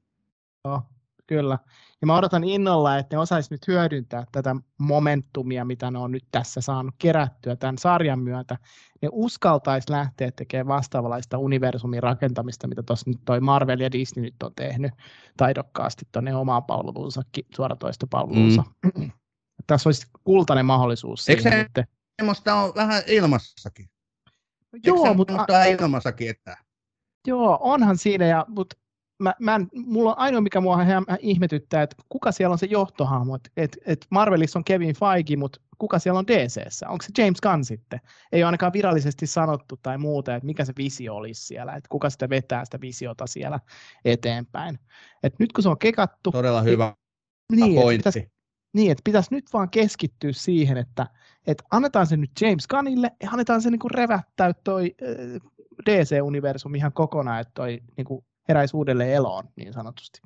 Oh, 0.64 0.83
kyllä. 1.26 1.59
Ja 2.01 2.07
mä 2.07 2.16
odotan 2.16 2.44
innolla, 2.44 2.99
että 2.99 3.16
ne 3.16 3.20
osais 3.20 3.51
nyt 3.51 3.66
hyödyntää 3.68 4.24
tätä 4.32 4.57
momentumia, 4.78 5.64
mitä 5.64 5.90
ne 5.90 5.99
on 5.99 6.12
nyt 6.12 6.24
tässä 6.30 6.61
saanut 6.61 6.94
kerättyä 6.99 7.57
tämän 7.57 7.78
sarjan 7.78 8.18
myötä. 8.18 8.57
Ne 9.03 9.09
uskaltaisi 9.12 9.90
lähteä 9.90 10.30
tekemään 10.30 10.66
vastaavanlaista 10.66 11.38
universumin 11.38 12.03
rakentamista, 12.03 12.68
mitä 12.68 12.82
tuossa 12.82 13.11
nyt 13.11 13.20
toi 13.24 13.40
Marvel 13.40 13.80
ja 13.80 13.92
Disney 13.92 14.24
nyt 14.24 14.42
on 14.42 14.53
tehnyt 14.57 14.92
taidokkaasti 15.36 16.05
tuonne 16.12 16.34
omaan 16.34 16.64
palveluunsa, 16.64 17.22
suoratoistopalveluunsa. 17.57 18.64
Mm. 18.96 19.11
tässä 19.66 19.88
olisi 19.88 20.07
kultainen 20.24 20.66
mahdollisuus. 20.66 21.28
Eikö 21.28 21.42
se 21.42 21.61
että... 21.61 21.84
semmoista 22.20 22.55
on 22.55 22.72
vähän 22.74 23.03
ilmassakin? 23.07 23.90
Joo, 24.84 25.14
mutta... 25.14 25.64
ilmassakin, 25.64 26.30
että... 26.30 26.57
Joo, 27.26 27.59
onhan 27.61 27.99
siinä, 27.99 28.26
ja, 28.26 28.46
mutta 28.49 28.76
mä, 29.19 29.35
mä 29.41 29.55
en, 29.55 29.69
mulla 29.87 30.11
on 30.11 30.19
ainoa, 30.19 30.41
mikä 30.41 30.61
mua 30.61 30.79
ihmetyttää, 31.21 31.83
että 31.83 31.97
kuka 32.09 32.33
siellä 32.33 32.53
on 32.53 32.59
se 32.59 32.66
johtohahmo. 32.66 33.35
Että 33.35 33.51
et, 33.57 33.79
et 33.87 34.07
Marvelissa 34.11 34.59
on 34.59 34.64
Kevin 34.64 34.95
Feige, 34.95 35.37
mutta 35.37 35.61
kuka 35.79 35.99
siellä 35.99 36.19
on 36.19 36.27
DCssä? 36.27 36.89
Onko 36.89 37.03
se 37.03 37.23
James 37.23 37.41
Gunn 37.41 37.64
sitten? 37.64 38.01
Ei 38.33 38.43
ole 38.43 38.47
ainakaan 38.47 38.73
virallisesti 38.73 39.27
sanottu 39.27 39.77
tai 39.83 39.99
muuta, 39.99 40.35
että 40.35 40.47
mikä 40.47 40.64
se 40.64 40.73
visio 40.79 41.14
olisi 41.14 41.47
siellä, 41.47 41.73
että 41.73 41.89
kuka 41.89 42.11
sitä 42.11 42.29
vetää 42.29 42.64
sitä 42.64 42.81
visiota 42.81 43.27
siellä 43.27 43.61
eteenpäin. 44.05 44.79
Et 45.23 45.39
nyt 45.39 45.53
kun 45.53 45.62
se 45.62 45.69
on 45.69 45.79
kekattu... 45.79 46.33
Todella 46.33 46.62
hyvä 46.62 46.95
niin, 47.53 47.75
pointti. 47.75 47.99
Pitäisi, 47.99 48.33
niin, 48.73 48.93
että 48.93 49.03
pitäisi 49.05 49.35
nyt 49.35 49.45
vaan 49.53 49.71
keskittyä 49.71 50.33
siihen, 50.33 50.77
että, 50.77 51.07
että 51.47 51.64
annetaan 51.71 52.07
se 52.07 52.16
nyt 52.16 52.31
James 52.41 52.66
Gunnille 52.69 53.11
ja 53.23 53.31
annetaan 53.31 53.62
se 53.62 53.71
niin 53.71 53.79
kuin 53.79 53.91
revättää 53.91 54.53
toi 54.64 54.95
DC-universumi 55.87 56.79
ihan 56.79 56.93
kokonaan, 56.93 57.41
että 57.41 57.53
toi 57.55 57.81
niin 57.97 58.05
kuin 58.05 58.25
heräisi 58.49 58.76
uudelleen 58.76 59.12
eloon 59.12 59.44
niin 59.57 59.72
sanotusti. 59.72 60.20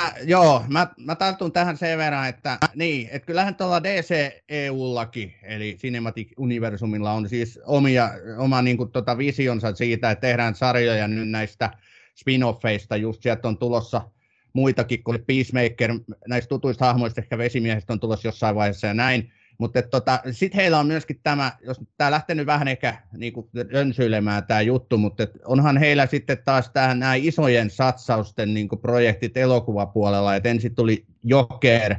Mä, 0.00 0.12
joo, 0.24 0.64
mä, 0.68 0.86
mä 0.96 1.14
tartun 1.14 1.52
tähän 1.52 1.76
sen 1.76 1.98
verran, 1.98 2.28
että 2.28 2.58
niin, 2.74 3.08
että 3.12 3.26
kyllähän 3.26 3.54
tuolla 3.54 3.82
DC-EUllakin, 3.82 5.34
eli 5.42 5.76
Cinematic 5.80 6.32
Universumilla 6.36 7.12
on 7.12 7.28
siis 7.28 7.60
omia, 7.66 8.10
oma 8.38 8.62
niin 8.62 8.76
kuin, 8.76 8.92
tota, 8.92 9.18
visionsa 9.18 9.74
siitä, 9.74 10.10
että 10.10 10.20
tehdään 10.20 10.54
sarjoja 10.54 11.08
nyt 11.08 11.30
näistä 11.30 11.70
spin-offeista, 12.16 12.96
just 12.96 13.22
sieltä 13.22 13.48
on 13.48 13.58
tulossa 13.58 14.10
muitakin 14.52 15.04
kuin 15.04 15.24
Peacemaker, 15.26 15.90
näistä 16.28 16.48
tutuista 16.48 16.84
hahmoista 16.84 17.20
ehkä 17.20 17.38
vesimiehestä 17.38 17.92
on 17.92 18.00
tulossa 18.00 18.28
jossain 18.28 18.56
vaiheessa 18.56 18.86
ja 18.86 18.94
näin, 18.94 19.32
mutta 19.58 19.82
tota, 19.82 20.20
sitten 20.30 20.60
heillä 20.60 20.78
on 20.78 20.86
myöskin 20.86 21.20
tämä, 21.22 21.52
jos 21.66 21.80
tämä 21.96 22.10
lähtee 22.10 22.36
nyt 22.36 22.46
vähän 22.46 22.68
ehkä 22.68 23.02
niin 23.16 23.32
kuin 23.32 23.48
rönsyilemään 23.72 24.46
tämä 24.46 24.60
juttu, 24.60 24.98
mutta 24.98 25.26
onhan 25.44 25.78
heillä 25.78 26.06
sitten 26.06 26.38
taas 26.44 26.70
nämä 26.94 27.14
isojen 27.14 27.70
satsausten 27.70 28.54
niin 28.54 28.68
kuin 28.68 28.80
projektit 28.80 29.36
elokuvapuolella, 29.36 30.36
että 30.36 30.48
ensin 30.48 30.74
tuli 30.74 31.06
Joker, 31.24 31.94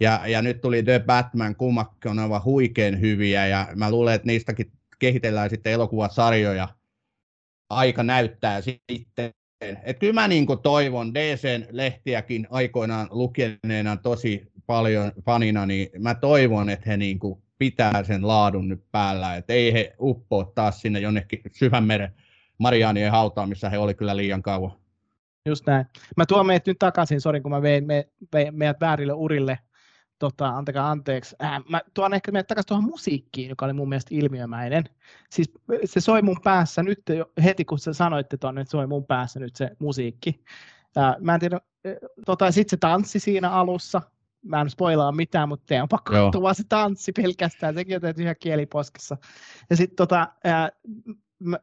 ja, 0.00 0.20
ja 0.26 0.42
nyt 0.42 0.60
tuli 0.60 0.82
The 0.82 0.98
Batman, 1.06 1.56
kummakin 1.56 2.10
on 2.10 2.18
aivan 2.18 2.44
huikein 2.44 3.00
hyviä, 3.00 3.46
ja 3.46 3.68
mä 3.76 3.90
luulen, 3.90 4.14
että 4.14 4.26
niistäkin 4.26 4.72
kehitellään 4.98 5.50
sitten 5.50 5.72
elokuvasarjoja. 5.72 6.68
Aika 7.70 8.02
näyttää 8.02 8.60
sitten. 8.60 9.30
Et 9.60 9.98
kyllä 9.98 10.12
mä 10.12 10.28
niin 10.28 10.46
toivon 10.62 11.14
DCn 11.14 11.66
lehtiäkin 11.70 12.46
aikoinaan 12.50 13.08
lukeneena 13.10 13.96
tosi 13.96 14.52
paljon 14.66 15.12
fanina, 15.26 15.66
niin 15.66 15.88
mä 15.98 16.14
toivon, 16.14 16.68
että 16.70 16.90
he 16.90 16.96
niin 16.96 17.18
kuin 17.18 17.42
pitää 17.58 18.04
sen 18.04 18.28
laadun 18.28 18.68
nyt 18.68 18.84
päällä, 18.92 19.36
että 19.36 19.52
ei 19.52 19.72
he 19.72 19.94
uppoa 20.00 20.52
taas 20.54 20.80
sinne 20.80 21.00
jonnekin 21.00 21.40
syvänmeren 21.52 22.14
Marianien 22.58 23.12
hautaan, 23.12 23.48
missä 23.48 23.70
he 23.70 23.78
oli 23.78 23.94
kyllä 23.94 24.16
liian 24.16 24.42
kauan. 24.42 24.72
Just 25.46 25.66
näin. 25.66 25.86
Mä 26.16 26.26
tuon 26.26 26.46
meidät 26.46 26.66
nyt 26.66 26.78
takaisin, 26.78 27.20
sori 27.20 27.40
kun 27.40 27.50
mä 27.50 27.62
vein, 27.62 27.86
me, 27.86 28.08
vein 28.32 28.54
meidät 28.54 28.80
väärille 28.80 29.12
urille. 29.12 29.58
Tota, 30.20 30.48
antakaa 30.48 30.90
anteeksi. 30.90 31.36
Äh, 31.42 31.62
mä 31.68 31.80
tuon 31.94 32.14
ehkä 32.14 32.32
meidät 32.32 32.46
takaisin 32.46 32.68
tuohon 32.68 32.84
musiikkiin, 32.84 33.48
joka 33.48 33.64
oli 33.64 33.72
mun 33.72 33.88
mielestä 33.88 34.14
ilmiömäinen. 34.14 34.84
Siis 35.30 35.52
se 35.84 36.00
soi 36.00 36.22
mun 36.22 36.40
päässä 36.44 36.82
nyt 36.82 37.02
jo, 37.08 37.30
heti, 37.44 37.64
kun 37.64 37.78
sä 37.78 37.92
sanoitte 37.92 38.36
tuonne, 38.36 38.60
että 38.60 38.70
soi 38.70 38.86
mun 38.86 39.06
päässä 39.06 39.40
nyt 39.40 39.56
se 39.56 39.70
musiikki. 39.78 40.44
Äh, 40.98 41.16
mä 41.20 41.34
en 41.34 41.40
tiedä, 41.40 41.56
äh, 41.56 41.92
tota, 42.26 42.50
sitten 42.50 42.70
se 42.70 42.76
tanssi 42.76 43.18
siinä 43.18 43.50
alussa, 43.50 44.02
mä 44.42 44.60
en 44.60 44.70
spoilaa 44.70 45.12
mitään, 45.12 45.48
mutta 45.48 45.66
teidän 45.66 45.82
on 45.82 45.88
pakko 45.88 46.12
katsoa 46.12 46.54
se 46.54 46.62
tanssi 46.68 47.12
pelkästään, 47.12 47.74
sekin 47.74 47.96
on 47.96 48.00
tehty 48.00 48.22
ihan 48.22 48.36
kieliposkessa. 48.40 49.16
Ja 49.70 49.76
sitten 49.76 49.96
tota, 49.96 50.28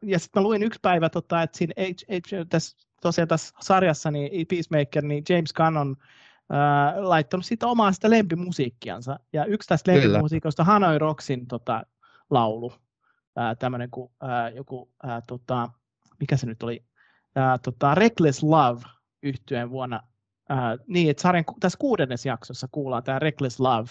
ja 0.02 0.18
sit 0.18 0.34
mä 0.34 0.42
luin 0.42 0.62
yksi 0.62 0.78
päivä, 0.82 1.08
tota, 1.08 1.42
että 1.42 1.58
siinä 1.58 1.74
H, 1.78 2.12
H, 2.12 2.46
tässä, 2.48 2.76
tosiaan 3.02 3.28
tässä 3.28 3.54
sarjassa 3.60 4.10
niin 4.10 4.46
Peacemaker, 4.46 5.04
niin 5.04 5.24
James 5.28 5.52
Gunn 5.52 5.76
on 5.76 5.96
ää, 6.50 6.94
laittanut 6.96 7.46
siitä 7.46 7.66
omaa 7.66 7.92
sitä 7.92 8.10
lempimusiikkiansa. 8.10 9.20
Ja 9.32 9.44
yksi 9.44 9.68
tästä 9.68 9.92
lempimusiikista 9.92 10.62
on 10.62 10.66
Hanoi 10.66 10.98
Rocksin 10.98 11.46
tota, 11.46 11.82
laulu, 12.30 12.72
tämmöinen 13.58 13.90
kuin 13.90 14.12
ää, 14.20 14.50
joku, 14.50 14.90
ää, 15.02 15.20
tota, 15.26 15.70
mikä 16.20 16.36
se 16.36 16.46
nyt 16.46 16.62
oli, 16.62 16.84
ää, 17.36 17.58
tota, 17.58 17.94
Reckless 17.94 18.42
Love 18.42 18.80
yhtyeen 19.22 19.70
vuonna 19.70 20.00
Äh, 20.50 20.78
niin, 20.86 21.10
että 21.10 21.22
sarjan 21.22 21.44
tässä 21.60 21.78
kuudennes 21.78 22.26
jaksossa 22.26 22.68
kuullaan 22.72 23.02
tämä 23.02 23.18
Reckless 23.18 23.60
Love, 23.60 23.88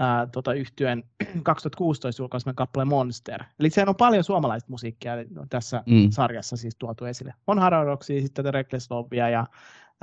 äh, 0.00 0.30
tota, 0.32 0.52
yhtyen 0.52 1.04
2016 1.42 2.22
julkaiseman 2.22 2.54
kappale 2.54 2.84
Monster. 2.84 3.44
Eli 3.60 3.70
siellä 3.70 3.90
on 3.90 3.96
paljon 3.96 4.24
suomalaista 4.24 4.70
musiikkia 4.70 5.12
tässä 5.50 5.82
mm. 5.86 6.10
sarjassa 6.10 6.56
siis 6.56 6.76
tuotu 6.78 7.04
esille. 7.04 7.34
On 7.46 7.58
Haradoksia, 7.58 8.20
sitten 8.20 8.44
tätä 8.44 8.50
Reckless 8.50 8.90
Lovea 8.90 9.28
ja 9.28 9.46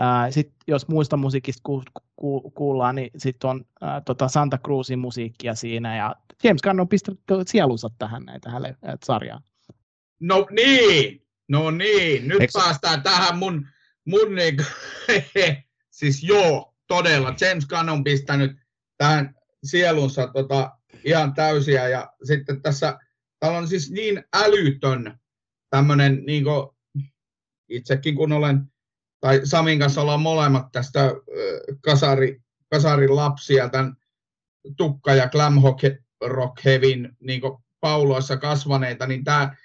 äh, 0.01 0.31
sit, 0.31 0.53
jos 0.67 0.87
muista 0.87 1.17
musiikista 1.17 1.61
ku, 1.63 1.83
ku, 2.15 2.51
kuullaan, 2.51 2.95
niin 2.95 3.11
sitten 3.17 3.49
on 3.49 3.65
äh, 3.83 4.01
tota 4.05 4.27
Santa 4.27 4.57
Cruzin 4.57 4.99
musiikkia 4.99 5.55
siinä 5.55 5.97
ja 5.97 6.15
James 6.43 6.61
Gunn 6.61 6.79
on 6.79 6.87
pistänyt 6.87 7.19
sielunsa 7.45 7.89
tähän 7.99 8.23
näin, 8.23 8.41
tähän 8.41 8.63
sarjaan. 9.03 9.43
No 10.19 10.47
niin, 10.51 11.27
no 11.47 11.71
niin, 11.71 12.27
nyt 12.27 12.41
Eks... 12.41 12.53
päästään 12.53 13.03
tähän 13.03 13.37
mun, 13.37 13.67
mun 14.05 14.35
niin, 14.35 14.57
siis 15.99 16.23
joo, 16.23 16.73
todella. 16.87 17.33
James 17.41 17.67
Gunn 17.67 17.89
on 17.89 18.03
pistänyt 18.03 18.51
tähän 18.97 19.35
sielunsa 19.63 20.27
tota, 20.27 20.77
ihan 21.03 21.33
täysiä. 21.33 21.87
Ja 21.87 22.13
sitten 22.23 22.61
tässä, 22.61 22.99
täällä 23.39 23.57
on 23.57 23.67
siis 23.67 23.91
niin 23.91 24.23
älytön 24.35 25.19
tämmöinen, 25.69 26.23
niin 26.25 26.43
itsekin 27.69 28.15
kun 28.15 28.31
olen, 28.31 28.71
tai 29.19 29.41
Samin 29.43 29.79
kanssa 29.79 30.01
ollaan 30.01 30.21
molemmat 30.21 30.71
tästä 30.71 31.03
äh, 31.05 31.13
kasari, 31.81 32.41
kasarin 32.69 33.15
lapsia, 33.15 33.69
tämän 33.69 33.95
Tukka 34.77 35.15
ja 35.15 35.29
Glam 35.29 35.53
Rock 36.25 36.65
Heavin 36.65 37.09
niin 37.19 37.41
pauloissa 37.79 38.37
kasvaneita, 38.37 39.07
niin 39.07 39.23
tämä 39.23 39.55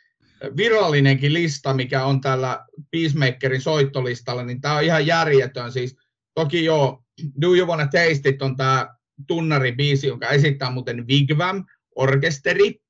virallinenkin 0.56 1.34
lista, 1.34 1.74
mikä 1.74 2.04
on 2.04 2.20
tällä 2.20 2.66
Peacemakerin 2.90 3.60
soittolistalla, 3.60 4.42
niin 4.42 4.60
tämä 4.60 4.74
on 4.74 4.82
ihan 4.82 5.06
järjetön. 5.06 5.72
Siis 5.72 5.96
Toki 6.34 6.64
joo, 6.64 7.04
Do 7.40 7.54
You 7.54 7.68
Wanna 7.68 7.84
Taste 7.84 8.28
It 8.28 8.42
on 8.42 8.56
tämä 8.56 8.88
tunnaribiisi, 9.26 10.06
jonka 10.06 10.28
esittää 10.28 10.70
muuten 10.70 11.06
Wigwam 11.06 11.64
Orkesteri. 11.96 12.80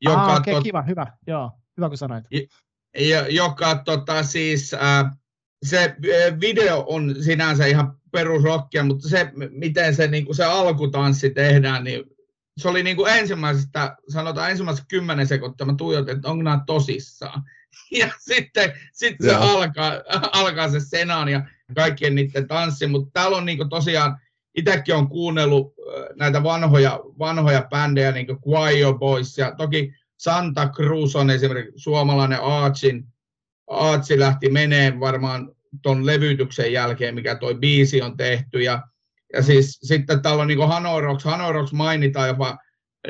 Joka 0.00 0.24
ah, 0.24 0.36
okay, 0.36 0.54
tot... 0.54 0.62
kiva, 0.62 0.82
hyvä, 0.82 1.06
joo, 1.26 1.50
hyvä 1.76 1.88
kun 1.88 1.98
sanoit. 1.98 2.24
Ja, 2.98 3.28
joka 3.28 3.74
tota, 3.74 4.22
siis, 4.22 4.74
äh, 4.74 5.10
se 5.64 5.96
video 6.40 6.84
on 6.86 7.14
sinänsä 7.20 7.66
ihan 7.66 7.96
perusrockia, 8.12 8.84
mutta 8.84 9.08
se, 9.08 9.32
miten 9.50 9.94
se, 9.94 10.06
niin 10.06 10.24
kuin 10.24 10.36
se 10.36 10.44
alkutanssi 10.44 11.30
tehdään, 11.30 11.84
niin 11.84 12.04
se 12.56 12.68
oli 12.68 12.82
niin 12.82 12.96
kuin 12.96 13.12
ensimmäisestä, 13.12 13.96
sanotaan 14.08 14.50
ensimmäisestä 14.50 14.88
kymmenen 14.88 15.26
sekuntia, 15.26 15.66
mä 15.66 15.74
tuijotin, 15.78 16.16
että 16.16 16.28
onko 16.28 16.42
nämä 16.42 16.60
tosissaan. 16.66 17.42
Ja 17.90 18.08
sitten, 18.18 18.72
sitten 18.92 19.30
se 19.30 19.34
alkaa, 19.34 19.92
alkaa 20.42 20.70
se 20.70 20.80
senaan 20.80 21.28
ja 21.28 21.46
kaikkien 21.74 22.14
niiden 22.14 22.48
tanssi, 22.48 22.86
mutta 22.86 23.10
täällä 23.12 23.36
on 23.36 23.44
niinku 23.44 23.64
tosiaan, 23.64 24.18
itsekin 24.54 24.94
on 24.94 25.08
kuunnellut 25.08 25.74
näitä 26.16 26.42
vanhoja, 26.42 27.00
vanhoja 27.18 27.66
bändejä, 27.70 28.12
niin 28.12 28.26
kuin 28.26 28.38
Choir 28.40 28.98
Boys, 28.98 29.38
ja 29.38 29.54
toki 29.56 29.92
Santa 30.16 30.68
Cruz 30.68 31.16
on 31.16 31.30
esimerkiksi 31.30 31.78
suomalainen 31.82 32.38
Aatsin, 32.42 33.13
Aatsi 33.66 34.18
lähti 34.18 34.50
meneen 34.50 35.00
varmaan 35.00 35.52
tuon 35.82 36.06
levytyksen 36.06 36.72
jälkeen, 36.72 37.14
mikä 37.14 37.34
toi 37.34 37.54
biisi 37.54 38.02
on 38.02 38.16
tehty, 38.16 38.62
ja, 38.62 38.82
ja 39.32 39.42
siis 39.42 39.78
sitten 39.82 40.22
täällä 40.22 40.42
on 40.42 40.48
niin 40.48 40.68
Hanorox, 40.68 41.24
Hanorox 41.24 41.72
mainitaan 41.72 42.28
jopa 42.28 42.58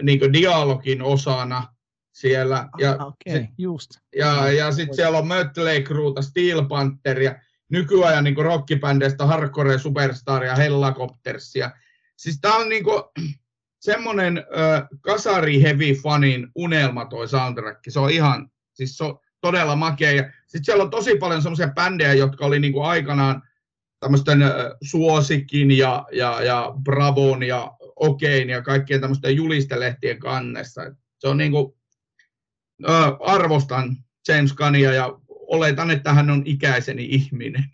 niin 0.02 0.32
dialogin 0.32 1.02
osana 1.02 1.74
siellä, 2.12 2.68
ja, 2.78 2.96
ah, 2.98 3.06
okay, 3.06 3.46
just. 3.58 3.90
ja, 4.16 4.52
ja 4.52 4.72
sitten 4.72 4.96
siellä 4.96 5.18
on 5.18 5.26
Mötley 5.26 5.82
Crue, 5.82 6.22
Steel 6.22 6.66
Panther, 6.68 7.22
ja 7.22 7.38
nykyajan 7.70 8.24
niin 8.24 8.36
rockibändeistä 8.36 9.26
Hardcore 9.26 9.78
Superstar 9.78 10.44
ja 10.44 10.54
Hellacoptersia. 10.54 11.70
Siis 12.16 12.40
tää 12.40 12.54
on 12.54 12.68
niin 12.68 12.84
kuin, 12.84 13.02
äh, 14.38 14.88
kasari 15.00 15.62
heavy 15.62 15.94
fanin 16.02 16.48
unelma 16.54 17.04
toi 17.04 17.28
soundtrack. 17.28 17.80
Se 17.88 18.00
on 18.00 18.10
ihan, 18.10 18.50
siis 18.74 18.96
se 18.96 19.04
on 19.04 19.18
todella 19.44 19.76
makea. 19.76 20.12
Ja 20.12 20.22
sitten 20.46 20.64
siellä 20.64 20.84
on 20.84 20.90
tosi 20.90 21.16
paljon 21.16 21.42
semmoisia 21.42 21.68
bändejä, 21.68 22.14
jotka 22.14 22.46
oli 22.46 22.72
kuin 22.72 22.86
aikanaan 22.86 23.42
tämmöisten 24.00 24.38
Suosikin 24.82 25.70
ja, 25.70 26.06
ja, 26.12 26.42
ja 26.42 26.72
Bravon 26.82 27.42
ja 27.42 27.76
Okein 27.96 28.48
ja 28.50 28.62
kaikkien 28.62 29.00
tämmöisten 29.00 29.36
julistelehtien 29.36 30.18
kannessa. 30.18 30.82
Se 31.18 31.28
on 31.28 31.36
niin 31.36 31.52
kuin, 31.52 31.72
arvostan 33.20 33.96
James 34.28 34.52
Gunnia 34.52 34.92
ja 34.92 35.18
oletan, 35.28 35.90
että 35.90 36.12
hän 36.12 36.30
on 36.30 36.42
ikäiseni 36.44 37.04
ihminen. 37.04 37.64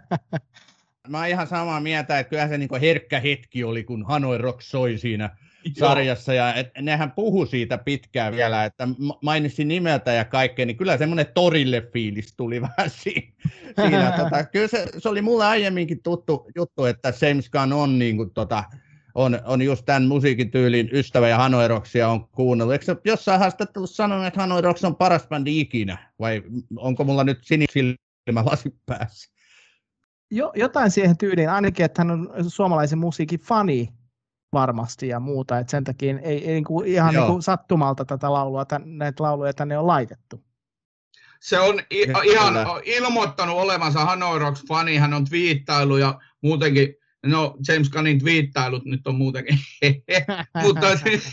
Mä 1.08 1.18
oon 1.18 1.28
ihan 1.28 1.46
samaa 1.46 1.80
mieltä, 1.80 2.18
että 2.18 2.30
kyllä 2.30 2.48
se 2.48 2.58
niin 2.58 2.80
herkkä 2.80 3.20
hetki 3.20 3.64
oli, 3.64 3.84
kun 3.84 4.06
Hanoi 4.06 4.38
Rock 4.38 4.62
soi 4.62 4.98
siinä 4.98 5.36
sarjassa, 5.78 6.34
ja 6.34 6.54
et, 6.54 6.70
nehän 6.80 7.12
puhu 7.12 7.46
siitä 7.46 7.78
pitkään 7.78 8.36
vielä, 8.36 8.64
että 8.64 8.88
mainitsin 9.22 9.68
nimeltä 9.68 10.12
ja 10.12 10.24
kaikkea, 10.24 10.66
niin 10.66 10.76
kyllä 10.76 10.98
semmoinen 10.98 11.26
torille 11.34 11.88
fiilis 11.92 12.34
tuli 12.36 12.62
vähän 12.76 12.90
siinä. 12.90 13.32
siinä 13.76 14.14
tota, 14.16 14.44
kyllä 14.44 14.68
se, 14.68 14.86
se, 14.98 15.08
oli 15.08 15.22
mulle 15.22 15.44
aiemminkin 15.44 16.02
tuttu 16.02 16.46
juttu, 16.56 16.84
että 16.84 17.12
James 17.20 17.50
Gunn 17.50 17.72
on, 17.72 17.98
niin 17.98 18.16
kuin, 18.16 18.30
tota, 18.30 18.64
on, 19.14 19.38
on 19.44 19.62
just 19.62 19.84
tämän 19.84 20.06
musiikityylin 20.06 20.88
ystävä 20.92 21.28
ja 21.28 21.36
Hanoi 21.36 21.68
Rocksia 21.68 22.08
on 22.08 22.28
kuunnellut. 22.28 22.72
Eikö 22.72 22.96
jossain 23.04 23.40
haastattelussa 23.40 23.96
sanonut, 23.96 24.26
että 24.26 24.40
Hanoi 24.40 24.62
Rocks 24.62 24.84
on 24.84 24.96
paras 24.96 25.28
bändi 25.28 25.60
ikinä, 25.60 25.98
vai 26.18 26.42
onko 26.76 27.04
mulla 27.04 27.24
nyt 27.24 27.38
sinisilmä 27.42 28.44
lasi 28.44 28.74
päässä? 28.86 29.30
Jo, 30.30 30.52
jotain 30.56 30.90
siihen 30.90 31.18
tyyliin, 31.18 31.50
ainakin, 31.50 31.84
että 31.84 32.00
hän 32.00 32.10
on 32.10 32.30
suomalaisen 32.48 32.98
musiikin 32.98 33.40
fani 33.40 33.88
varmasti 34.52 35.08
ja 35.08 35.20
muuta, 35.20 35.58
että 35.58 35.70
sen 35.70 35.84
takia 35.84 36.18
ei, 36.18 36.44
ei 36.44 36.52
niin 36.52 36.64
kuin 36.64 36.86
ihan 36.86 37.14
niin 37.14 37.26
kuin 37.26 37.42
sattumalta 37.42 38.04
tätä 38.04 38.32
laulua, 38.32 38.64
tämän, 38.64 38.98
näitä 38.98 39.22
lauluja 39.22 39.52
tänne 39.52 39.78
on 39.78 39.86
laitettu. 39.86 40.44
Se 41.40 41.58
on 41.58 41.80
i- 41.92 42.30
ihan 42.30 42.54
ilmoittanut 42.84 43.56
olevansa 43.56 44.04
Hanoi 44.04 44.38
Rocks 44.38 44.64
fani, 44.68 44.96
hän 44.96 45.14
on 45.14 45.24
twiittailu 45.24 45.96
ja 45.96 46.20
muutenkin, 46.42 46.94
no 47.26 47.56
James 47.68 47.90
Gunnin 47.90 48.18
twiittailut 48.18 48.84
nyt 48.84 49.06
on 49.06 49.14
muutenkin, 49.14 49.58
mutta, 50.62 50.98
siis, 50.98 51.32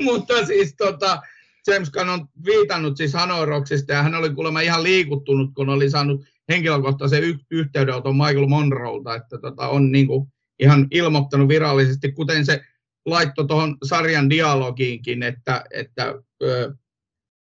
mutta 0.00 0.46
siis 0.46 0.74
tota, 0.76 1.22
James 1.66 1.90
Gunn 1.90 2.08
on 2.08 2.28
viitannut 2.44 2.96
siis 2.96 3.14
Hanoi 3.14 3.46
Rocksista 3.46 3.92
ja 3.92 4.02
hän 4.02 4.14
oli 4.14 4.30
kuulemma 4.30 4.60
ihan 4.60 4.82
liikuttunut, 4.82 5.50
kun 5.54 5.68
oli 5.68 5.90
saanut 5.90 6.24
henkilökohtaisen 6.48 7.24
y- 7.24 7.38
yhteydenoton 7.50 8.16
Michael 8.16 8.46
Monroelta, 8.46 9.14
että 9.14 9.38
tota, 9.38 9.68
on 9.68 9.92
niin 9.92 10.06
kuin 10.06 10.32
ihan 10.58 10.86
ilmoittanut 10.90 11.48
virallisesti, 11.48 12.12
kuten 12.12 12.46
se 12.46 12.60
laittoi 13.06 13.46
tuohon 13.46 13.76
sarjan 13.84 14.30
dialogiinkin, 14.30 15.22
että, 15.22 15.64
että 15.70 16.14
ö, 16.42 16.74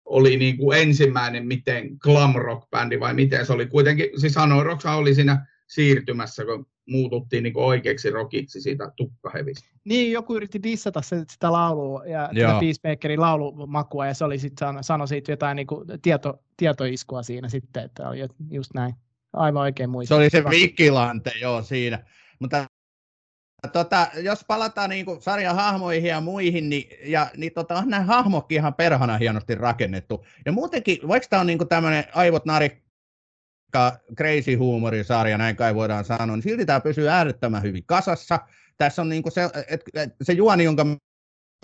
oli 0.04 0.36
niin 0.36 0.56
kuin 0.56 0.78
ensimmäinen 0.78 1.46
miten 1.46 1.96
glam 1.98 2.34
rock 2.34 2.70
bändi 2.70 3.00
vai 3.00 3.14
miten 3.14 3.46
se 3.46 3.52
oli. 3.52 3.66
Kuitenkin, 3.66 4.20
siis 4.20 4.36
Hanoi 4.36 4.64
Rock 4.64 4.86
oli 4.86 5.14
siinä 5.14 5.46
siirtymässä, 5.68 6.44
kun 6.44 6.66
muututtiin 6.88 7.42
niin 7.42 7.56
oikeaksi 7.56 8.10
rockiksi 8.10 8.60
siitä 8.60 8.92
tukkahevistä. 8.96 9.68
Niin, 9.84 10.12
joku 10.12 10.36
yritti 10.36 10.62
dissata 10.62 11.00
sitä 11.02 11.52
laulua 11.52 12.04
ja 12.06 12.30
tätä 12.34 12.60
Peacemakerin 12.60 13.20
laulumakua, 13.20 14.06
ja 14.06 14.14
se 14.14 14.24
oli 14.24 14.38
sitten 14.38 14.68
sano 14.80 15.06
siitä 15.06 15.32
jotain 15.32 15.56
niin 15.56 15.66
kuin 15.66 15.86
tieto, 16.02 16.42
tietoiskua 16.56 17.22
siinä 17.22 17.48
sitten, 17.48 17.84
että 17.84 18.08
oli 18.08 18.18
just 18.50 18.74
näin. 18.74 18.94
Aivan 19.32 19.62
oikein 19.62 19.90
muistin. 19.90 20.08
Se 20.08 20.14
oli 20.14 20.30
se 20.30 20.44
Vikilante, 20.44 21.32
joo, 21.40 21.62
siinä. 21.62 22.04
Mutta 22.40 22.66
tota, 23.68 24.06
jos 24.16 24.44
palataan 24.44 24.90
niin 24.90 25.04
kuin 25.04 25.22
sarjan 25.22 25.56
hahmoihin 25.56 26.08
ja 26.08 26.20
muihin, 26.20 26.70
niin, 26.70 26.88
ja, 27.04 27.30
niin 27.36 27.52
tota, 27.52 27.74
on 27.74 27.88
nämä 27.88 28.02
hahmotkin 28.02 28.56
ihan 28.56 28.74
perhana 28.74 29.18
hienosti 29.18 29.54
rakennettu. 29.54 30.24
Ja 30.46 30.52
muutenkin, 30.52 30.98
vaikka 31.08 31.28
tämä 31.28 31.40
on 31.40 31.46
niin 31.46 31.68
tämmöinen 31.68 32.04
aivot 32.14 32.44
narikka, 32.44 33.98
crazy 34.16 34.54
huumorisarja, 34.54 35.38
näin 35.38 35.56
kai 35.56 35.74
voidaan 35.74 36.04
sanoa, 36.04 36.36
niin 36.36 36.42
silti 36.42 36.66
tämä 36.66 36.80
pysyy 36.80 37.08
äärettömän 37.08 37.62
hyvin 37.62 37.86
kasassa. 37.86 38.38
Tässä 38.78 39.02
on 39.02 39.08
niin 39.08 39.22
se, 39.28 39.42
et, 39.68 39.82
et, 39.94 40.14
se 40.22 40.32
juoni, 40.32 40.64
jonka 40.64 40.84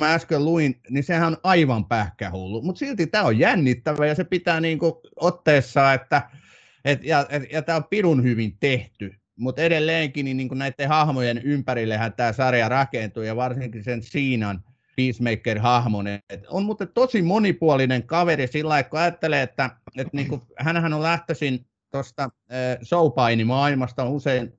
mä 0.01 0.15
äsken 0.15 0.45
luin, 0.45 0.81
niin 0.91 1.05
sehän 1.05 1.27
on 1.27 1.37
aivan 1.43 1.85
pähkähullu, 1.85 2.63
mutta 2.63 2.79
silti 2.79 3.07
tämä 3.07 3.25
on 3.25 3.39
jännittävä 3.39 4.07
ja 4.07 4.15
se 4.15 4.25
pitää 4.25 4.61
niin 4.61 4.79
otteessa, 5.17 5.93
että 5.93 6.31
et, 6.85 7.05
ja, 7.05 7.27
et, 7.29 7.53
ja 7.53 7.63
tämä 7.63 7.77
on 7.77 7.85
pirun 7.85 8.23
hyvin 8.23 8.57
tehty 8.61 9.15
mutta 9.39 9.63
edelleenkin 9.63 10.25
niin, 10.25 10.37
niin 10.37 10.49
kuin 10.49 10.59
näiden 10.59 10.89
hahmojen 10.89 11.41
ympärillehän 11.45 12.13
tämä 12.13 12.33
sarja 12.33 12.69
rakentuu 12.69 13.23
ja 13.23 13.37
varsinkin 13.37 13.85
sen 13.85 14.03
Siinan 14.03 14.65
Peacemaker-hahmon. 14.97 16.07
On 16.49 16.65
muuten 16.65 16.89
tosi 16.95 17.23
monipuolinen 17.23 18.03
kaveri 18.03 18.47
sillä 18.47 18.69
lailla, 18.69 18.89
kun 18.89 18.99
ajattelee, 18.99 19.43
että, 19.43 19.71
että 19.97 20.17
niin 20.17 20.29
kuin, 20.29 20.43
hänhän 20.59 20.95
on 20.95 21.03
lähtöisin 21.03 21.67
tuosta 21.91 22.23
äh, 22.23 22.79
showpainimaailmasta 22.85 24.03
on 24.03 24.13
usein, 24.13 24.53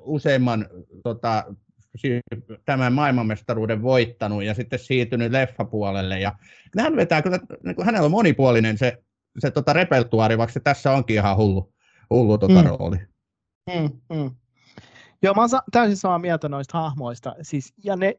useimman 0.00 0.68
tota, 1.02 1.44
tämän 2.64 2.92
maailmanmestaruuden 2.92 3.82
voittanut 3.82 4.44
ja 4.44 4.54
sitten 4.54 4.78
siirtynyt 4.78 5.32
leffapuolelle. 5.32 6.20
Ja 6.20 6.32
hän 6.78 6.96
vetää 6.96 7.22
kyllä, 7.22 7.38
niin 7.64 7.76
kuin 7.76 7.86
hänellä 7.86 8.04
on 8.04 8.10
monipuolinen 8.10 8.78
se, 8.78 9.02
se 9.38 9.50
tota 9.50 9.72
repertuaari, 9.72 10.38
vaikka 10.38 10.52
se 10.52 10.60
tässä 10.60 10.92
onkin 10.92 11.16
ihan 11.16 11.36
hullu, 11.36 11.72
hullu 12.10 12.38
tota 12.38 12.62
mm. 12.62 12.68
rooli. 12.68 12.96
Mm, 13.66 14.16
mm. 14.16 14.30
Joo, 15.22 15.34
mä 15.34 15.40
oon 15.40 15.50
täysin 15.72 15.96
samaa 15.96 16.18
mieltä 16.18 16.48
noista 16.48 16.78
hahmoista. 16.78 17.34
Siis, 17.42 17.74
ja 17.84 17.96
ne, 17.96 18.14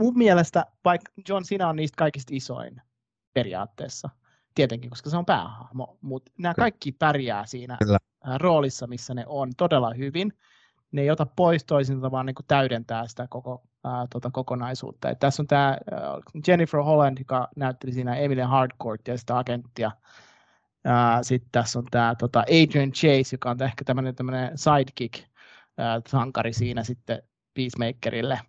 mun 0.00 0.18
mielestä, 0.18 0.66
vaikka 0.84 1.12
John 1.28 1.44
Cena 1.44 1.68
on 1.68 1.76
niistä 1.76 1.96
kaikista 1.96 2.32
isoin 2.34 2.82
periaatteessa, 3.34 4.08
tietenkin, 4.54 4.90
koska 4.90 5.10
se 5.10 5.16
on 5.16 5.26
päähahmo, 5.26 5.98
mutta 6.00 6.32
nämä 6.38 6.54
kaikki 6.54 6.92
pärjää 6.92 7.46
siinä 7.46 7.76
Kyllä. 7.82 7.98
roolissa, 8.36 8.86
missä 8.86 9.14
ne 9.14 9.24
on 9.26 9.50
todella 9.56 9.94
hyvin. 9.94 10.32
Ne 10.92 11.02
ei 11.02 11.10
ota 11.10 11.26
pois 11.26 11.64
toisinsa, 11.64 12.10
vaan 12.10 12.26
niin 12.26 12.36
täydentää 12.48 13.06
sitä 13.06 13.26
koko 13.30 13.62
ää, 13.84 14.06
tota 14.10 14.30
kokonaisuutta. 14.30 15.10
Et 15.10 15.18
tässä 15.18 15.42
on 15.42 15.46
tämä 15.46 15.78
Jennifer 16.46 16.82
Holland, 16.82 17.18
joka 17.18 17.48
näytteli 17.56 17.92
siinä 17.92 18.16
Emilia 18.16 18.48
Hardcourt 18.48 19.08
ja 19.08 19.18
sitä 19.18 19.38
agenttia, 19.38 19.90
sitten 21.22 21.48
tässä 21.52 21.78
on 21.78 21.84
tämä 21.90 22.14
tota 22.18 22.40
Adrian 22.40 22.92
Chase, 22.92 23.28
joka 23.32 23.50
on 23.50 23.62
ehkä 23.62 23.84
tämmöinen 23.84 24.14
sidekick-sankari 24.54 26.52
siinä 26.52 26.84
sitten 26.84 27.22
Peacemakerille. 27.54 28.40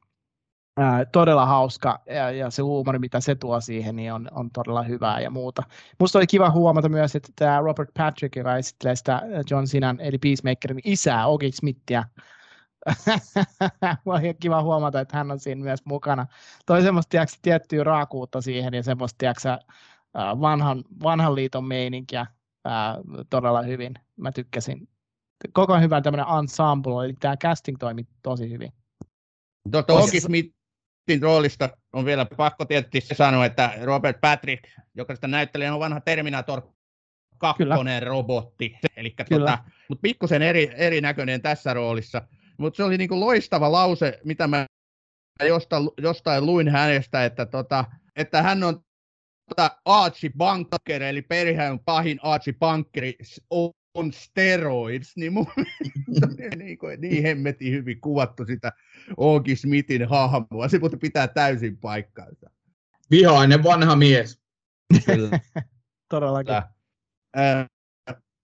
Ää, 0.77 1.05
todella 1.05 1.45
hauska 1.45 2.01
ja, 2.05 2.31
ja, 2.31 2.49
se 2.49 2.61
huumori, 2.61 2.99
mitä 2.99 3.19
se 3.19 3.36
tuo 3.36 3.61
siihen, 3.61 3.95
niin 3.95 4.13
on, 4.13 4.27
on 4.31 4.51
todella 4.51 4.83
hyvää 4.83 5.19
ja 5.19 5.29
muuta. 5.29 5.63
Musta 5.99 6.19
oli 6.19 6.27
kiva 6.27 6.49
huomata 6.49 6.89
myös, 6.89 7.15
että 7.15 7.29
tämä 7.36 7.59
Robert 7.59 7.89
Patrick, 7.97 8.36
joka 8.36 8.57
esittelee 8.57 8.95
sitä 8.95 9.21
John 9.49 9.67
Sinan 9.67 9.99
eli 9.99 10.17
Peacemakerin 10.17 10.79
isää, 10.83 11.27
Ogi 11.27 11.51
Smithia, 11.51 12.03
oli 14.05 14.33
kiva 14.39 14.63
huomata, 14.63 14.99
että 14.99 15.17
hän 15.17 15.31
on 15.31 15.39
siinä 15.39 15.63
myös 15.63 15.86
mukana. 15.86 16.27
Toi 16.65 16.81
semmoista 16.81 17.09
tiedätkö, 17.09 17.38
tiettyä 17.41 17.83
raakuutta 17.83 18.41
siihen 18.41 18.73
ja 18.73 18.83
semmoista 18.83 19.17
tiedätkö, 19.17 19.57
vanhan, 20.16 20.84
vanhan 21.03 21.36
liiton 21.36 21.66
meininkiä 21.66 22.26
ää, 22.66 22.97
todella 23.30 23.61
hyvin. 23.61 23.93
Mä 24.16 24.32
tykkäsin. 24.32 24.88
Koko 25.53 25.74
ajan 25.74 25.84
hyvä 25.84 26.01
tämmöinen 26.01 26.26
ensemble, 26.39 27.05
eli 27.05 27.13
tämä 27.13 27.38
casting 27.38 27.78
toimi 27.80 28.07
tosi 28.24 28.49
hyvin. 28.49 28.72
Toki 29.88 30.20
Smithin 30.20 31.22
roolista 31.22 31.70
on 31.93 32.05
vielä 32.05 32.26
pakko 32.26 32.66
tietysti 32.66 33.16
sanoa, 33.16 33.45
että 33.45 33.74
Robert 33.84 34.22
Patrick, 34.22 34.63
joka 34.95 35.16
sitä 35.16 35.28
näyttelee, 35.28 35.72
on 35.72 35.80
vanha 35.80 36.01
Terminator 36.01 36.61
kakkonen 37.38 38.03
robotti, 38.03 38.78
eli 38.97 39.16
tuota, 39.30 39.57
mutta 39.89 40.01
pikkusen 40.01 40.41
eri, 40.41 40.72
erinäköinen 40.76 41.41
tässä 41.41 41.74
roolissa. 41.74 42.22
Mutta 42.57 42.78
se 42.78 42.84
oli 42.84 42.97
niinku 42.97 43.20
loistava 43.20 43.72
lause, 43.72 44.20
mitä 44.24 44.47
mä 44.47 44.66
jostain, 45.43 45.89
jostain 45.97 46.45
luin 46.45 46.70
hänestä, 46.70 47.26
että, 47.26 47.45
tota, 47.45 47.86
että 48.16 48.41
hän 48.41 48.63
on 48.63 48.76
tota 48.76 48.84
Archie 49.85 50.31
Bunker, 50.37 51.03
eli 51.03 51.21
perheen 51.21 51.79
pahin 51.79 52.19
Archie 52.21 52.53
Bunkeri 52.53 53.17
on 53.95 54.13
steroids, 54.13 55.17
niin 55.17 55.33
mun 55.33 55.47
niin, 56.57 56.77
kuin, 56.77 57.01
niin 57.01 57.23
hemmetin 57.23 57.73
hyvin 57.73 58.01
kuvattu 58.01 58.45
sitä 58.45 58.71
Oogi 59.17 59.55
Smithin 59.55 60.09
hahmoa. 60.09 60.67
Se 60.67 60.79
mutta 60.79 60.97
pitää 60.97 61.27
täysin 61.27 61.77
paikkaansa. 61.77 62.49
Vihainen 63.11 63.63
vanha 63.63 63.95
mies. 63.95 64.41
Kyllä. 65.05 65.39
Todellakin. 66.09 66.53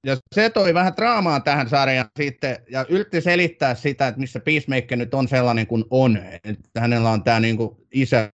Ja 0.06 0.18
se 0.36 0.50
toi 0.50 0.74
vähän 0.74 0.94
draamaa 0.96 1.40
tähän 1.40 1.70
sarjaan 1.70 2.10
sitten, 2.20 2.58
ja 2.70 2.86
yritti 2.90 3.22
selittää 3.22 3.76
sitä, 3.76 4.08
että 4.08 4.20
missä 4.20 4.40
Peacemaker 4.40 4.98
nyt 4.98 5.14
on 5.14 5.28
sellainen 5.28 5.68
kuin 5.68 5.86
on. 5.90 6.18
Että 6.44 6.82
hänellä 6.82 7.10
on 7.10 7.24
tämä 7.24 7.40
niin 7.40 7.58
kuin 7.58 7.76
isä 7.92 8.30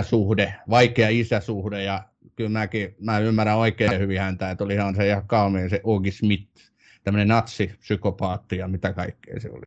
isäsuhde, 0.00 0.54
vaikea 0.70 1.08
isäsuhde 1.08 1.82
ja 1.82 2.04
kyllä 2.36 2.50
mäkin, 2.50 2.96
mä 3.00 3.18
ymmärrän 3.18 3.56
oikein 3.56 3.98
hyvin 3.98 4.20
häntä, 4.20 4.50
että 4.50 4.64
olihan 4.64 4.94
se 4.94 5.08
ihan 5.08 5.26
kaumeen 5.26 5.70
se 5.70 5.80
Ogi 5.84 6.10
Smith, 6.10 6.48
tämmöinen 7.04 7.28
natsipsykopaatti 7.28 8.56
ja 8.56 8.68
mitä 8.68 8.92
kaikkea 8.92 9.40
se 9.40 9.50
oli. 9.50 9.64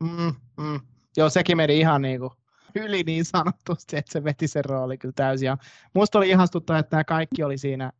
Mm, 0.00 0.34
mm. 0.64 0.80
Joo, 1.16 1.30
sekin 1.30 1.56
meni 1.56 1.78
ihan 1.78 2.02
niin 2.02 2.20
kuin 2.20 2.30
yli 2.74 3.02
niin 3.02 3.24
sanotusti, 3.24 3.96
että 3.96 4.12
se 4.12 4.24
veti 4.24 4.48
sen 4.48 4.64
rooli 4.64 4.98
kyllä 4.98 5.12
täysin. 5.16 5.46
Ja 5.46 5.56
musta 5.94 6.18
oli 6.18 6.30
ihastuttavaa, 6.30 6.80
että 6.80 6.96
nämä 6.96 7.04
kaikki 7.04 7.42
oli 7.42 7.58
siinä 7.58 7.92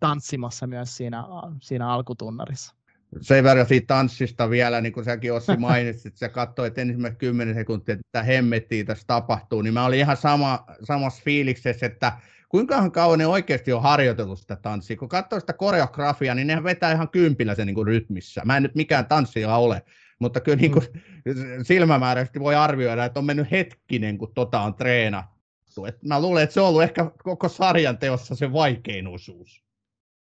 tanssimassa 0.00 0.66
myös 0.66 0.96
siinä, 0.96 1.24
siinä 1.62 1.88
alkutunnarissa. 1.88 2.74
Sen 3.20 3.44
verran 3.44 3.66
siitä 3.66 3.86
tanssista 3.86 4.50
vielä, 4.50 4.80
niin 4.80 4.92
kuin 4.92 5.04
säkin 5.04 5.32
Ossi 5.32 5.56
mainitsit, 5.56 6.06
että 6.06 6.18
sä 6.18 6.28
katsoit 6.28 6.78
ensimmäiset 6.78 7.18
10 7.18 7.54
sekuntia, 7.54 7.94
että 7.94 8.22
hemmettiä 8.22 8.84
tässä 8.84 9.04
tapahtuu, 9.06 9.62
niin 9.62 9.74
mä 9.74 9.86
olin 9.86 9.98
ihan 9.98 10.16
sama, 10.16 10.64
samassa 10.82 11.22
fiiliksessä, 11.24 11.86
että 11.86 12.12
kuinka 12.48 12.90
kauan 12.90 13.18
ne 13.18 13.26
oikeasti 13.26 13.72
on 13.72 13.82
harjoitellut 13.82 14.38
sitä 14.38 14.56
tanssia. 14.56 14.96
Kun 14.96 15.08
katsoo 15.08 15.40
sitä 15.40 15.52
koreografiaa, 15.52 16.34
niin 16.34 16.46
ne 16.46 16.64
vetää 16.64 16.92
ihan 16.92 17.08
kympillä 17.08 17.54
sen 17.54 17.66
niin 17.66 17.74
kuin 17.74 17.86
rytmissä. 17.86 18.42
Mä 18.44 18.56
en 18.56 18.62
nyt 18.62 18.74
mikään 18.74 19.06
tanssija 19.06 19.56
ole, 19.56 19.82
mutta 20.18 20.40
kyllä 20.40 20.56
niin 20.56 20.72
kuin 20.72 20.86
mm. 21.24 21.34
silmämääräisesti 21.62 22.40
voi 22.40 22.54
arvioida, 22.54 23.04
että 23.04 23.20
on 23.20 23.26
mennyt 23.26 23.50
hetkinen, 23.50 24.18
kun 24.18 24.34
tota 24.34 24.60
on 24.60 24.74
treenattu. 24.74 25.84
Et 25.88 26.02
mä 26.02 26.22
luulen, 26.22 26.42
että 26.42 26.54
se 26.54 26.60
on 26.60 26.68
ollut 26.68 26.82
ehkä 26.82 27.10
koko 27.22 27.48
sarjan 27.48 27.98
teossa 27.98 28.34
se 28.34 28.52
vaikein 28.52 29.06
osuus. 29.06 29.63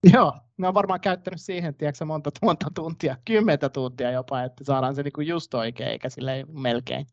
Joo, 0.15 0.39
ne 0.59 0.69
on 0.69 0.75
varmaan 0.75 1.01
käyttänyt 1.01 1.41
siihen, 1.41 1.75
tiedätkö, 1.75 2.05
monta, 2.05 2.31
monta 2.43 2.67
tuntia, 2.75 3.17
kymmentä 3.25 3.69
tuntia 3.69 4.11
jopa, 4.11 4.43
että 4.43 4.65
saadaan 4.65 4.95
se 4.95 5.03
niinku 5.03 5.21
just 5.21 5.55
oikein, 5.55 5.91
eikä 5.91 6.09
sille 6.09 6.45
melkein. 6.49 7.07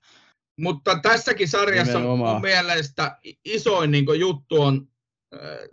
Mutta 0.61 0.99
tässäkin 0.99 1.49
sarjassa 1.49 1.97
Nimenomaan. 1.97 2.33
mun 2.33 2.41
mielestä 2.41 3.17
isoin 3.45 3.91
niin 3.91 4.05
juttu 4.19 4.61
on 4.61 4.87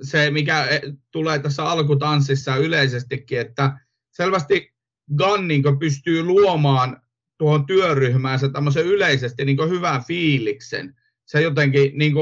se, 0.02 0.30
mikä 0.30 0.64
e, 0.64 0.80
tulee 1.10 1.38
tässä 1.38 1.64
alkutanssissa 1.64 2.56
yleisestikin, 2.56 3.40
että 3.40 3.78
selvästi 4.10 4.74
Gunn 5.18 5.48
niin 5.48 5.62
pystyy 5.78 6.22
luomaan 6.22 7.02
tuohon 7.38 7.66
työryhmäänsä 7.66 8.48
tämmöisen 8.48 8.86
yleisesti 8.86 9.44
niin 9.44 9.70
hyvän 9.70 10.04
fiiliksen. 10.04 10.94
Se 11.24 11.40
jotenkin 11.40 11.98
niin 11.98 12.14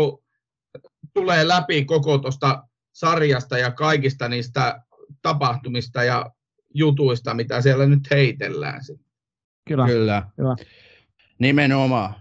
tulee 1.15 1.49
läpi 1.49 1.85
koko 1.85 2.19
tuosta 2.19 2.69
sarjasta 2.93 3.59
ja 3.59 3.71
kaikista 3.71 4.29
niistä 4.29 4.83
tapahtumista 5.23 6.05
ja 6.05 6.31
jutuista, 6.75 7.35
mitä 7.35 7.61
siellä 7.61 7.87
nyt 7.87 8.11
heitellään. 8.11 8.81
Kyllä. 9.69 9.87
Kyllä. 9.87 10.23
Kyllä. 10.37 10.57
Nimenomaan. 11.39 12.15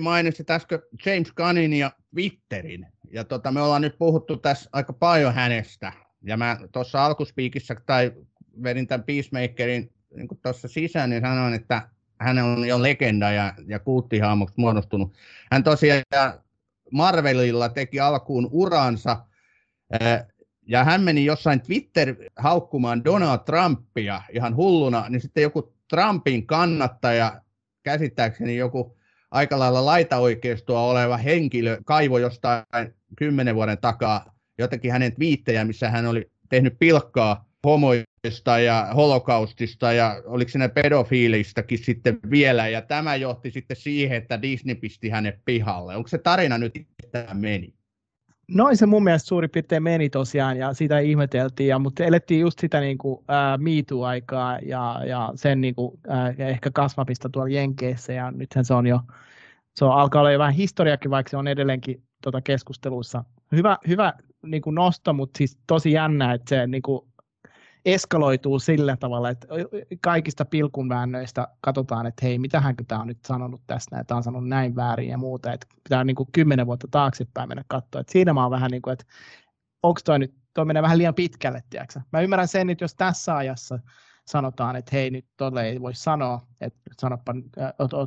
Mainitsit 0.00 0.50
äsken 0.50 0.82
James 1.06 1.32
Gunnin 1.32 1.72
ja 1.72 1.92
Twitterin. 2.14 2.86
Ja 3.10 3.24
tota, 3.24 3.52
me 3.52 3.62
ollaan 3.62 3.82
nyt 3.82 3.98
puhuttu 3.98 4.36
tässä 4.36 4.70
aika 4.72 4.92
paljon 4.92 5.34
hänestä. 5.34 5.92
Ja 6.22 6.36
mä 6.36 6.58
tuossa 6.72 7.04
alkuspiikissä 7.04 7.76
tai 7.86 8.12
vedin 8.62 8.86
tämän 8.86 9.04
Peacemakerin 9.04 9.92
niin 10.16 10.28
tuossa 10.42 10.68
sisään, 10.68 11.10
niin 11.10 11.22
sanoin, 11.22 11.54
että 11.54 11.88
hän 12.20 12.38
on 12.38 12.68
jo 12.68 12.82
legenda 12.82 13.30
ja, 13.32 13.54
ja 13.66 13.78
kulttihaamoksi 13.78 14.54
muodostunut. 14.58 15.14
Hän 15.52 15.64
tosiaan 15.64 16.02
Marvelilla 16.92 17.68
teki 17.68 18.00
alkuun 18.00 18.48
uransa, 18.50 19.24
ja 20.66 20.84
hän 20.84 21.02
meni 21.02 21.24
jossain 21.24 21.60
Twitter 21.60 22.14
haukkumaan 22.36 23.04
Donald 23.04 23.38
Trumpia 23.38 24.22
ihan 24.32 24.56
hulluna, 24.56 25.08
niin 25.08 25.20
sitten 25.20 25.42
joku 25.42 25.74
Trumpin 25.88 26.46
kannattaja, 26.46 27.42
käsittääkseni 27.82 28.56
joku 28.56 28.98
aika 29.30 29.58
lailla 29.58 29.86
laitaoikeistoa 29.86 30.82
oleva 30.82 31.16
henkilö 31.16 31.78
kaivo 31.84 32.18
jostain 32.18 32.64
kymmenen 33.16 33.54
vuoden 33.54 33.78
takaa 33.78 34.34
jotenkin 34.58 34.92
hänen 34.92 35.14
twiittejä, 35.14 35.64
missä 35.64 35.90
hän 35.90 36.06
oli 36.06 36.30
tehnyt 36.48 36.78
pilkkaa 36.78 37.48
homoista 37.64 38.07
ja 38.64 38.88
holokaustista 38.94 39.92
ja 39.92 40.22
oliko 40.26 40.48
siinä 40.48 40.68
pedofiilistakin 40.68 41.78
sitten 41.78 42.18
vielä, 42.30 42.68
ja 42.68 42.82
tämä 42.82 43.16
johti 43.16 43.50
sitten 43.50 43.76
siihen, 43.76 44.16
että 44.16 44.42
Disney 44.42 44.74
pisti 44.74 45.08
hänet 45.08 45.40
pihalle. 45.44 45.96
Onko 45.96 46.08
se 46.08 46.18
tarina 46.18 46.58
nyt, 46.58 46.72
että 47.04 47.34
meni? 47.34 47.74
Noin 48.48 48.76
se 48.76 48.86
mun 48.86 49.04
mielestä 49.04 49.28
suurin 49.28 49.50
piirtein 49.50 49.82
meni 49.82 50.10
tosiaan, 50.10 50.56
ja 50.56 50.72
sitä 50.72 50.98
ihmeteltiin, 50.98 51.68
ja, 51.68 51.78
mutta 51.78 52.04
elettiin 52.04 52.40
just 52.40 52.58
sitä 52.58 52.80
niin 52.80 52.98
kuin, 52.98 53.24
ää, 53.28 53.58
aikaa 54.06 54.58
ja, 54.58 55.00
ja 55.06 55.32
sen 55.34 55.60
niin 55.60 55.74
kuin, 55.74 56.00
ää, 56.08 56.34
ehkä 56.38 56.70
kasvamista 56.70 57.28
tuolla 57.28 57.48
Jenkeissä, 57.48 58.12
ja 58.12 58.30
nythän 58.30 58.64
se 58.64 58.74
on 58.74 58.86
jo, 58.86 59.00
se 59.74 59.84
on, 59.84 59.92
alkaa 59.92 60.20
olla 60.20 60.32
jo 60.32 60.38
vähän 60.38 60.54
historiakin, 60.54 61.10
vaikka 61.10 61.30
se 61.30 61.36
on 61.36 61.48
edelleenkin 61.48 62.02
tota 62.22 62.40
keskustelussa. 62.40 63.24
Hyvä, 63.52 63.78
hyvä 63.88 64.12
niin 64.46 64.62
kuin 64.62 64.74
nosto, 64.74 65.12
mutta 65.12 65.38
siis 65.38 65.58
tosi 65.66 65.92
jännä, 65.92 66.32
että 66.32 66.48
se 66.48 66.66
niin 66.66 66.82
kuin, 66.82 67.07
eskaloituu 67.84 68.58
sillä 68.58 68.96
tavalla, 68.96 69.30
että 69.30 69.46
kaikista 70.00 70.44
pilkunväännöistä 70.44 71.48
katsotaan, 71.60 72.06
että 72.06 72.26
hei, 72.26 72.38
mitähänkö 72.38 72.84
tämä 72.88 73.00
on 73.00 73.06
nyt 73.06 73.24
sanonut 73.26 73.62
tästä, 73.66 73.96
että 73.96 74.08
tämä 74.08 74.16
on 74.16 74.22
sanonut 74.22 74.48
näin 74.48 74.76
väärin 74.76 75.08
ja 75.08 75.18
muuta, 75.18 75.52
että 75.52 75.66
pitää 75.84 76.04
niin 76.04 76.16
kuin 76.16 76.28
kymmenen 76.32 76.66
vuotta 76.66 76.88
taaksepäin 76.90 77.48
mennä 77.48 77.64
katsoa, 77.68 78.00
että 78.00 78.12
siinä 78.12 78.32
mä 78.32 78.42
oon 78.42 78.50
vähän 78.50 78.70
niin 78.70 78.82
kuin, 78.82 78.92
että 78.92 79.04
onko 79.82 80.00
toi 80.04 80.18
nyt, 80.18 80.34
toi 80.54 80.64
menee 80.64 80.82
vähän 80.82 80.98
liian 80.98 81.14
pitkälle, 81.14 81.62
tiedätkö? 81.70 82.00
Mä 82.12 82.20
ymmärrän 82.20 82.48
sen, 82.48 82.70
että 82.70 82.84
jos 82.84 82.94
tässä 82.94 83.36
ajassa 83.36 83.78
sanotaan, 84.26 84.76
että 84.76 84.90
hei, 84.92 85.10
nyt 85.10 85.26
tolle 85.36 85.68
ei 85.68 85.80
voi 85.80 85.94
sanoa, 85.94 86.46
että 86.60 86.80
sanoppa, 86.98 87.34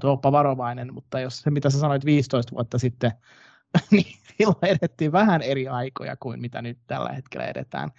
oppa 0.03 0.32
varovainen, 0.32 0.93
mutta 0.93 1.19
jos 1.19 1.39
se, 1.41 1.51
mitä 1.51 1.69
sä 1.69 1.80
sanoit 1.80 2.05
15 2.05 2.51
vuotta 2.55 2.78
sitten, 2.78 3.11
niin 3.91 4.17
silloin 4.38 4.57
edettiin 4.61 5.11
vähän 5.11 5.41
eri 5.41 5.67
aikoja 5.67 6.15
kuin 6.19 6.41
mitä 6.41 6.61
nyt 6.61 6.80
tällä 6.88 7.09
hetkellä 7.13 7.45
edetään. 7.45 7.89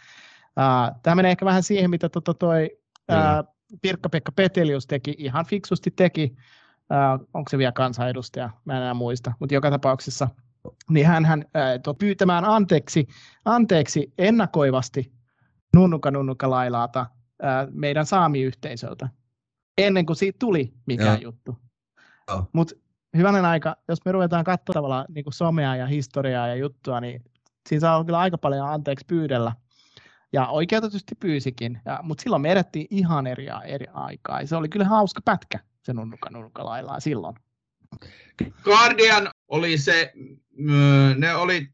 Uh, 0.58 1.00
tämä 1.02 1.14
menee 1.14 1.30
ehkä 1.30 1.44
vähän 1.44 1.62
siihen, 1.62 1.90
mitä 1.90 2.08
tota 2.08 2.34
toi, 2.34 2.70
uh, 3.12 3.54
Pirkka-Pekka 3.82 4.32
Petelius 4.32 4.86
teki, 4.86 5.14
ihan 5.18 5.46
fiksusti 5.46 5.90
teki, 5.90 6.36
uh, 6.90 7.28
onko 7.34 7.50
se 7.50 7.58
vielä 7.58 7.72
kansanedustaja, 7.72 8.50
mä 8.64 8.72
en 8.72 8.82
enää 8.82 8.94
muista, 8.94 9.32
mutta 9.40 9.54
joka 9.54 9.70
tapauksessa, 9.70 10.28
niin 10.90 11.06
hän, 11.06 11.24
hän 11.24 11.44
uh, 11.88 11.98
pyytämään 11.98 12.44
anteeksi, 12.44 13.08
anteeksi 13.44 14.12
ennakoivasti 14.18 15.12
nunnuka 15.74 16.10
nunnuka 16.10 16.50
lailaata 16.50 17.06
uh, 17.10 17.72
meidän 17.74 18.06
saamiyhteisöltä, 18.06 19.08
ennen 19.78 20.06
kuin 20.06 20.16
siitä 20.16 20.36
tuli 20.38 20.74
mikään 20.86 21.22
Joo. 21.22 21.32
juttu. 21.32 21.58
Mutta 22.52 22.74
hyvänen 23.16 23.44
aika, 23.44 23.76
jos 23.88 23.98
me 24.04 24.12
ruvetaan 24.12 24.44
katsomaan 24.44 25.04
niin 25.08 25.24
somea 25.32 25.76
ja 25.76 25.86
historiaa 25.86 26.48
ja 26.48 26.54
juttua, 26.54 27.00
niin 27.00 27.24
siinä 27.68 27.80
saa 27.80 28.04
kyllä 28.04 28.18
aika 28.18 28.38
paljon 28.38 28.68
anteeksi 28.68 29.04
pyydellä. 29.08 29.52
Ja 30.32 30.46
oikeutetusti 30.46 31.14
pyysikin, 31.14 31.80
ja, 31.84 32.00
mutta 32.02 32.22
silloin 32.22 32.42
me 32.42 32.52
edettiin 32.52 32.86
ihan 32.90 33.26
eri, 33.26 33.46
eri 33.64 33.86
aikaa. 33.92 34.40
Ja 34.40 34.46
se 34.46 34.56
oli 34.56 34.68
kyllä 34.68 34.84
hauska 34.84 35.20
pätkä, 35.24 35.58
se 35.82 35.92
nunnuka 35.92 36.30
nunnuka 36.30 36.64
laillaan 36.64 37.00
silloin. 37.00 37.36
Guardian 38.64 39.30
oli 39.48 39.78
se, 39.78 40.12
ne 41.16 41.34
oli, 41.34 41.68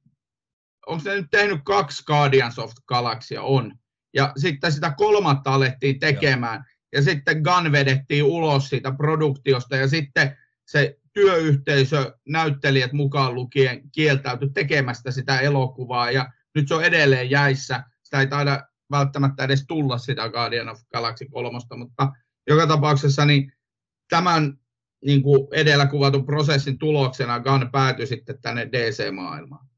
onko 0.87 1.03
ne 1.05 1.15
nyt 1.15 1.31
tehnyt 1.31 1.61
kaksi 1.65 2.05
Guardians 2.07 2.59
of 2.59 2.73
Galaxia? 2.87 3.43
On. 3.43 3.79
Ja 4.15 4.33
sitten 4.37 4.73
sitä 4.73 4.95
kolmatta 4.97 5.55
alettiin 5.55 5.99
tekemään. 5.99 6.57
Joo. 6.57 6.79
Ja 6.93 7.03
sitten 7.03 7.43
Gun 7.43 7.73
vedettiin 7.73 8.25
ulos 8.25 8.69
siitä 8.69 8.93
produktiosta. 8.93 9.77
Ja 9.77 9.89
sitten 9.89 10.37
se 10.67 10.99
työyhteisö, 11.13 12.17
näyttelijät 12.29 12.93
mukaan 12.93 13.35
lukien, 13.35 13.91
kieltäytyi 13.91 14.51
tekemästä 14.55 15.11
sitä 15.11 15.41
elokuvaa. 15.41 16.11
Ja 16.11 16.33
nyt 16.55 16.69
se 16.69 16.75
on 16.75 16.85
edelleen 16.85 17.31
jäissä 17.31 17.85
sitä 18.09 18.21
ei 18.21 18.27
taida 18.27 18.63
välttämättä 18.91 19.45
edes 19.45 19.65
tulla 19.67 19.99
sitä 19.99 20.29
Guardian 20.29 20.69
of 20.69 20.81
Galaxy 20.93 21.27
3, 21.31 21.59
mutta 21.77 22.13
joka 22.47 22.67
tapauksessa 22.67 23.25
niin 23.25 23.53
tämän 24.11 24.59
niin 25.05 25.23
kuin 25.23 25.49
edellä 25.53 25.87
kuvatun 25.87 26.27
prosessin 26.27 26.79
tuloksena 26.79 27.41
Gun 27.41 27.69
päätyi 27.73 28.07
sitten 28.07 28.43
tänne 28.43 28.69
DC-maailmaan. 28.73 29.69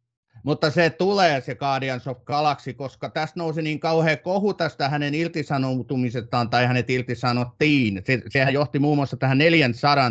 Mutta 0.44 0.70
se 0.70 0.90
tulee 0.90 1.40
se 1.40 1.54
Guardians 1.54 2.06
of 2.06 2.24
Galaxy, 2.24 2.72
koska 2.72 3.10
tässä 3.10 3.34
nousi 3.36 3.62
niin 3.62 3.80
kauhean 3.80 4.18
kohu 4.18 4.54
tästä 4.54 4.88
hänen 4.88 5.14
irtisanoutumisestaan 5.14 6.50
tai 6.50 6.66
hänet 6.66 6.90
irtisanottiin. 6.90 8.02
Se, 8.06 8.22
sehän 8.28 8.54
johti 8.54 8.78
muun 8.78 8.98
muassa 8.98 9.16
tähän 9.16 9.38
400 9.38 10.10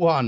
000 0.00 0.22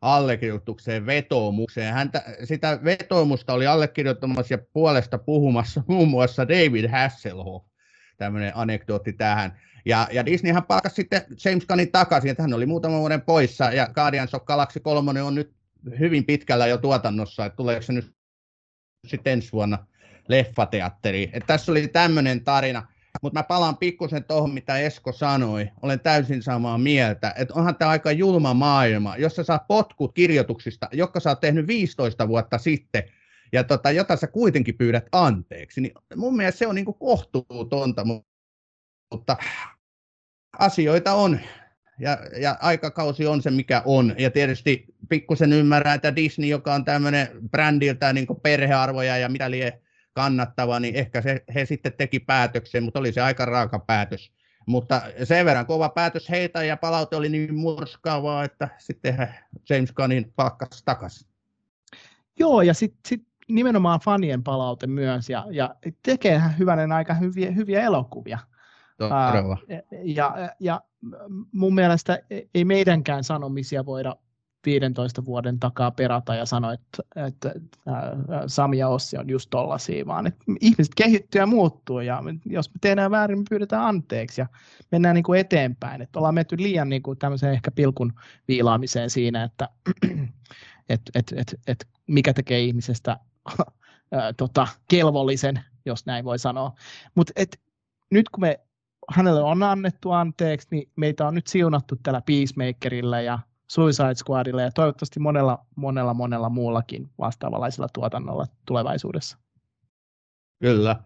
allekirjoitukseen 0.00 1.06
vetoomukseen. 1.06 1.94
Häntä, 1.94 2.22
sitä 2.44 2.78
vetoomusta 2.84 3.52
oli 3.52 3.66
allekirjoittamassa 3.66 4.54
ja 4.54 4.58
puolesta 4.72 5.18
puhumassa 5.18 5.82
muun 5.88 6.08
muassa 6.08 6.48
David 6.48 6.88
Hasselhoff, 6.88 7.66
tämmöinen 8.16 8.52
anekdootti 8.54 9.12
tähän. 9.12 9.60
Ja, 9.84 10.08
ja 10.12 10.26
Disneyhän 10.26 10.64
palkasi 10.64 10.94
sitten 10.94 11.22
James 11.44 11.66
Gunnin 11.66 11.92
takaisin, 11.92 12.30
että 12.30 12.42
hän 12.42 12.54
oli 12.54 12.66
muutaman 12.66 13.00
vuoden 13.00 13.22
poissa, 13.22 13.64
ja 13.64 13.88
Guardians 13.94 14.34
of 14.34 14.44
Galaxy 14.44 14.80
3 14.80 15.22
on 15.22 15.34
nyt 15.34 15.52
hyvin 15.98 16.24
pitkällä 16.26 16.66
jo 16.66 16.78
tuotannossa, 16.78 17.46
että 17.46 17.56
tuleeko 17.56 17.82
se 17.82 17.92
nyt 17.92 18.14
sitten 19.06 19.32
ensi 19.32 19.52
vuonna 19.52 19.86
leffateatteriin. 20.28 21.30
Että 21.32 21.46
tässä 21.46 21.72
oli 21.72 21.88
tämmöinen 21.88 22.44
tarina. 22.44 22.88
Mutta 23.22 23.38
mä 23.38 23.42
palaan 23.42 23.76
pikkusen 23.76 24.24
tuohon, 24.24 24.54
mitä 24.54 24.78
Esko 24.78 25.12
sanoi. 25.12 25.68
Olen 25.82 26.00
täysin 26.00 26.42
samaa 26.42 26.78
mieltä, 26.78 27.34
että 27.36 27.54
onhan 27.54 27.76
tämä 27.76 27.90
aika 27.90 28.12
julma 28.12 28.54
maailma, 28.54 29.16
jos 29.16 29.36
sä 29.36 29.44
saat 29.44 29.66
potkut 29.68 30.14
kirjoituksista, 30.14 30.88
jotka 30.92 31.20
sä 31.20 31.30
oot 31.30 31.40
tehnyt 31.40 31.66
15 31.66 32.28
vuotta 32.28 32.58
sitten, 32.58 33.02
ja 33.52 33.64
tota, 33.64 33.90
jota 33.90 34.16
sä 34.16 34.26
kuitenkin 34.26 34.78
pyydät 34.78 35.06
anteeksi, 35.12 35.80
niin 35.80 35.92
mun 36.16 36.36
mielestä 36.36 36.58
se 36.58 36.66
on 36.66 36.74
niinku 36.74 36.92
kohtuutonta, 36.92 38.04
mutta 39.10 39.36
asioita 40.58 41.14
on, 41.14 41.40
ja, 41.98 42.18
ja 42.40 42.56
aikakausi 42.60 43.26
on 43.26 43.42
se, 43.42 43.50
mikä 43.50 43.82
on. 43.84 44.14
Ja 44.18 44.30
tietysti 44.30 44.84
pikkusen 45.08 45.52
ymmärrän, 45.52 45.94
että 45.94 46.16
Disney, 46.16 46.48
joka 46.48 46.74
on 46.74 46.84
tämmöinen 46.84 47.28
brändiltä 47.50 48.12
niin 48.12 48.26
perhearvoja 48.42 49.18
ja 49.18 49.28
mitä 49.28 49.50
lie 49.50 49.80
kannattava, 50.12 50.80
niin 50.80 50.94
ehkä 50.94 51.22
se, 51.22 51.44
he 51.54 51.66
sitten 51.66 51.92
teki 51.92 52.20
päätöksen, 52.20 52.82
mutta 52.82 52.98
oli 52.98 53.12
se 53.12 53.20
aika 53.20 53.44
raaka 53.44 53.78
päätös 53.78 54.32
Mutta 54.66 55.02
sen 55.24 55.46
verran 55.46 55.66
kova 55.66 55.88
päätös 55.88 56.28
heitä 56.28 56.64
ja 56.64 56.76
palaute 56.76 57.16
oli 57.16 57.28
niin 57.28 57.54
murskaavaa, 57.54 58.44
että 58.44 58.68
sitten 58.78 59.28
James 59.68 59.92
Gunnin 59.92 60.32
palkkasi 60.36 60.84
takaisin. 60.84 61.28
Joo, 62.38 62.62
ja 62.62 62.74
sitten 62.74 63.00
sit 63.08 63.26
nimenomaan 63.48 64.00
fanien 64.00 64.42
palaute 64.42 64.86
myös, 64.86 65.30
ja, 65.30 65.46
ja 65.50 65.74
tekee 66.02 66.42
hyvänen 66.58 66.92
aika 66.92 67.14
hyviä, 67.14 67.50
hyviä 67.50 67.80
elokuvia. 67.80 68.38
Todella. 68.98 69.58
ja, 70.04 70.34
ja 70.60 70.80
mun 71.52 71.74
mielestä 71.74 72.18
ei 72.54 72.64
meidänkään 72.64 73.24
sanomisia 73.24 73.86
voida 73.86 74.16
15 74.66 75.24
vuoden 75.24 75.60
takaa 75.60 75.90
perata 75.90 76.34
ja 76.34 76.46
sanoa, 76.46 76.72
että, 76.72 77.02
että 77.26 77.54
Sami 78.46 78.78
ja 78.78 78.88
Ossi 78.88 79.16
on 79.16 79.28
just 79.30 79.50
tollasia, 79.50 80.06
vaan 80.06 80.26
että 80.26 80.44
ihmiset 80.60 80.94
kehittyy 80.94 81.40
ja 81.40 81.46
muuttuu 81.46 82.00
ja 82.00 82.22
jos 82.46 82.70
me 82.70 82.78
tehdään 82.80 83.10
väärin, 83.10 83.38
me 83.38 83.44
pyydetään 83.50 83.84
anteeksi 83.84 84.40
ja 84.40 84.46
mennään 84.92 85.14
niin 85.14 85.24
kuin 85.24 85.40
eteenpäin. 85.40 86.02
Että 86.02 86.18
ollaan 86.18 86.34
menty 86.34 86.56
liian 86.58 86.88
niin 86.88 87.02
kuin 87.02 87.18
tämmöiseen 87.18 87.52
ehkä 87.52 87.70
pilkun 87.70 88.12
viilaamiseen 88.48 89.10
siinä, 89.10 89.44
että 89.44 89.68
et, 90.88 91.00
et, 91.14 91.32
et, 91.36 91.60
et 91.66 91.88
mikä 92.06 92.32
tekee 92.32 92.60
ihmisestä 92.60 93.16
tota, 94.36 94.68
kelvollisen, 94.88 95.60
jos 95.86 96.06
näin 96.06 96.24
voi 96.24 96.38
sanoa. 96.38 96.72
Mutta 97.14 97.32
nyt 98.10 98.28
kun 98.28 98.40
me 98.40 98.60
hänelle 99.10 99.42
on 99.42 99.62
annettu 99.62 100.10
anteeksi, 100.10 100.68
niin 100.70 100.90
meitä 100.96 101.26
on 101.26 101.34
nyt 101.34 101.46
siunattu 101.46 101.96
tällä 102.02 102.22
Peacemakerilla 102.26 103.20
ja 103.20 103.38
Suicide 103.70 104.14
Squadilla 104.14 104.62
ja 104.62 104.70
toivottavasti 104.70 105.20
monella, 105.20 105.64
monella, 105.76 106.14
monella 106.14 106.48
muullakin 106.48 107.10
vastaavanlaisella 107.18 107.88
tuotannolla 107.92 108.46
tulevaisuudessa. 108.66 109.38
Kyllä. 110.62 110.96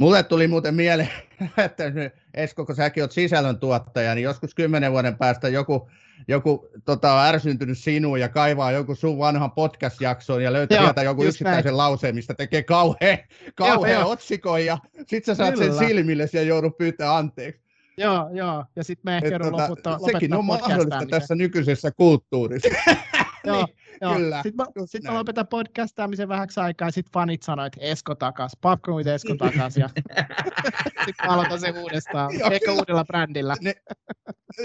Mulle 0.00 0.22
tuli 0.22 0.48
muuten 0.48 0.74
mieleen, 0.74 1.08
että 1.64 1.84
Esko, 2.34 2.66
kun 2.66 2.76
säkin 2.76 3.02
olet 3.02 3.12
sisällöntuottaja, 3.12 4.14
niin 4.14 4.22
joskus 4.22 4.54
kymmenen 4.54 4.92
vuoden 4.92 5.18
päästä 5.18 5.48
joku, 5.48 5.90
joku 6.28 6.68
tota, 6.84 7.14
on 7.14 7.20
ärsyntynyt 7.20 7.78
sinuun 7.78 8.20
ja 8.20 8.28
kaivaa 8.28 8.72
joku 8.72 8.94
sun 8.94 9.18
vanhan 9.18 9.52
podcast-jakson 9.52 10.42
ja 10.42 10.52
löytää 10.52 10.78
sieltä 10.78 11.02
joku 11.02 11.24
yksittäisen 11.24 11.64
näin. 11.64 11.76
lauseen, 11.76 12.14
mistä 12.14 12.34
tekee 12.34 12.62
kauhean, 12.62 13.18
kauhean 13.54 14.04
otsikon 14.04 14.64
ja 14.64 14.78
sit 15.06 15.24
sä 15.24 15.34
saat 15.34 15.54
Kyllä. 15.54 15.74
sen 15.74 15.88
silmille 15.88 16.26
ja 16.32 16.42
joudut 16.42 16.78
pyytää 16.78 17.16
anteeksi. 17.16 17.63
Joo, 17.98 18.30
joo. 18.32 18.64
Ja 18.76 18.84
sitten 18.84 19.02
me 19.04 19.16
ehkä 19.16 19.28
joudun 19.28 19.50
tota, 19.50 19.62
loputtaa, 19.62 19.98
Sekin 19.98 20.34
on 20.34 20.44
mahdollista 20.44 21.06
tässä 21.10 21.34
nykyisessä 21.34 21.90
kulttuurissa. 21.90 22.68
joo, 23.46 23.56
niin, 23.66 23.76
joo. 24.00 24.14
Kyllä, 24.14 24.42
sitten 24.42 24.66
mä, 24.66 24.86
sit 24.86 25.02
mä 25.02 25.14
lopetan 25.14 25.46
podcastaamisen 25.46 26.28
vähäksi 26.28 26.60
aikaa 26.60 26.88
ja 26.88 26.92
sitten 26.92 27.12
fanit 27.12 27.42
sanoo, 27.42 27.66
että 27.66 27.80
Esko 27.80 28.14
takas, 28.14 28.52
Popcorn 28.60 28.96
with 28.96 29.08
Esko 29.14 29.34
takas 29.34 29.76
ja 29.76 29.88
sitten 31.06 31.26
mä 31.26 31.32
aloitan 31.32 31.60
sen 31.60 31.78
uudestaan, 31.78 32.32
ehkä 32.52 32.72
uudella 32.72 33.04
brändillä. 33.04 33.56
Ne, 33.60 33.74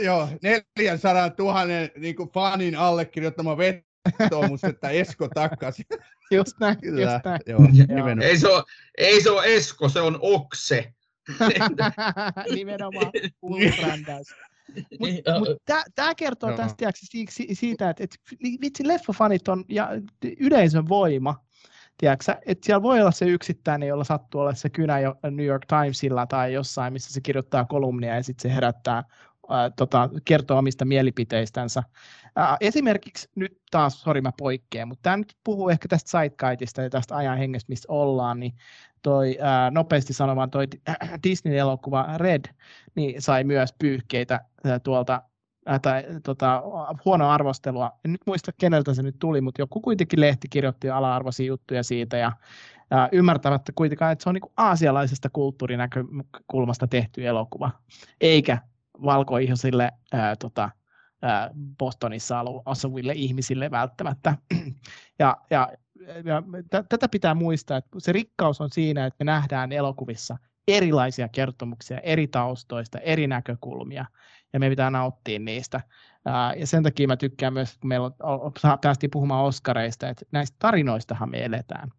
joo, 0.02 0.30
400 0.78 1.32
000 1.40 1.66
niin 1.98 2.16
fanin 2.34 2.76
allekirjoittama 2.76 3.58
vetoomus, 3.58 4.64
että 4.64 4.90
Esko 4.90 5.28
takas. 5.28 5.82
Just 6.32 6.60
näin, 6.60 6.82
Kyllä, 6.82 7.12
just 7.12 7.26
näin. 7.26 7.42
Joo, 7.46 7.60
joo. 7.98 8.08
Ei, 8.22 8.38
se 8.38 8.48
ole, 8.48 8.64
ei 8.98 9.22
se 9.22 9.30
ole 9.32 9.56
Esko, 9.56 9.90
se 9.90 10.02
on 10.02 10.18
Okse. 10.22 10.94
Nimenomaan 12.56 13.12
brändäys. 13.82 14.28
Mutta 15.00 15.32
mut 15.40 15.50
tämä 15.96 16.16
kertoo 16.16 16.58
tästä 16.58 16.76
tiiäks, 16.78 17.38
siitä, 17.54 17.90
että 17.90 18.04
et, 18.04 18.16
vitsi 18.62 18.88
leffafanit 18.88 19.48
on 19.48 19.66
ja 19.70 19.90
yleisön 20.40 20.90
voima. 20.90 21.36
Tiiäks, 21.98 22.30
että 22.30 22.66
siellä 22.66 22.82
voi 22.82 23.02
olla 23.02 23.12
se 23.12 23.26
yksittäinen, 23.26 23.90
jolla 23.90 24.04
sattuu 24.04 24.42
olla 24.42 24.54
se 24.54 24.70
kynä 24.70 25.00
jo 25.00 25.16
New 25.32 25.46
York 25.46 25.66
Timesilla 25.66 26.28
tai 26.28 26.54
jossain, 26.54 26.94
missä 26.94 27.14
se 27.14 27.22
kirjoittaa 27.22 27.66
kolumnia 27.66 28.16
ja 28.16 28.24
sitten 28.24 28.50
se 28.52 28.56
herättää 28.56 29.04
tota, 29.76 30.10
kertoo 30.26 30.58
omista 30.58 30.86
mielipiteistänsä. 30.86 31.84
Ää, 32.36 32.58
esimerkiksi 32.62 33.30
nyt 33.36 33.62
taas, 33.72 34.02
sori 34.02 34.22
mä 34.22 34.32
poikkean, 34.38 34.88
mutta 34.88 35.04
tämä 35.04 35.18
nyt 35.18 35.34
puhuu 35.44 35.70
ehkä 35.70 35.88
tästä 35.88 36.10
sidekiteista 36.10 36.82
ja 36.82 36.90
tästä 36.90 37.16
ajan 37.16 37.38
hengestä, 37.38 37.70
missä 37.70 37.92
ollaan, 37.92 38.40
niin 38.40 38.54
toi 39.02 39.38
ää, 39.42 39.72
nopeasti 39.72 40.14
sanomaan 40.14 40.52
toi 40.52 40.68
Disney-elokuva 41.24 42.06
Red, 42.18 42.46
niin 42.96 43.22
sai 43.22 43.44
myös 43.44 43.74
pyyhkeitä 43.80 44.40
ää, 44.66 44.80
tuolta 44.80 45.22
tai 45.82 46.04
tota, 46.24 46.64
huono 47.06 47.30
arvostelua. 47.30 47.92
En 48.06 48.12
nyt 48.12 48.22
muista, 48.26 48.52
keneltä 48.60 48.94
se 48.94 49.04
nyt 49.04 49.16
tuli, 49.20 49.42
mutta 49.42 49.62
joku 49.62 49.82
kuitenkin 49.82 50.22
lehti 50.22 50.48
kirjoitti 50.50 50.90
ala-arvoisia 50.90 51.46
juttuja 51.46 51.84
siitä 51.84 52.18
ja 52.18 52.32
ää, 52.92 53.10
ymmärtämättä 53.12 53.72
kuitenkaan, 53.76 54.12
että 54.12 54.24
se 54.24 54.30
on 54.30 54.36
niin 54.36 54.54
aasialaisesta 54.58 55.30
kulttuurinäkökulmasta 55.30 56.88
tehty 56.88 57.28
elokuva, 57.28 57.72
eikä 58.22 58.58
valkoihoisille 59.04 59.92
ää, 60.14 60.36
tota, 60.36 60.70
ää, 61.22 61.50
Bostonissa 61.78 62.44
asuville 62.66 63.14
ihmisille 63.14 63.72
välttämättä. 63.72 64.38
Ja, 65.20 65.38
ja 65.50 65.70
ja 66.26 66.44
t- 66.64 66.90
tätä 66.90 67.10
pitää 67.10 67.36
muistaa, 67.36 67.78
että 67.78 67.90
se 67.98 68.12
rikkaus 68.12 68.62
on 68.62 68.70
siinä, 68.70 69.06
että 69.06 69.24
me 69.24 69.32
nähdään 69.32 69.72
elokuvissa 69.72 70.38
erilaisia 70.68 71.30
kertomuksia 71.30 72.00
eri 72.00 72.28
taustoista, 72.28 73.00
eri 73.00 73.28
näkökulmia, 73.28 74.06
ja 74.54 74.60
me 74.60 74.70
pitää 74.70 74.90
nauttia 74.90 75.40
niistä. 75.40 75.82
Ja 76.58 76.68
sen 76.68 76.84
takia 76.84 77.08
mä 77.08 77.18
tykkään 77.18 77.54
myös, 77.54 77.78
kun 77.78 77.88
meillä 77.88 78.12
on, 78.24 78.52
päästiin 78.82 79.12
puhumaan 79.12 79.46
Oscareista, 79.46 80.10
että 80.10 80.26
näistä 80.32 80.56
tarinoistahan 80.60 81.30
me 81.30 81.46
eletään. 81.46 81.90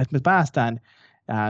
Että 0.00 0.12
me 0.12 0.20
päästään 0.22 0.80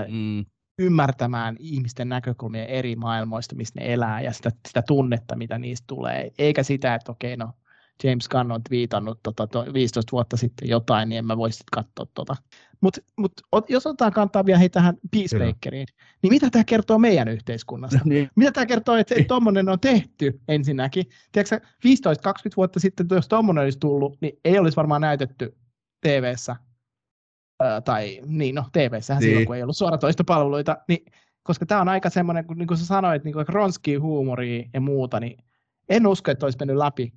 mm. 0.08 0.44
Ymmärtämään 0.78 1.56
ihmisten 1.58 2.08
näkökulmia 2.08 2.66
eri 2.66 2.96
maailmoista, 2.96 3.56
missä 3.56 3.80
ne 3.80 3.92
elää, 3.92 4.20
ja 4.20 4.32
sitä, 4.32 4.50
sitä 4.68 4.82
tunnetta, 4.82 5.36
mitä 5.36 5.58
niistä 5.58 5.84
tulee, 5.86 6.30
eikä 6.38 6.62
sitä, 6.62 6.94
että 6.94 7.12
okei, 7.12 7.36
no 7.36 7.52
James 8.04 8.28
Gunn 8.28 8.52
on 8.52 8.62
twiitannut 8.62 9.20
tota, 9.22 9.46
to, 9.46 9.66
15 9.74 10.12
vuotta 10.12 10.36
sitten 10.36 10.68
jotain, 10.68 11.08
niin 11.08 11.18
en 11.18 11.26
mä 11.26 11.36
voi 11.36 11.52
sitten 11.52 11.84
katsoa 11.84 12.06
tota. 12.14 12.36
Mutta 12.80 13.00
mut, 13.16 13.32
jos 13.68 13.86
otetaan 13.86 14.12
kantaa 14.12 14.46
vielä 14.46 14.58
hei 14.58 14.68
tähän 14.68 14.94
Peacemakeriin, 15.10 15.86
Kyllä. 15.86 16.08
niin 16.22 16.32
mitä 16.32 16.50
tämä 16.50 16.64
kertoo 16.64 16.98
meidän 16.98 17.28
yhteiskunnasta? 17.28 18.00
niin. 18.04 18.30
Mitä 18.36 18.52
tämä 18.52 18.66
kertoo, 18.66 18.96
että 18.96 19.14
tuommoinen 19.28 19.68
on 19.68 19.80
tehty 19.80 20.40
ensinnäkin? 20.48 21.06
Tiedätkö 21.32 21.60
15-20 21.60 21.60
vuotta 22.56 22.80
sitten, 22.80 23.06
jos 23.10 23.28
tuommoinen 23.28 23.64
olisi 23.64 23.78
tullut, 23.78 24.16
niin 24.20 24.38
ei 24.44 24.58
olisi 24.58 24.76
varmaan 24.76 25.00
näytetty 25.00 25.56
TV-ssä, 26.00 26.56
tai 27.84 28.20
niin 28.26 28.54
no 28.54 28.64
TV-ssä 28.72 29.14
niin. 29.14 29.22
silloin, 29.22 29.46
kun 29.46 29.56
ei 29.56 29.62
ollut 29.62 29.76
suoratoistopalveluita, 29.76 30.76
niin 30.88 31.04
koska 31.42 31.66
tämä 31.66 31.80
on 31.80 31.88
aika 31.88 32.10
semmoinen, 32.10 32.44
niin 32.54 32.68
kuin 32.68 32.78
sä 32.78 32.86
sanoit, 32.86 33.24
niin 33.24 33.32
kuin 33.32 33.48
ronski 33.48 33.94
huumoria 33.94 34.68
ja 34.74 34.80
muuta, 34.80 35.20
niin 35.20 35.44
en 35.88 36.06
usko, 36.06 36.30
että 36.30 36.46
olisi 36.46 36.58
mennyt 36.58 36.76
läpi 36.76 37.12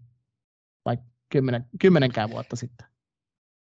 vaikka 0.85 1.05
kymmenen, 1.29 1.65
kymmenenkään 1.79 2.29
vuotta 2.29 2.55
sitten. 2.55 2.87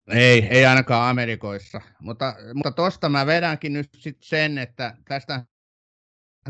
Ei, 0.09 0.47
ei 0.51 0.67
ainakaan 0.67 1.11
Amerikoissa. 1.11 1.81
Mutta, 2.01 2.37
mutta 2.55 2.71
tosta 2.73 3.09
mä 3.09 3.27
vedänkin 3.27 3.73
nyt 3.73 3.89
sit 3.99 4.17
sen, 4.21 4.59
että 4.59 4.97
tästä 5.05 5.45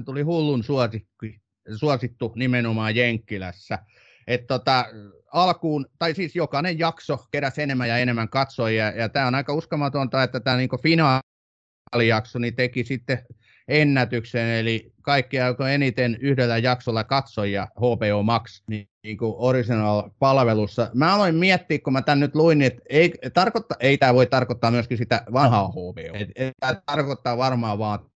tuli 0.05 0.22
hullun 0.22 0.64
suosikki, 0.64 1.43
suosittu 1.77 2.33
nimenomaan 2.37 2.97
Jenkkilässä. 2.97 3.79
Että 4.27 4.47
tota, 4.47 4.85
alkuun, 5.33 5.87
tai 5.99 6.14
siis 6.14 6.37
jokainen 6.37 6.79
jakso 6.79 7.18
keräsi 7.31 7.62
enemmän 7.62 7.89
ja 7.89 7.99
enemmän 7.99 8.29
katsojia, 8.29 8.91
ja 8.91 9.09
tämä 9.09 9.27
on 9.27 9.35
aika 9.35 9.53
uskomatonta, 9.55 10.22
että 10.22 10.41
tämä 10.41 10.57
niinku 10.57 10.79
finaalijakso 10.83 12.39
niin 12.39 12.57
teki 12.57 12.85
sitten 12.85 13.27
ennätyksen, 13.68 14.47
eli 14.47 14.93
kaikki 15.03 15.41
alkoi 15.41 15.75
eniten 15.75 16.16
yhdellä 16.20 16.59
jaksolla 16.59 17.05
katsoja 17.05 17.68
HBO 17.77 18.22
Max 18.22 18.62
niin, 18.68 18.89
niin 19.03 19.18
kuin 19.18 19.35
original-palvelussa. 19.37 20.91
Mä 20.95 21.14
aloin 21.14 21.35
miettiä, 21.35 21.79
kun 21.79 21.93
mä 21.93 22.03
tän 22.03 22.20
nyt 22.20 22.35
luin, 22.35 22.62
että 22.62 22.83
ei, 22.89 23.12
tarkoittaa, 23.35 23.77
ei 23.81 23.99
tämä 23.99 24.14
voi 24.14 24.27
tarkoittaa 24.27 24.70
myöskin 24.70 24.99
sitä 24.99 25.25
vanhaa 25.33 25.68
HBO. 25.68 25.93
Tämä 26.61 26.81
tarkoittaa 26.87 27.37
varmaan 27.37 27.79
vaan 27.79 28.11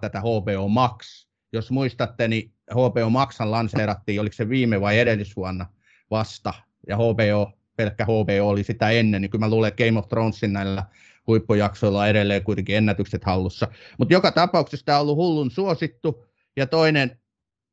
tätä 0.00 0.20
HBO 0.20 0.68
Max. 0.68 1.26
Jos 1.52 1.70
muistatte, 1.70 2.28
niin 2.28 2.53
HBO 2.72 3.10
Maxan 3.10 3.50
lanseerattiin, 3.50 4.20
oliko 4.20 4.32
se 4.32 4.48
viime 4.48 4.80
vai 4.80 4.98
edellisvuonna 4.98 5.66
vasta, 6.10 6.54
ja 6.88 6.96
HBO, 6.96 7.52
pelkkä 7.76 8.04
HBO 8.04 8.48
oli 8.48 8.64
sitä 8.64 8.90
ennen, 8.90 9.22
niin 9.22 9.30
kyllä 9.30 9.44
mä 9.46 9.50
luulen 9.50 9.72
Game 9.78 9.98
of 9.98 10.08
Thronesin 10.08 10.52
näillä 10.52 10.84
huippujaksoilla 11.26 12.00
on 12.00 12.08
edelleen 12.08 12.44
kuitenkin 12.44 12.76
ennätykset 12.76 13.24
hallussa. 13.24 13.68
Mutta 13.98 14.14
joka 14.14 14.32
tapauksessa 14.32 14.86
tämä 14.86 14.98
on 14.98 15.02
ollut 15.02 15.16
hullun 15.16 15.50
suosittu, 15.50 16.26
ja 16.56 16.66
toinen 16.66 17.20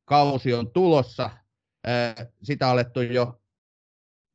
kausi 0.04 0.54
on 0.54 0.70
tulossa. 0.70 1.30
Sitä 2.42 2.68
alettu 2.68 3.00
jo 3.00 3.40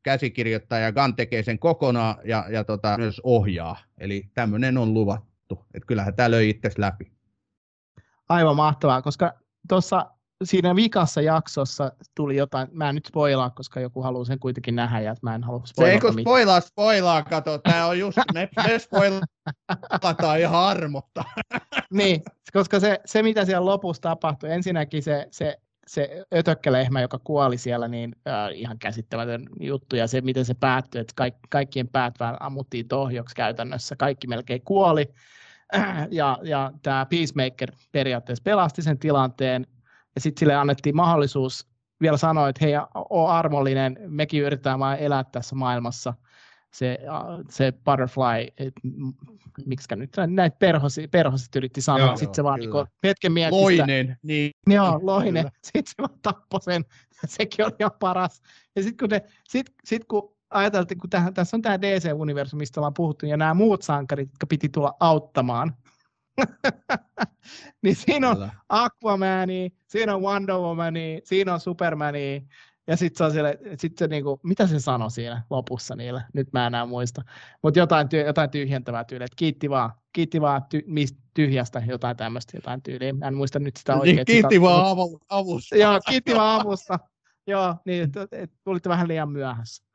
käsikirjoittaa, 0.04 0.80
ja 0.80 0.92
Gan 0.92 1.16
tekee 1.16 1.44
sen 1.44 1.60
kokonaan, 1.60 2.16
ja, 2.24 2.46
ja 2.50 2.64
tota, 2.64 2.98
myös 2.98 3.22
ohjaa. 3.24 3.78
Eli 3.98 4.24
tämmöinen 4.34 4.78
on 4.78 4.94
luvattu. 4.94 5.66
Et 5.74 5.86
kyllähän 5.86 6.16
tämä 6.16 6.32
löi 6.32 6.50
itse 6.50 6.70
läpi. 6.78 7.12
Aivan 8.30 8.56
mahtavaa, 8.56 9.02
koska 9.02 9.34
tuossa 9.70 10.12
siinä 10.44 10.76
vikassa 10.76 11.22
jaksossa 11.22 11.92
tuli 12.16 12.36
jotain, 12.36 12.68
mä 12.72 12.90
en 12.90 12.96
nyt 12.96 13.06
spoilaa, 13.06 13.50
koska 13.50 13.80
joku 13.80 14.02
haluaa 14.02 14.26
sen 14.26 14.40
kuitenkin 14.40 14.76
nähdä, 14.76 15.02
ja 15.02 15.16
mä 15.22 15.36
en 15.36 15.44
halua 15.44 15.66
spoilaa. 15.66 15.92
Se 15.92 15.94
ei 15.94 16.00
kun 16.00 16.22
spoilaa, 16.22 16.60
spoilaa, 16.60 17.24
kato, 17.24 17.58
tää 17.58 17.88
on 17.88 18.00
just, 18.00 18.18
me, 18.34 18.50
me 18.68 18.80
spoilataan 18.80 20.40
ihan 20.40 20.64
armotta. 20.64 21.24
niin, 21.94 22.24
koska 22.54 22.80
se, 22.80 23.00
se, 23.06 23.24
mitä 23.24 23.46
siellä 23.46 23.66
lopussa 23.66 24.02
tapahtui, 24.02 24.52
ensinnäkin 24.52 25.04
se, 25.04 25.28
se 25.32 25.58
se 25.88 26.26
ötökkälehmä, 26.36 27.02
joka 27.02 27.20
kuoli 27.24 27.58
siellä, 27.58 27.88
niin 27.88 28.16
äh, 28.28 28.50
ihan 28.54 28.80
käsittämätön 28.80 29.50
juttu, 29.60 29.96
ja 29.96 30.08
se, 30.08 30.22
miten 30.22 30.46
se 30.46 30.54
päättyi, 30.54 31.02
että 31.02 31.14
kaik, 31.16 31.36
kaikkien 31.50 31.88
päät 31.88 32.20
vähän 32.20 32.38
ammuttiin 32.40 32.88
tohjoksi 32.88 33.36
käytännössä, 33.36 33.96
kaikki 33.96 34.28
melkein 34.28 34.62
kuoli, 34.66 35.14
äh, 35.76 36.08
ja, 36.12 36.40
ja 36.44 36.72
tämä 36.82 37.06
Peacemaker 37.06 37.72
periaatteessa 37.92 38.44
pelasti 38.44 38.82
sen 38.82 39.00
tilanteen, 39.00 39.68
ja 40.18 40.22
sitten 40.22 40.40
sille 40.40 40.56
annettiin 40.56 40.96
mahdollisuus 40.96 41.68
vielä 42.02 42.18
sanoa, 42.18 42.50
että 42.50 42.66
hei, 42.66 42.74
oo 43.10 43.28
armollinen, 43.28 43.98
mekin 44.08 44.44
yritetään 44.44 44.80
vain 44.80 45.00
elää 45.00 45.24
tässä 45.24 45.56
maailmassa, 45.56 46.14
se, 46.74 47.00
se 47.50 47.72
butterfly, 47.72 48.48
et, 48.58 48.74
miksi 49.66 49.96
nyt 49.96 50.16
näitä 50.28 50.58
perhosi, 50.60 51.08
perhoset 51.08 51.56
yritti 51.56 51.82
sanoa, 51.82 52.16
sitten 52.16 52.36
se 52.36 52.44
vaan 52.44 52.60
niinku 52.60 52.86
hetken 53.04 53.32
mietti 53.32 53.56
Loinen, 53.56 54.08
sitä. 54.08 54.18
niin. 54.24 54.52
Joo, 54.68 55.00
loinen. 55.02 55.52
Sitten 55.64 55.84
se 55.88 55.94
vaan 56.00 56.20
tappoi 56.22 56.62
sen, 56.62 56.86
sekin 57.26 57.66
oli 57.66 57.76
ihan 57.80 57.92
paras. 58.00 58.42
Ja 58.76 58.84
sitten 58.84 59.10
kun, 59.10 59.20
sit, 59.50 59.74
sit 59.86 60.06
kun 60.06 60.36
ajateltiin, 60.50 60.98
kun 60.98 61.10
tähän, 61.10 61.34
tässä 61.34 61.58
on 61.58 61.62
tämä 61.62 61.82
DC-universumi, 61.82 62.60
mistä 62.60 62.80
ollaan 62.80 62.94
puhuttu, 62.94 63.26
ja 63.26 63.38
nämä 63.38 63.54
muut 63.54 63.82
sankarit, 63.82 64.30
jotka 64.30 64.48
piti 64.48 64.70
tulla 64.70 64.94
auttamaan, 65.00 65.74
niin 67.84 67.96
siinä 67.96 68.30
on 68.30 68.52
Aquamani, 68.70 69.72
siinä 69.88 70.16
on 70.16 70.22
Wonder 70.22 70.56
Womani, 70.56 71.22
siinä 71.24 71.54
on 71.54 71.60
Supermani, 71.60 72.48
ja 72.88 72.98
sitten 72.98 73.18
se 73.18 73.24
on 73.24 73.32
siellä, 73.32 73.54
sit 73.78 73.98
se 73.98 74.08
niinku, 74.08 74.40
mitä 74.44 74.68
se 74.68 74.80
sanoi 74.80 75.12
siinä 75.12 75.44
lopussa 75.50 75.96
niille, 75.96 76.24
nyt 76.34 76.54
mä 76.54 76.68
enää 76.68 76.86
muista. 76.86 77.22
Mutta 77.64 77.80
jotain, 77.80 78.08
jotain 78.26 78.50
tyhjentävää 78.50 79.04
tyyliä, 79.04 79.26
että 79.26 79.36
kiitti 79.36 79.70
vaan, 79.70 79.92
kiitti 80.14 80.42
vaan 80.42 80.62
ty, 80.70 80.84
tyhjästä, 81.34 81.84
jotain 81.88 82.18
tämmöistä, 82.18 82.58
jotain 82.58 82.82
tyyliä. 82.82 83.14
Mä 83.14 83.28
en 83.28 83.36
muista 83.36 83.60
nyt 83.60 83.78
sitä 83.78 83.96
oikein. 83.96 84.16
Niin, 84.16 84.26
kiitti 84.26 84.62
vaan 84.62 84.86
avu, 84.86 85.20
avusta. 85.30 85.78
Joo, 85.78 86.00
kiitti 86.10 86.36
vaan 86.36 86.62
avusta. 86.62 87.00
Joo, 87.48 87.76
niin, 87.86 88.12
tulitte 88.64 88.90
vähän 88.90 89.08
liian 89.08 89.32
myöhässä. 89.32 89.87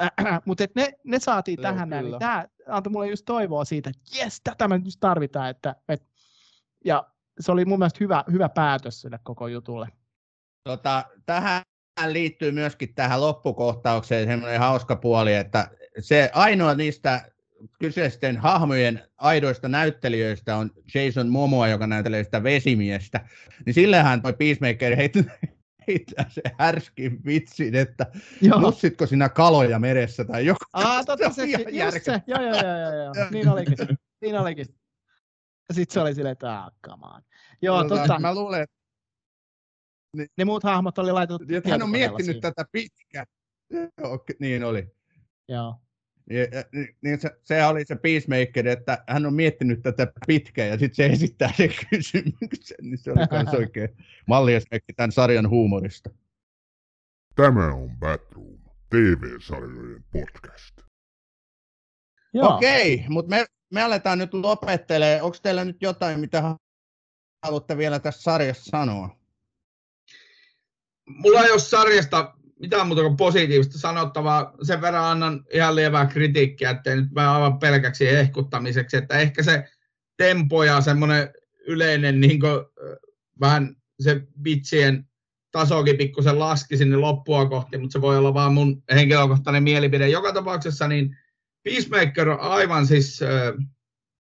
Mutta 0.46 0.64
ne, 0.74 0.92
ne 1.04 1.18
saatiin 1.18 1.62
Joo, 1.62 1.62
tähän 1.62 1.90
näin, 1.90 2.04
niin 2.04 2.18
tämä 2.18 2.46
antoi 2.68 2.92
mulle 2.92 3.08
just 3.08 3.24
toivoa 3.24 3.64
siitä, 3.64 3.90
että 3.90 4.18
jes, 4.18 4.40
tätä 4.44 4.68
me 4.68 4.80
just 4.84 5.00
tarvitaan. 5.00 5.50
Että, 5.50 5.74
et, 5.88 6.02
ja 6.84 7.06
se 7.40 7.52
oli 7.52 7.64
mun 7.64 7.78
mielestä 7.78 7.98
hyvä, 8.00 8.24
hyvä 8.32 8.48
päätös 8.48 9.00
sille 9.00 9.18
koko 9.22 9.48
jutulle. 9.48 9.88
Tota, 10.64 11.04
tähän 11.26 11.62
liittyy 12.06 12.52
myöskin 12.52 12.94
tähän 12.94 13.20
loppukohtaukseen 13.20 14.28
semmoinen 14.28 14.60
hauska 14.60 14.96
puoli, 14.96 15.34
että 15.34 15.68
se 15.98 16.30
ainoa 16.34 16.74
niistä 16.74 17.32
kyseisten 17.78 18.36
hahmojen 18.36 19.02
aidoista 19.18 19.68
näyttelijöistä 19.68 20.56
on 20.56 20.70
Jason 20.94 21.28
Momoa, 21.28 21.68
joka 21.68 21.86
näyttelee 21.86 22.24
sitä 22.24 22.42
vesimiestä, 22.42 23.28
niin 23.66 23.74
sillähän 23.74 24.22
toi 24.22 24.32
Peacemaker 24.32 24.96
heittää 25.88 26.24
se 26.28 26.42
härskin 26.58 27.24
vitsin, 27.24 27.74
että 27.74 28.06
joo. 28.40 28.60
nussitko 28.60 29.06
sinä 29.06 29.28
kaloja 29.28 29.78
meressä 29.78 30.24
tai 30.24 30.46
joku. 30.46 30.64
Ah, 30.72 31.06
totta 31.06 31.30
se, 31.30 31.46
se, 31.46 31.64
just 31.70 32.04
se. 32.04 32.22
Joo, 32.26 32.42
joo, 32.42 32.52
joo, 32.52 32.78
joo, 32.78 33.04
joo. 33.04 33.30
Niin 33.30 33.48
olikin. 33.48 33.76
Niin 34.20 34.38
olikin. 34.38 34.66
Ja 35.68 35.74
sitten 35.74 35.94
se 35.94 36.00
oli 36.00 36.14
silleen, 36.14 36.32
että 36.32 36.58
ah, 36.58 36.72
come 36.86 37.06
on. 37.06 37.22
Joo, 37.62 37.84
totta. 37.84 38.18
Mä 38.18 38.34
luulen, 38.34 38.62
että 38.62 38.76
niin, 40.16 40.28
ne 40.38 40.44
muut 40.44 40.62
hahmot 40.62 40.98
oli 40.98 41.12
laitettu 41.12 41.70
hän 41.70 41.82
on 41.82 41.90
miettinyt 41.90 42.40
tätä 42.40 42.64
pitkään. 42.72 43.26
Joo, 43.70 44.24
niin 44.40 44.64
oli. 44.64 44.88
Joo. 45.48 45.81
Ja, 46.30 46.40
ja, 46.40 46.64
niin 47.02 47.20
se, 47.20 47.30
se, 47.42 47.64
oli 47.66 47.84
se 47.84 47.96
Peacemaker, 47.96 48.68
että 48.68 49.04
hän 49.08 49.26
on 49.26 49.34
miettinyt 49.34 49.82
tätä 49.82 50.12
pitkään 50.26 50.68
ja 50.68 50.78
sitten 50.78 50.94
se 50.94 51.06
esittää 51.06 51.52
sen 51.56 51.70
kysymyksen, 51.90 52.76
niin 52.82 52.98
se 52.98 53.10
oli 53.10 53.26
myös 53.30 53.54
oikein 53.60 53.88
malliesimerkki 54.26 54.92
tämän 54.92 55.12
sarjan 55.12 55.48
huumorista. 55.48 56.10
Tämä 57.34 57.74
on 57.74 57.98
Batroom, 57.98 58.58
TV-sarjojen 58.90 60.04
podcast. 60.12 60.82
Joo. 62.34 62.56
Okei, 62.56 63.04
mutta 63.08 63.30
me, 63.30 63.46
me 63.70 63.82
aletaan 63.82 64.18
nyt 64.18 64.34
lopettelemaan. 64.34 65.22
Onko 65.22 65.36
teillä 65.42 65.64
nyt 65.64 65.82
jotain, 65.82 66.20
mitä 66.20 66.56
haluatte 67.42 67.76
vielä 67.76 67.98
tässä 67.98 68.22
sarjassa 68.22 68.70
sanoa? 68.70 69.22
mulla 71.06 71.44
ei 71.44 71.50
ole 71.50 71.60
sarjasta 71.60 72.34
mitään 72.62 72.86
muuta 72.86 73.02
kuin 73.02 73.16
positiivista 73.16 73.78
sanottavaa. 73.78 74.52
Sen 74.62 74.80
verran 74.80 75.04
annan 75.04 75.44
ihan 75.52 75.76
lievää 75.76 76.06
kritiikkiä, 76.06 76.70
ettei 76.70 76.96
nyt 76.96 77.10
mä 77.10 77.34
aivan 77.34 77.58
pelkäksi 77.58 78.08
ehkuttamiseksi, 78.08 78.96
että 78.96 79.18
ehkä 79.18 79.42
se 79.42 79.64
tempo 80.16 80.64
ja 80.64 80.80
semmoinen 80.80 81.30
yleinen 81.66 82.20
niin 82.20 82.40
kuin, 82.40 82.64
vähän 83.40 83.76
se 84.00 84.20
vitsien 84.44 85.08
tasokin 85.52 85.96
pikkusen 85.96 86.38
laski 86.38 86.76
sinne 86.76 86.96
loppua 86.96 87.48
kohti, 87.48 87.78
mutta 87.78 87.92
se 87.92 88.00
voi 88.00 88.18
olla 88.18 88.34
vaan 88.34 88.54
mun 88.54 88.82
henkilökohtainen 88.94 89.62
mielipide. 89.62 90.08
Joka 90.08 90.32
tapauksessa 90.32 90.88
niin 90.88 91.16
Peacemaker 91.62 92.28
on 92.28 92.40
aivan 92.40 92.86
siis 92.86 93.22
äh, 93.22 93.66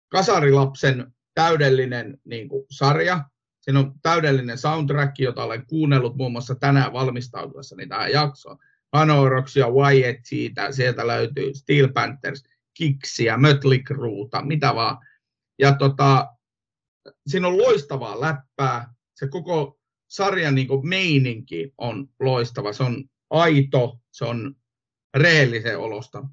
kasarilapsen 0.08 1.12
täydellinen 1.34 2.18
niin 2.24 2.48
kuin, 2.48 2.66
sarja. 2.70 3.24
Siinä 3.60 3.78
on 3.78 3.94
täydellinen 4.02 4.58
soundtrack, 4.58 5.18
jota 5.18 5.44
olen 5.44 5.66
kuunnellut 5.66 6.16
muun 6.16 6.32
muassa 6.32 6.54
tänään 6.54 6.92
valmistautuessani 6.92 7.86
tähän 7.86 8.12
jaksoon. 8.12 8.58
Anoroksia, 8.92 9.70
Wyatt 9.70 10.24
siitä, 10.24 10.72
sieltä 10.72 11.06
löytyy 11.06 11.54
Steel 11.54 11.88
Panthers, 11.92 12.44
Kicksiä, 12.74 13.36
Mötley 13.36 13.78
Crueta, 13.78 14.42
mitä 14.42 14.74
vaan. 14.74 14.98
Ja 15.58 15.74
tota, 15.74 16.34
siinä 17.26 17.48
on 17.48 17.58
loistavaa 17.58 18.20
läppää. 18.20 18.94
Se 19.14 19.28
koko 19.28 19.80
sarjan 20.08 20.54
niin 20.54 20.68
meininki 20.82 21.74
on 21.78 22.08
loistava. 22.20 22.72
Se 22.72 22.82
on 22.82 23.04
aito, 23.30 24.00
se 24.10 24.24
on 24.24 24.56
rehellisen 25.14 25.78
olosta. 25.78 26.24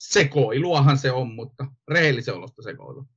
Sekoiluahan 0.00 0.98
se 0.98 1.12
on, 1.12 1.34
mutta 1.34 1.66
rehellisen 1.88 2.34
olosta 2.34 2.62
sekoilu. 2.62 3.08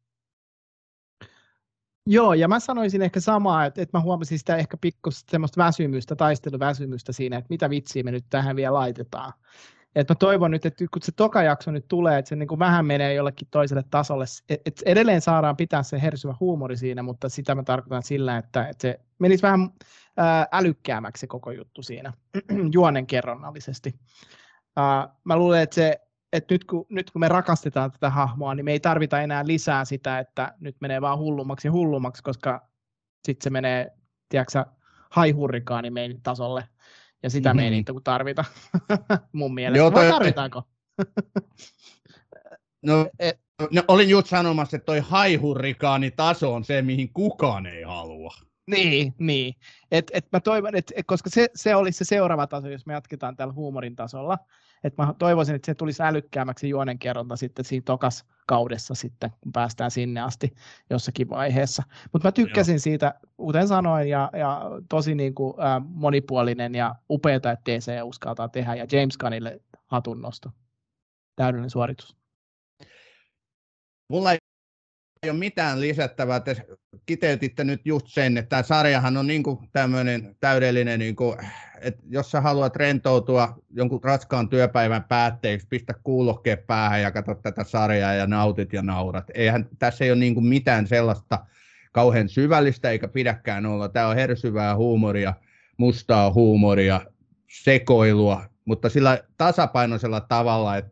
Joo, 2.10 2.34
ja 2.34 2.48
mä 2.48 2.60
sanoisin 2.60 3.02
ehkä 3.02 3.20
samaa, 3.20 3.66
että, 3.66 3.82
että 3.82 3.98
mä 3.98 4.02
huomasin 4.02 4.40
sitä 4.40 4.56
ehkä 4.56 4.78
pikkusta 4.82 5.32
semmoista 5.32 5.64
väsymystä, 5.64 6.16
taisteluväsymystä 6.16 7.12
siinä, 7.12 7.38
että 7.38 7.48
mitä 7.50 7.70
vitsiä 7.70 8.04
me 8.04 8.12
nyt 8.12 8.26
tähän 8.30 8.56
vielä 8.56 8.74
laitetaan. 8.74 9.34
Et 9.96 10.10
mä 10.10 10.16
toivon 10.16 10.52
nyt, 10.52 10.66
että 10.66 10.86
kun 10.92 11.02
se 11.02 11.12
toka 11.12 11.44
jakso 11.44 11.72
nyt 11.72 11.88
tulee, 11.88 12.20
että 12.20 12.30
se 12.30 12.36
niin 12.36 12.48
kuin 12.48 12.60
vähän 12.60 12.86
menee 12.86 13.14
jollekin 13.14 13.48
toiselle 13.52 13.84
tasolle, 13.90 14.26
että 14.50 14.82
edelleen 14.86 15.22
saadaan 15.22 15.58
pitää 15.58 15.84
se 15.84 16.02
hersyvä 16.02 16.36
huumori 16.40 16.78
siinä, 16.78 17.04
mutta 17.04 17.30
sitä 17.30 17.56
mä 17.56 17.64
tarkoitan 17.64 18.04
sillä, 18.04 18.38
että, 18.38 18.68
että 18.68 18.82
se 18.82 19.00
menisi 19.20 19.44
vähän 19.44 19.70
ää, 20.18 20.48
älykkäämmäksi 20.52 21.22
se 21.22 21.28
koko 21.28 21.52
juttu 21.52 21.82
siinä, 21.82 22.14
juonen 22.74 23.08
kerronnallisesti. 23.08 23.96
Mä 25.24 25.38
luulen, 25.38 25.62
että 25.62 25.76
se 25.76 26.07
että 26.34 26.54
nyt 26.54 26.64
kun, 26.64 26.86
nyt 26.90 27.12
kun 27.12 27.20
me 27.20 27.28
rakastetaan 27.28 27.92
tätä 27.92 28.10
hahmoa, 28.10 28.56
niin 28.56 28.66
me 28.66 28.72
ei 28.72 28.80
tarvita 28.80 29.22
enää 29.22 29.48
lisää 29.48 29.86
sitä, 29.86 30.20
että 30.20 30.54
nyt 30.60 30.76
menee 30.80 31.02
vaan 31.02 31.18
hullummaksi 31.18 31.68
ja 31.68 31.72
hullummaksi, 31.72 32.24
koska 32.24 32.68
sitten 33.26 33.44
se 33.44 33.50
menee, 33.50 33.92
tiedätkö 34.30 34.66
haihurrikaani 35.10 35.90
meidän 35.90 36.22
tasolle, 36.22 36.64
ja 37.24 37.30
sitä 37.30 37.50
mm-hmm. 37.50 37.58
me 37.58 37.64
ei 37.64 37.70
mhm. 37.70 37.76
niitä 37.76 37.94
tarvita, 38.04 38.46
mun 39.32 39.54
mielestä. 39.54 39.78
Joo, 39.78 39.92
toi, 39.92 40.04
Vai 40.04 40.12
tarvitaanko? 40.12 40.64
no, 42.86 43.10
et, 43.20 43.40
no, 43.72 43.84
olin 43.88 44.10
just 44.10 44.28
sanomassa, 44.28 44.78
että 44.78 44.86
toi 44.86 45.00
haihurrikaani 45.00 46.12
taso 46.12 46.54
on 46.54 46.64
se, 46.64 46.82
mihin 46.82 47.14
kukaan 47.14 47.66
ei 47.66 47.84
halua. 47.84 48.34
Niin, 48.68 49.14
niin. 49.20 49.56
Et, 49.92 50.12
et 50.14 50.28
mä 50.32 50.40
toivon, 50.40 50.76
et, 50.76 50.94
et, 50.96 51.06
koska 51.08 51.30
se, 51.30 51.50
se 51.56 51.76
olisi 51.76 51.98
se 51.98 52.06
seuraava 52.06 52.48
taso, 52.48 52.70
jos 52.70 52.86
me 52.86 52.94
jatketaan 52.94 53.36
tällä 53.36 53.54
huumorin 53.54 53.96
tasolla, 53.96 54.38
et 54.84 54.98
mä 54.98 55.14
toivoisin, 55.20 55.56
että 55.56 55.66
se 55.66 55.76
tulisi 55.76 56.04
älykkäämmäksi 56.04 56.70
juonenkerronta 56.70 57.36
sitten 57.36 57.66
siinä 57.66 57.84
tokas 57.84 58.26
kaudessa 58.48 58.96
sitten, 58.96 59.32
kun 59.42 59.52
päästään 59.52 59.92
sinne 59.92 60.22
asti 60.22 60.56
jossakin 60.90 61.30
vaiheessa. 61.30 61.84
Mutta 62.14 62.28
mä 62.28 62.32
tykkäsin 62.32 62.74
Joo. 62.74 62.80
siitä, 62.80 63.14
kuten 63.38 63.68
sanoin, 63.68 64.10
ja, 64.10 64.30
ja 64.34 64.62
tosi 64.90 65.16
niin 65.16 65.36
kuin, 65.36 65.54
äh, 65.60 65.82
monipuolinen 65.90 66.76
ja 66.76 66.96
upeata, 67.10 67.52
että 67.52 67.72
DC 67.72 67.92
uskaltaa 68.04 68.50
tehdä, 68.50 68.76
ja 68.76 68.86
James 68.92 69.18
Gunnille 69.18 69.62
hatunnosto. 69.86 70.50
Täydellinen 71.36 71.70
suoritus. 71.70 72.18
Mulla 74.10 74.32
ei 74.32 74.38
ei 75.24 75.30
ole 75.30 75.40
mitään 75.40 75.82
lisättävää. 75.82 76.40
Te 76.40 76.56
kiteytitte 77.06 77.64
nyt 77.64 77.82
just 77.86 78.08
sen, 78.08 78.38
että 78.38 78.50
tämä 78.50 78.64
sarjahan 78.64 79.18
on 79.18 79.28
niin 79.28 79.44
tämmöinen 79.74 80.36
täydellinen, 80.40 81.00
niin 81.00 81.16
kuin, 81.16 81.38
että 81.82 82.04
jos 82.10 82.32
sä 82.32 82.42
haluat 82.42 82.76
rentoutua 82.76 83.58
jonkun 83.70 84.04
raskaan 84.04 84.50
työpäivän 84.50 85.04
päätteeksi, 85.04 85.68
pistä 85.70 85.94
kuulokkeet 86.04 86.68
päähän 86.68 87.02
ja 87.02 87.12
katso 87.12 87.36
tätä 87.36 87.64
sarjaa 87.64 88.14
ja 88.14 88.28
nautit 88.28 88.74
ja 88.74 88.82
naurat. 88.82 89.26
Eihän, 89.34 89.70
tässä 89.80 90.06
ei 90.06 90.12
ole 90.12 90.20
niin 90.20 90.46
mitään 90.46 90.88
sellaista 90.88 91.46
kauhean 91.92 92.30
syvällistä 92.30 92.90
eikä 92.90 93.08
pidäkään 93.08 93.66
olla. 93.66 93.90
Tämä 93.90 94.08
on 94.08 94.16
hersyvää 94.16 94.76
huumoria, 94.76 95.34
mustaa 95.78 96.34
huumoria, 96.34 97.02
sekoilua, 97.48 98.44
mutta 98.66 98.90
sillä 98.90 99.24
tasapainoisella 99.38 100.22
tavalla, 100.22 100.78
että 100.78 100.92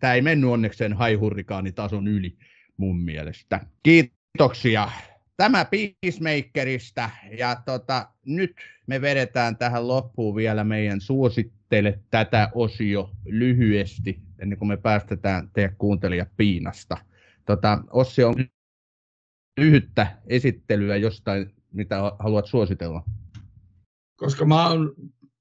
tämä 0.00 0.14
ei 0.14 0.22
mennyt 0.22 0.50
onneksi 0.50 0.78
sen 0.78 0.92
haihurrikaanitason 0.92 2.08
yli 2.08 2.36
mun 2.78 3.00
mielestä. 3.00 3.60
Kiitoksia 3.82 4.88
tämä 5.36 5.64
Peacemakerista. 5.64 7.10
Ja 7.38 7.56
tota, 7.64 8.08
nyt 8.26 8.56
me 8.86 9.00
vedetään 9.00 9.56
tähän 9.56 9.88
loppuun 9.88 10.36
vielä 10.36 10.64
meidän 10.64 11.00
suosittele 11.00 11.98
tätä 12.10 12.50
osio 12.54 13.10
lyhyesti, 13.26 14.20
ennen 14.38 14.58
kuin 14.58 14.68
me 14.68 14.76
päästetään 14.76 15.50
teidän 15.52 15.76
kuuntelija 15.78 16.26
piinasta. 16.36 16.96
Tota, 17.44 17.82
Ossi 17.90 18.24
on 18.24 18.34
lyhyttä 19.60 20.18
esittelyä 20.26 20.96
jostain, 20.96 21.54
mitä 21.72 21.96
haluat 22.18 22.46
suositella. 22.46 23.04
Koska 24.16 24.44
mä 24.44 24.68
oon, 24.68 24.94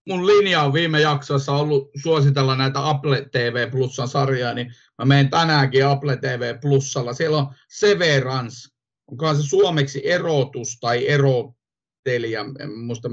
mun 0.08 0.28
linja 0.28 0.62
on 0.62 0.74
viime 0.74 1.02
jaksossa 1.02 1.52
ollut 1.52 1.92
suositella 2.02 2.56
näitä 2.56 2.90
Apple 2.90 3.28
TV 3.32 3.72
Plusan 3.72 4.08
sarjaa, 4.08 4.54
niin 4.54 4.74
mä 4.98 5.06
menen 5.06 5.30
tänäänkin 5.30 5.86
Apple 5.86 6.18
TV 6.18 6.60
Plusalla. 6.62 7.14
Siellä 7.14 7.38
on 7.38 7.54
Severance, 7.70 8.70
onkohan 9.08 9.36
se 9.36 9.44
suomeksi 9.44 10.10
erotus 10.10 10.80
tai 10.80 11.08
erottelija, 11.08 12.46
en 12.60 12.78
muista 12.78 13.10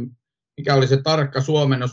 mikä 0.57 0.74
oli 0.74 0.86
se 0.86 1.03
tarkka 1.03 1.40
suomennos. 1.40 1.90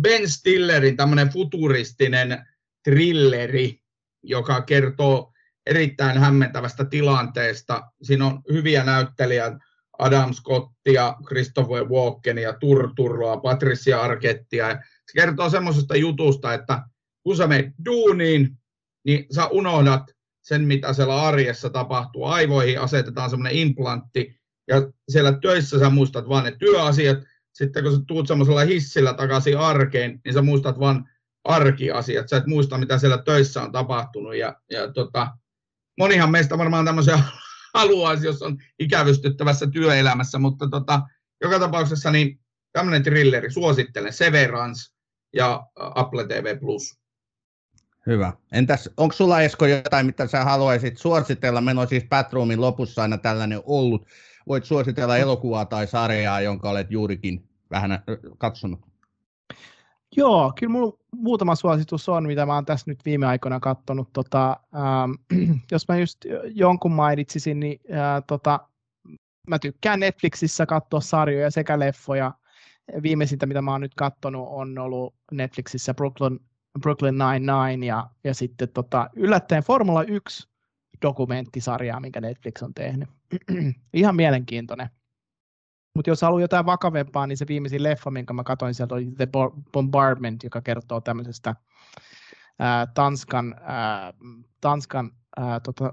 Ben 0.00 0.30
Stillerin 0.30 0.96
tämmöinen 0.96 1.28
futuristinen 1.28 2.46
trilleri, 2.84 3.82
joka 4.22 4.62
kertoo 4.62 5.32
erittäin 5.66 6.18
hämmentävästä 6.18 6.84
tilanteesta. 6.84 7.82
Siinä 8.02 8.26
on 8.26 8.42
hyviä 8.52 8.84
näyttelijä, 8.84 9.58
Adam 10.02 10.32
Scottia, 10.32 11.14
Christopher 11.26 11.84
Walkenia, 11.84 12.52
Turturroa, 12.52 13.36
Patricia 13.36 14.02
Arquettia. 14.02 14.68
Se 15.06 15.12
kertoo 15.14 15.50
semmoisesta 15.50 15.96
jutusta, 15.96 16.54
että 16.54 16.82
kun 17.22 17.36
sä 17.36 17.46
menet 17.46 17.66
duuniin, 17.84 18.58
niin 19.04 19.26
sä 19.34 19.46
unohdat 19.46 20.02
sen, 20.44 20.64
mitä 20.64 20.92
siellä 20.92 21.22
arjessa 21.22 21.70
tapahtuu. 21.70 22.24
Aivoihin 22.24 22.80
asetetaan 22.80 23.30
semmoinen 23.30 23.58
implantti, 23.58 24.40
ja 24.68 24.76
siellä 25.08 25.38
töissä 25.42 25.78
sä 25.78 25.90
muistat 25.90 26.28
vain 26.28 26.44
ne 26.44 26.56
työasiat. 26.58 27.18
Sitten 27.54 27.82
kun 27.82 27.92
sä 27.92 27.98
tuut 28.06 28.28
semmoisella 28.28 28.60
hissillä 28.60 29.14
takaisin 29.14 29.58
arkeen, 29.58 30.20
niin 30.24 30.34
sä 30.34 30.42
muistat 30.42 30.78
vain 30.78 31.04
arkiasiat. 31.44 32.28
Sä 32.28 32.36
et 32.36 32.46
muista, 32.46 32.78
mitä 32.78 32.98
siellä 32.98 33.18
töissä 33.18 33.62
on 33.62 33.72
tapahtunut. 33.72 34.36
Ja, 34.36 34.56
ja 34.70 34.92
tota, 34.92 35.28
monihan 35.98 36.30
meistä 36.30 36.58
varmaan 36.58 36.84
tämmöisiä 36.84 37.18
haluaisi, 37.74 38.26
jos 38.26 38.42
on 38.42 38.58
ikävystyttävässä 38.78 39.66
työelämässä, 39.66 40.38
mutta 40.38 40.68
tota, 40.68 41.02
joka 41.40 41.58
tapauksessa 41.58 42.10
niin 42.10 42.40
tämmöinen 42.72 43.02
thrilleri, 43.02 43.50
suosittelen, 43.50 44.12
Severance 44.12 44.94
ja 45.32 45.66
Apple 45.76 46.26
TV+. 46.26 46.58
Hyvä. 48.06 48.32
Entäs, 48.52 48.90
onko 48.96 49.12
sulla 49.12 49.42
Esko 49.42 49.66
jotain, 49.66 50.06
mitä 50.06 50.26
sä 50.26 50.44
haluaisit 50.44 50.98
suositella? 50.98 51.60
Meillä 51.60 51.80
on 51.80 51.88
siis 51.88 52.04
Batroomin 52.08 52.60
lopussa 52.60 53.02
aina 53.02 53.18
tällainen 53.18 53.60
ollut. 53.64 54.06
Voit 54.48 54.64
suositella 54.64 55.16
elokuvaa 55.16 55.64
tai 55.64 55.86
sarjaa, 55.86 56.40
jonka 56.40 56.70
olet 56.70 56.90
juurikin 56.90 57.48
vähän 57.70 58.02
katsonut. 58.38 58.91
Joo, 60.16 60.52
kyllä 60.58 60.72
mulla 60.72 60.98
muutama 61.16 61.54
suositus 61.54 62.08
on, 62.08 62.26
mitä 62.26 62.46
mä 62.46 62.54
oon 62.54 62.64
tässä 62.64 62.90
nyt 62.90 63.04
viime 63.04 63.26
aikoina 63.26 63.60
katsonut. 63.60 64.12
Tota, 64.12 64.56
ähm, 64.74 65.40
jos 65.72 65.88
mä 65.88 65.98
just 65.98 66.18
jonkun 66.54 66.92
mainitsisin, 66.92 67.60
niin 67.60 67.80
äh, 67.90 68.22
tota, 68.26 68.60
mä 69.48 69.58
tykkään 69.58 70.00
Netflixissä 70.00 70.66
katsoa 70.66 71.00
sarjoja 71.00 71.50
sekä 71.50 71.78
leffoja. 71.78 72.32
Viimeisintä, 73.02 73.46
mitä 73.46 73.62
mä 73.62 73.70
oon 73.70 73.80
nyt 73.80 73.94
katsonut, 73.94 74.48
on 74.50 74.78
ollut 74.78 75.14
Netflixissä 75.32 75.94
Brooklyn, 75.94 76.40
Brooklyn 76.80 77.14
Nine-Nine 77.14 77.86
ja, 77.86 78.10
ja 78.24 78.34
sitten 78.34 78.68
tota, 78.68 79.10
yllättäen 79.16 79.62
Formula 79.62 80.02
1 80.02 80.48
dokumenttisarjaa, 81.02 82.00
minkä 82.00 82.20
Netflix 82.20 82.62
on 82.62 82.74
tehnyt. 82.74 83.08
Ihan 83.94 84.16
mielenkiintoinen. 84.16 84.88
Mutta 85.94 86.10
jos 86.10 86.22
haluaa 86.22 86.40
jotain 86.40 86.66
vakavempaa, 86.66 87.26
niin 87.26 87.36
se 87.36 87.46
viimeisin 87.48 87.82
leffa, 87.82 88.10
minkä 88.10 88.32
mä 88.32 88.44
katsoin 88.44 88.74
sieltä, 88.74 88.94
oli 88.94 89.06
The 89.16 89.28
Bombardment, 89.72 90.42
joka 90.42 90.60
kertoo 90.60 91.00
tämmöisestä 91.00 91.56
ää, 92.58 92.86
Tanskan, 92.86 93.54
ää, 93.60 94.12
Tanskan 94.60 95.10
ää, 95.36 95.60
tota, 95.60 95.92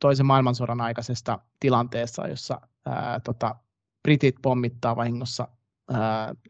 toisen 0.00 0.26
maailmansodan 0.26 0.80
aikaisesta 0.80 1.38
tilanteessa, 1.60 2.28
jossa 2.28 2.60
ää, 2.86 3.20
tota, 3.20 3.54
britit 4.02 4.36
pommittaa 4.42 4.96
vahingossa, 4.96 5.48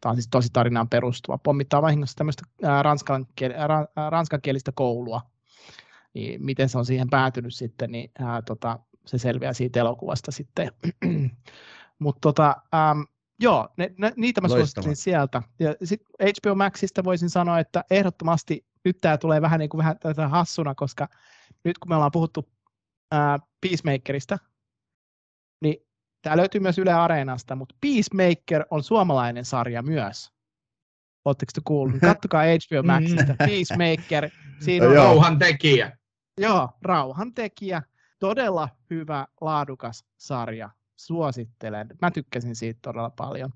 tämä 0.01 0.11
on 0.11 0.17
siis 0.17 0.29
tosi 0.31 0.49
tarinaan 0.53 0.89
perustuva, 0.89 1.39
pommittaa 1.39 1.83
vahingossa 1.83 2.17
tämmöistä 2.17 2.43
ranskan, 2.83 3.27
ää, 3.97 4.11
ranskankielistä 4.11 4.73
koulua, 4.75 5.21
niin 6.15 6.45
miten 6.45 6.69
se 6.69 6.79
on 6.79 6.87
siihen 6.87 7.11
päätynyt 7.11 7.55
sitten, 7.55 7.93
niin 7.93 8.11
ää, 8.19 8.43
tota, 8.43 8.79
se 9.07 9.19
selviää 9.19 9.53
siitä 9.53 9.81
elokuvasta 9.81 10.33
sitten. 10.33 10.71
Mutta 11.99 12.21
tota, 12.21 12.57
ähm, 12.75 13.01
joo, 13.41 13.69
ne, 13.77 13.95
ne, 13.99 14.13
niitä 14.17 14.41
mä 14.41 14.49
suosittelin 14.49 14.97
sieltä. 14.97 15.43
Ja 15.61 15.75
sitten 15.85 16.07
HBO 16.21 16.55
Maxista 16.55 17.05
voisin 17.05 17.31
sanoa, 17.31 17.59
että 17.59 17.85
ehdottomasti 17.91 18.67
nyt 18.85 18.99
tämä 19.01 19.19
tulee 19.19 19.43
vähän, 19.43 19.61
niin 19.61 19.69
kuin 19.69 19.79
vähän 19.79 19.99
tätä 19.99 20.29
hassuna, 20.29 20.75
koska 20.75 21.09
nyt 21.65 21.79
kun 21.79 21.89
me 21.89 21.95
ollaan 21.95 22.13
puhuttu 22.13 22.49
äh, 23.15 23.41
Peacemakerista, 23.61 24.39
niin 25.63 25.77
tämä 26.23 26.37
löytyy 26.37 26.61
myös 26.61 26.79
Yle 26.79 26.93
Areenasta, 26.93 27.57
mutta 27.57 27.75
Peacemaker 27.81 28.65
on 28.71 28.83
suomalainen 28.83 29.45
sarja 29.45 29.83
myös. 29.83 30.33
Oletteko 31.25 31.51
te 31.55 31.61
kuullut? 31.65 32.01
Kattokaa 32.11 32.43
HBO 32.43 32.83
Maxista, 32.83 33.35
Peacemaker. 33.39 34.31
Siinä 34.61 34.87
on 34.87 34.95
rauhantekijä. 34.95 35.99
Joo, 36.41 36.69
rauhantekijä. 36.83 37.83
Todella 38.19 38.69
hyvä, 38.91 39.27
laadukas 39.41 40.05
sarja 40.17 40.71
suosittelen. 40.97 41.89
Mä 42.03 42.11
tykkäsin 42.11 42.57
siitä 42.57 42.79
todella 42.83 43.11
paljon. 43.11 43.51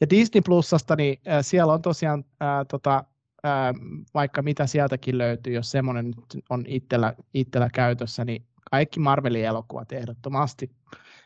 Ja 0.00 0.10
Disney 0.10 0.42
Plusasta, 0.42 0.96
niin 0.96 1.20
äh, 1.28 1.38
siellä 1.44 1.72
on 1.72 1.82
tosiaan 1.82 2.24
äh, 2.42 2.48
tota, 2.68 3.04
äh, 3.46 3.74
vaikka 4.14 4.42
mitä 4.42 4.66
sieltäkin 4.66 5.18
löytyy, 5.18 5.52
jos 5.54 5.70
semmoinen 5.70 6.14
on 6.50 6.64
itsellä, 6.66 7.14
itsellä 7.34 7.68
käytössä, 7.74 8.24
niin 8.24 8.46
kaikki 8.70 9.00
Marvelin 9.00 9.44
elokuvat 9.44 9.92
ehdottomasti. 9.92 10.70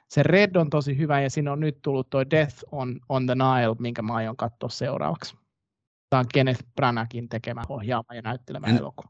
Se 0.09 0.23
Red 0.23 0.57
on 0.57 0.71
tosi 0.71 0.99
hyvä 0.99 1.21
ja 1.21 1.31
siinä 1.31 1.53
on 1.53 1.61
nyt 1.61 1.79
tullut 1.83 2.11
toi 2.11 2.31
Death 2.31 2.65
on, 2.73 3.01
on 3.09 3.27
the 3.27 3.35
Nile, 3.35 3.77
minkä 3.79 4.03
mä 4.03 4.15
aion 4.15 4.37
katsoa 4.37 4.69
seuraavaksi. 4.69 5.37
Tämä 6.11 6.21
on 6.21 6.27
Kenneth 6.35 6.65
Branakin 6.77 7.29
tekemä 7.29 7.63
ohjaama 7.69 8.15
ja 8.15 8.23
näyttelemä 8.23 8.67
en, 8.67 8.77
elokuva. 8.77 9.09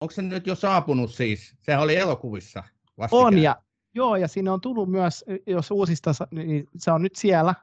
Onko 0.00 0.12
se 0.12 0.22
nyt 0.22 0.46
jo 0.46 0.54
saapunut 0.54 1.14
siis? 1.14 1.56
Se 1.62 1.76
oli 1.76 1.96
elokuvissa 1.96 2.62
vastikään. 2.98 3.26
On 3.26 3.38
ja 3.38 3.56
Joo, 3.94 4.16
ja 4.16 4.28
sinne 4.28 4.50
on 4.50 4.60
tullut 4.60 4.90
myös, 4.90 5.24
jos 5.46 5.70
uusista, 5.70 6.10
niin 6.30 6.68
se 6.76 6.90
on 6.90 7.02
nyt 7.02 7.16
siellä, 7.16 7.54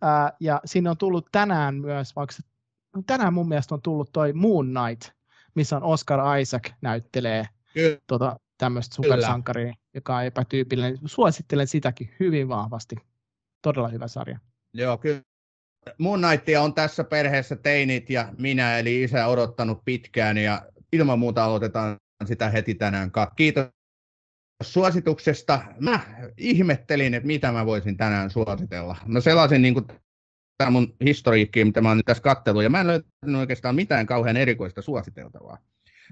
ää, 0.00 0.32
ja 0.40 0.60
sinne 0.64 0.90
on 0.90 0.96
tullut 0.96 1.28
tänään 1.32 1.74
myös, 1.74 2.16
vaikka 2.16 2.36
no 2.96 3.02
tänään 3.06 3.34
mun 3.34 3.48
mielestä 3.48 3.74
on 3.74 3.82
tullut 3.82 4.12
toi 4.12 4.32
Moon 4.32 4.66
Knight, 4.66 5.16
missä 5.54 5.76
on 5.76 5.82
Oscar 5.82 6.38
Isaac 6.40 6.70
näyttelee 6.80 7.46
tota, 8.06 8.36
tämmöistä 8.58 8.94
supersankaria, 8.94 9.74
joka 9.94 10.16
on 10.16 10.24
epätyypillinen. 10.24 10.98
Suosittelen 11.04 11.66
sitäkin 11.66 12.14
hyvin 12.20 12.48
vahvasti. 12.48 12.96
Todella 13.62 13.88
hyvä 13.88 14.08
sarja. 14.08 14.38
Joo, 14.74 14.98
kyllä. 14.98 15.20
Moon 15.98 16.20
Knightia 16.20 16.62
on 16.62 16.74
tässä 16.74 17.04
perheessä 17.04 17.56
teinit 17.56 18.10
ja 18.10 18.32
minä, 18.38 18.78
eli 18.78 19.02
isä, 19.02 19.26
odottanut 19.26 19.84
pitkään, 19.84 20.38
ja 20.38 20.62
ilman 20.92 21.18
muuta 21.18 21.44
aloitetaan 21.44 21.96
sitä 22.24 22.50
heti 22.50 22.74
tänään. 22.74 23.10
Kiitos 23.36 23.66
suosituksesta 24.60 25.62
mä 25.78 26.00
ihmettelin, 26.36 27.14
että 27.14 27.26
mitä 27.26 27.52
mä 27.52 27.66
voisin 27.66 27.96
tänään 27.96 28.30
suositella. 28.30 28.96
Mä 29.06 29.20
selasin 29.20 29.62
niin 29.62 29.74
kuin 29.74 29.86
tämä 30.58 30.70
mun 30.70 30.96
historiikki, 31.04 31.64
mitä 31.64 31.80
mä 31.80 31.88
oon 31.88 31.96
nyt 31.96 32.06
tässä 32.06 32.22
kattellut, 32.22 32.62
ja 32.62 32.70
mä 32.70 32.80
en 32.80 32.86
löytänyt 32.86 33.40
oikeastaan 33.40 33.74
mitään 33.74 34.06
kauhean 34.06 34.36
erikoista 34.36 34.82
suositeltavaa. 34.82 35.58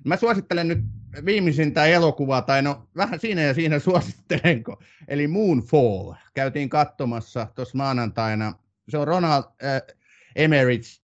Mä 0.04 0.16
suosittelen 0.16 0.68
nyt 0.68 0.78
viimeisintä 1.24 1.86
elokuvaa, 1.86 2.42
tai 2.42 2.62
no 2.62 2.88
vähän 2.96 3.20
siinä 3.20 3.42
ja 3.42 3.54
siinä 3.54 3.78
suosittelenko, 3.88 4.82
eli 5.08 5.28
Moonfall. 5.28 6.12
Käytiin 6.34 6.68
katsomassa 6.68 7.46
tuossa 7.54 7.78
maanantaina. 7.78 8.52
Se 8.88 8.98
on 8.98 9.06
Ronald 9.06 9.44
äh, 9.64 9.82
Emmerich, 10.36 11.00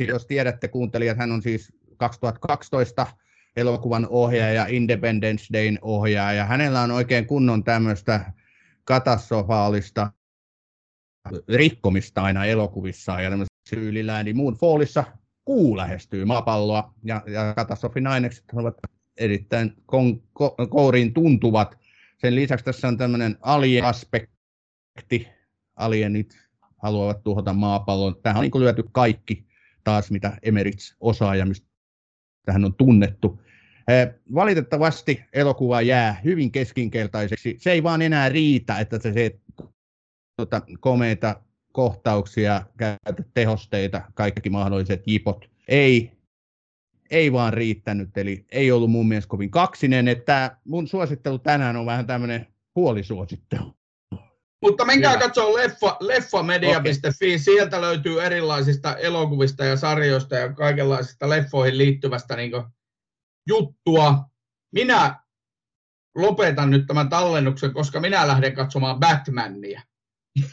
jos 0.00 0.26
tiedätte 0.26 0.68
kuuntelijat, 0.68 1.18
hän 1.18 1.32
on 1.32 1.42
siis 1.42 1.72
2012 1.96 3.06
elokuvan 3.56 4.06
ohjaaja, 4.10 4.66
Independence 4.66 5.46
Dayn 5.52 5.78
ohjaaja. 5.82 6.44
Hänellä 6.44 6.80
on 6.80 6.90
oikein 6.90 7.26
kunnon 7.26 7.64
tämmöistä 7.64 8.32
katastrofaalista 8.84 10.12
rikkomista 11.48 12.22
aina 12.22 12.44
elokuvissaan 12.44 13.24
ja 13.24 13.30
syylillään, 13.68 14.24
niin 14.24 14.36
Moonfallissa 14.36 15.04
kuu 15.44 15.76
lähestyy 15.76 16.24
maapalloa 16.24 16.94
ja, 17.04 17.22
ja 17.26 17.52
katastrofinainekset 17.56 18.44
ovat 18.52 18.76
erittäin 19.16 19.74
kon, 19.86 20.22
ko, 20.32 20.54
kouriin 20.70 21.14
tuntuvat. 21.14 21.78
Sen 22.18 22.34
lisäksi 22.34 22.64
tässä 22.64 22.88
on 22.88 22.98
tämmöinen 22.98 23.36
alien-aspekti. 23.40 25.28
Alienit 25.76 26.38
haluavat 26.76 27.22
tuhota 27.22 27.52
maapallon. 27.52 28.16
Tähän 28.22 28.36
on 28.36 28.42
niin 28.42 28.60
lyöty 28.60 28.84
kaikki 28.92 29.46
taas, 29.84 30.10
mitä 30.10 30.38
Emmerich 30.42 30.96
osaa 31.00 31.36
ja 31.36 31.46
mistä 31.46 31.71
hän 32.48 32.64
on 32.64 32.74
tunnettu. 32.74 33.42
Valitettavasti 34.34 35.24
elokuva 35.32 35.82
jää 35.82 36.20
hyvin 36.24 36.52
keskinkertaiseksi. 36.52 37.56
Se 37.58 37.72
ei 37.72 37.82
vaan 37.82 38.02
enää 38.02 38.28
riitä, 38.28 38.78
että 38.78 38.98
se, 38.98 39.12
se 39.12 39.40
tuota, 40.36 40.62
komeita 40.80 41.40
kohtauksia, 41.72 42.62
käytä 42.76 43.24
tehosteita, 43.34 44.02
kaikki 44.14 44.50
mahdolliset 44.50 45.02
jipot. 45.06 45.50
Ei, 45.68 46.12
ei 47.10 47.32
vaan 47.32 47.52
riittänyt, 47.52 48.16
eli 48.18 48.44
ei 48.52 48.72
ollut 48.72 48.90
mun 48.90 49.08
mielestä 49.08 49.28
kovin 49.28 49.50
kaksinen, 49.50 50.08
että 50.08 50.56
mun 50.64 50.88
suosittelu 50.88 51.38
tänään 51.38 51.76
on 51.76 51.86
vähän 51.86 52.06
tämmöinen 52.06 52.46
puolisuosittelu. 52.74 53.74
Mutta 54.62 54.84
menkää 54.84 55.18
katsoa 55.18 55.54
leffa, 55.54 55.96
leffamedia.fi, 56.00 57.08
okay. 57.08 57.38
sieltä 57.38 57.80
löytyy 57.80 58.22
erilaisista 58.22 58.96
elokuvista 58.96 59.64
ja 59.64 59.76
sarjoista 59.76 60.36
ja 60.36 60.52
kaikenlaisista 60.52 61.28
leffoihin 61.28 61.78
liittyvästä 61.78 62.36
niin 62.36 62.52
juttua. 63.48 64.18
Minä 64.72 65.22
lopetan 66.14 66.70
nyt 66.70 66.86
tämän 66.86 67.08
tallennuksen, 67.08 67.72
koska 67.72 68.00
minä 68.00 68.26
lähden 68.26 68.54
katsomaan 68.54 69.00
Batmania. 69.00 69.82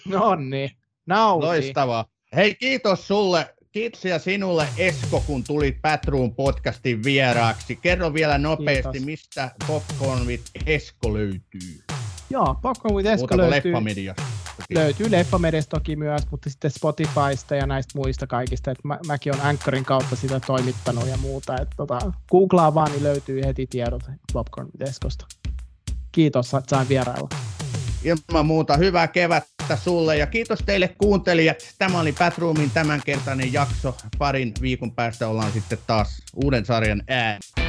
No 0.08 0.36
niin, 0.36 0.72
nauti. 1.06 1.46
Loistavaa. 1.46 2.06
Hei, 2.36 2.56
kiitos 2.56 3.08
sulle. 3.08 3.56
Kiitoksia 3.72 4.20
sinulle 4.20 4.68
Esko, 4.78 5.24
kun 5.28 5.44
tulit 5.44 5.82
Batroom 5.82 6.36
podcastin 6.36 7.04
vieraaksi. 7.04 7.76
Kerro 7.76 8.14
vielä 8.14 8.38
nopeasti, 8.38 8.92
kiitos. 8.92 9.06
mistä 9.06 9.52
Popcorn 9.68 10.28
with 10.28 10.44
Esko 10.66 11.14
löytyy. 11.14 11.99
Joo, 12.30 12.56
Popcorn 12.62 12.96
with 12.96 13.10
Esko 13.10 13.38
löytyy. 13.38 13.72
Leffamediasta. 13.72 14.24
Löytyy 14.70 15.12
Leffamediasta 15.12 15.78
toki 15.78 15.96
myös, 15.96 16.22
mutta 16.32 16.50
sitten 16.50 16.72
Spotifysta 16.72 17.56
ja 17.56 17.66
näistä 17.66 17.92
muista 17.96 18.28
kaikista. 18.28 18.72
Et 18.72 18.78
mä, 18.84 19.00
mäkin 19.08 19.34
on 19.34 19.42
Anchorin 19.42 19.86
kautta 19.86 20.16
sitä 20.16 20.40
toimittanut 20.40 21.08
ja 21.08 21.18
muuta. 21.18 21.62
Et 21.62 21.68
tota, 21.78 22.00
googlaa 22.32 22.74
vaan, 22.74 22.92
niin 22.92 23.04
löytyy 23.04 23.42
heti 23.46 23.68
tiedot 23.68 24.04
Popcorn 24.34 24.68
with 24.80 24.90
Eskosta. 24.90 25.26
Kiitos, 26.12 26.54
että 26.54 26.70
sain 26.70 26.90
vierailla. 26.90 27.30
Ilman 28.04 28.46
muuta 28.46 28.78
hyvää 28.78 29.08
kevättä 29.08 29.76
sulle 29.76 30.18
ja 30.18 30.28
kiitos 30.28 30.60
teille 30.66 30.88
kuuntelijat. 30.88 31.58
Tämä 31.78 32.00
oli 32.00 32.14
Batroomin 32.14 32.72
tämänkertainen 32.72 33.54
jakso. 33.54 33.96
Parin 34.18 34.54
viikon 34.62 34.92
päästä 34.92 35.28
ollaan 35.28 35.52
sitten 35.52 35.78
taas 35.88 36.22
uuden 36.36 36.66
sarjan 36.66 37.04
ääni. 37.08 37.69